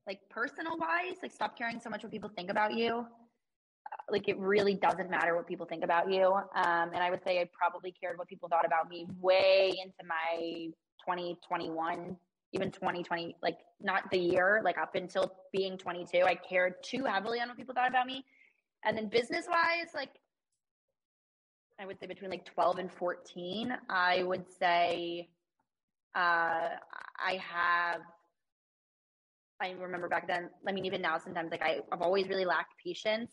like, 0.06 0.20
personal 0.30 0.78
wise, 0.78 1.16
like, 1.22 1.32
stop 1.32 1.58
caring 1.58 1.80
so 1.80 1.90
much 1.90 2.02
what 2.04 2.12
people 2.12 2.30
think 2.36 2.48
about 2.48 2.74
you. 2.74 2.98
Uh, 2.98 3.96
like, 4.08 4.28
it 4.28 4.38
really 4.38 4.74
doesn't 4.74 5.10
matter 5.10 5.34
what 5.34 5.48
people 5.48 5.66
think 5.66 5.82
about 5.82 6.12
you. 6.12 6.26
Um, 6.26 6.90
and 6.94 6.98
I 6.98 7.10
would 7.10 7.24
say 7.24 7.40
I 7.40 7.48
probably 7.52 7.92
cared 7.92 8.18
what 8.18 8.28
people 8.28 8.48
thought 8.48 8.66
about 8.66 8.88
me 8.88 9.06
way 9.20 9.72
into 9.82 10.08
my 10.08 10.68
2021, 11.04 12.16
even 12.52 12.70
2020, 12.70 13.36
like, 13.42 13.58
not 13.80 14.08
the 14.12 14.18
year, 14.18 14.60
like, 14.64 14.78
up 14.78 14.94
until 14.94 15.32
being 15.52 15.76
22. 15.76 16.22
I 16.22 16.36
cared 16.36 16.74
too 16.84 17.04
heavily 17.04 17.40
on 17.40 17.48
what 17.48 17.56
people 17.56 17.74
thought 17.74 17.90
about 17.90 18.06
me. 18.06 18.24
And 18.84 18.96
then 18.96 19.08
business 19.08 19.46
wise, 19.48 19.88
like, 19.92 20.10
I 21.80 21.86
would 21.86 21.98
say 21.98 22.06
between 22.06 22.30
like 22.30 22.44
12 22.44 22.78
and 22.78 22.92
14, 22.92 23.74
I 23.88 24.22
would 24.22 24.44
say 24.58 25.30
uh, 26.14 26.68
I 26.78 27.40
have, 27.42 28.02
I 29.62 29.70
remember 29.70 30.08
back 30.08 30.28
then, 30.28 30.50
I 30.68 30.72
mean, 30.72 30.84
even 30.84 31.00
now, 31.00 31.16
sometimes 31.16 31.50
like 31.50 31.62
I, 31.62 31.78
I've 31.90 32.02
always 32.02 32.28
really 32.28 32.44
lacked 32.44 32.74
patience. 32.84 33.32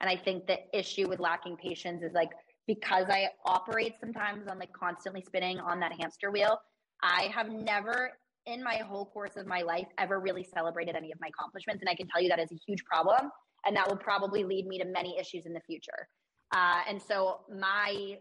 And 0.00 0.10
I 0.10 0.16
think 0.16 0.46
the 0.48 0.58
issue 0.76 1.08
with 1.08 1.20
lacking 1.20 1.56
patience 1.58 2.02
is 2.02 2.12
like 2.12 2.30
because 2.66 3.06
I 3.08 3.28
operate 3.44 3.94
sometimes 4.00 4.48
on 4.48 4.58
like 4.58 4.72
constantly 4.72 5.22
spinning 5.22 5.60
on 5.60 5.78
that 5.80 5.92
hamster 5.98 6.32
wheel, 6.32 6.58
I 7.02 7.30
have 7.32 7.50
never 7.50 8.10
in 8.46 8.64
my 8.64 8.76
whole 8.76 9.06
course 9.06 9.36
of 9.36 9.46
my 9.46 9.62
life 9.62 9.86
ever 9.98 10.18
really 10.18 10.42
celebrated 10.42 10.96
any 10.96 11.12
of 11.12 11.20
my 11.20 11.28
accomplishments. 11.28 11.82
And 11.82 11.88
I 11.88 11.94
can 11.94 12.08
tell 12.08 12.20
you 12.20 12.28
that 12.30 12.40
is 12.40 12.50
a 12.50 12.58
huge 12.66 12.84
problem. 12.84 13.30
And 13.64 13.76
that 13.76 13.88
will 13.88 13.96
probably 13.96 14.42
lead 14.44 14.66
me 14.66 14.78
to 14.78 14.84
many 14.84 15.18
issues 15.18 15.46
in 15.46 15.52
the 15.52 15.60
future. 15.60 16.08
Uh, 16.56 16.80
and 16.88 17.02
so 17.02 17.40
my 17.54 18.16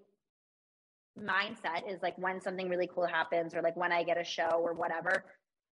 mindset 1.18 1.90
is 1.90 2.02
like 2.02 2.18
when 2.18 2.42
something 2.42 2.68
really 2.68 2.90
cool 2.94 3.06
happens 3.06 3.56
or 3.56 3.62
like 3.62 3.78
when 3.78 3.94
I 3.94 4.04
get 4.04 4.18
a 4.20 4.26
show 4.26 4.60
or 4.62 4.74
whatever, 4.74 5.24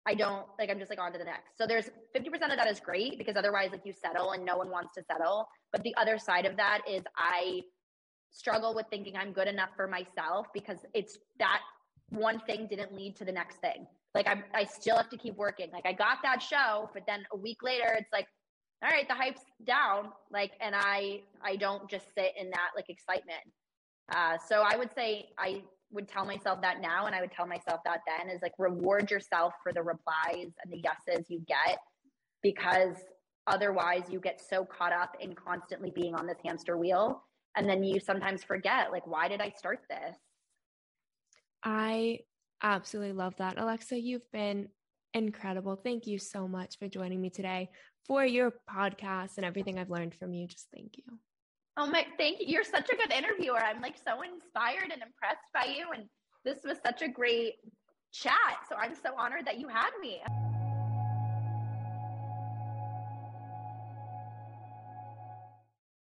I 0.06 0.14
don't 0.14 0.46
like, 0.58 0.70
I'm 0.70 0.78
just 0.78 0.90
like 0.90 1.00
on 1.00 1.14
to 1.14 1.18
the 1.18 1.24
next. 1.24 1.58
So 1.58 1.66
there's 1.66 1.90
50% 2.14 2.34
of 2.52 2.58
that 2.58 2.68
is 2.68 2.82
great 2.82 3.18
because 3.18 3.38
otherwise, 3.38 3.70
like 3.72 3.86
you 3.86 3.94
settle 3.94 4.32
and 4.32 4.44
no 4.44 4.58
one 4.58 4.70
wants 4.70 4.94
to 4.96 5.04
settle. 5.04 5.48
But 5.72 5.84
the 5.84 5.96
other 5.96 6.18
side 6.18 6.46
of 6.46 6.58
that 6.58 6.82
is 6.90 7.04
I 7.16 7.62
struggle 8.32 8.76
with 8.76 8.88
thinking 8.90 9.16
I'm 9.16 9.32
good 9.32 9.48
enough 9.48 9.70
for 9.78 9.88
myself 9.88 10.48
because 10.54 10.80
it's 10.94 11.18
that 11.40 11.62
one 12.10 12.42
thing 12.42 12.68
didn't 12.68 12.94
lead 12.94 13.16
to 13.18 13.26
the 13.26 13.32
next 13.32 13.58
thing. 13.62 13.88
Like 14.14 14.28
I, 14.28 14.44
I 14.54 14.66
still 14.66 14.98
have 14.98 15.10
to 15.12 15.18
keep 15.18 15.38
working. 15.38 15.70
Like 15.72 15.86
I 15.86 15.94
got 15.94 16.18
that 16.24 16.42
show, 16.42 16.90
but 16.94 17.04
then 17.08 17.24
a 17.32 17.38
week 17.38 17.60
later, 17.64 17.96
it's 17.98 18.12
like, 18.12 18.28
all 18.82 18.90
right, 18.90 19.08
the 19.08 19.16
hype's 19.16 19.42
down. 19.66 20.10
Like, 20.32 20.52
and 20.62 20.74
I, 20.76 21.22
I 21.44 21.56
don't 21.56 21.90
just 21.90 22.06
sit 22.16 22.34
in 22.40 22.50
that 22.52 22.70
like 22.76 22.90
excitement. 22.90 23.42
Uh, 24.12 24.38
so 24.48 24.64
I 24.66 24.76
would 24.78 24.94
say 24.94 25.28
I 25.38 25.62
would 25.92 26.08
tell 26.08 26.26
myself 26.26 26.62
that 26.62 26.82
now, 26.82 27.06
and 27.06 27.16
I 27.16 27.22
would 27.22 27.32
tell 27.32 27.48
myself 27.48 27.82
that 27.86 28.02
then 28.08 28.30
is 28.30 28.42
like 28.42 28.54
reward 28.58 29.12
yourself 29.12 29.54
for 29.64 29.74
the 29.74 29.82
replies 29.82 30.52
and 30.64 30.72
the 30.72 30.78
yeses 30.78 31.26
you 31.30 31.42
get, 31.48 31.80
because 32.42 32.96
otherwise 33.48 34.04
you 34.10 34.20
get 34.20 34.40
so 34.40 34.66
caught 34.66 34.94
up 34.94 35.16
in 35.20 35.34
constantly 35.34 35.92
being 35.92 36.16
on 36.16 36.26
this 36.26 36.38
hamster 36.46 36.78
wheel, 36.78 37.24
and 37.56 37.68
then 37.68 37.84
you 37.84 38.00
sometimes 38.00 38.44
forget 38.44 38.92
like, 38.92 39.06
why 39.06 39.28
did 39.28 39.42
I 39.42 39.52
start 39.58 39.80
this? 39.90 40.18
I 41.64 42.20
absolutely 42.62 43.14
love 43.14 43.36
that, 43.38 43.60
Alexa. 43.60 44.00
You've 44.00 44.32
been 44.32 44.70
incredible. 45.14 45.76
Thank 45.76 46.06
you 46.08 46.20
so 46.20 46.48
much 46.48 46.78
for 46.78 46.88
joining 46.88 47.20
me 47.20 47.30
today 47.30 47.70
for 48.06 48.26
your 48.26 48.54
podcast 48.70 49.38
and 49.38 49.46
everything 49.46 49.78
I've 49.78 49.90
learned 49.90 50.16
from 50.16 50.34
you. 50.34 50.48
Just 50.48 50.68
thank 50.74 50.98
you. 50.98 51.04
Oh 51.78 51.88
my, 51.88 52.06
thank 52.18 52.40
you. 52.40 52.48
You're 52.48 52.64
such 52.64 52.90
a 52.90 52.96
good 52.96 53.12
interviewer. 53.12 53.60
I'm 53.60 53.82
like 53.82 53.96
so 53.98 54.22
inspired 54.22 54.92
and 54.92 55.02
impressed 55.02 55.48
by 55.54 55.66
you. 55.66 55.88
And 55.96 56.06
this 56.44 56.64
was 56.66 56.78
such 56.86 57.02
a 57.02 57.08
great 57.08 57.56
chat. 58.12 58.34
So 58.68 58.76
I'm 58.76 58.96
so 58.96 59.12
honored 59.18 59.46
that 59.46 59.60
you 59.60 59.68
had 59.68 59.92
me. 60.02 60.22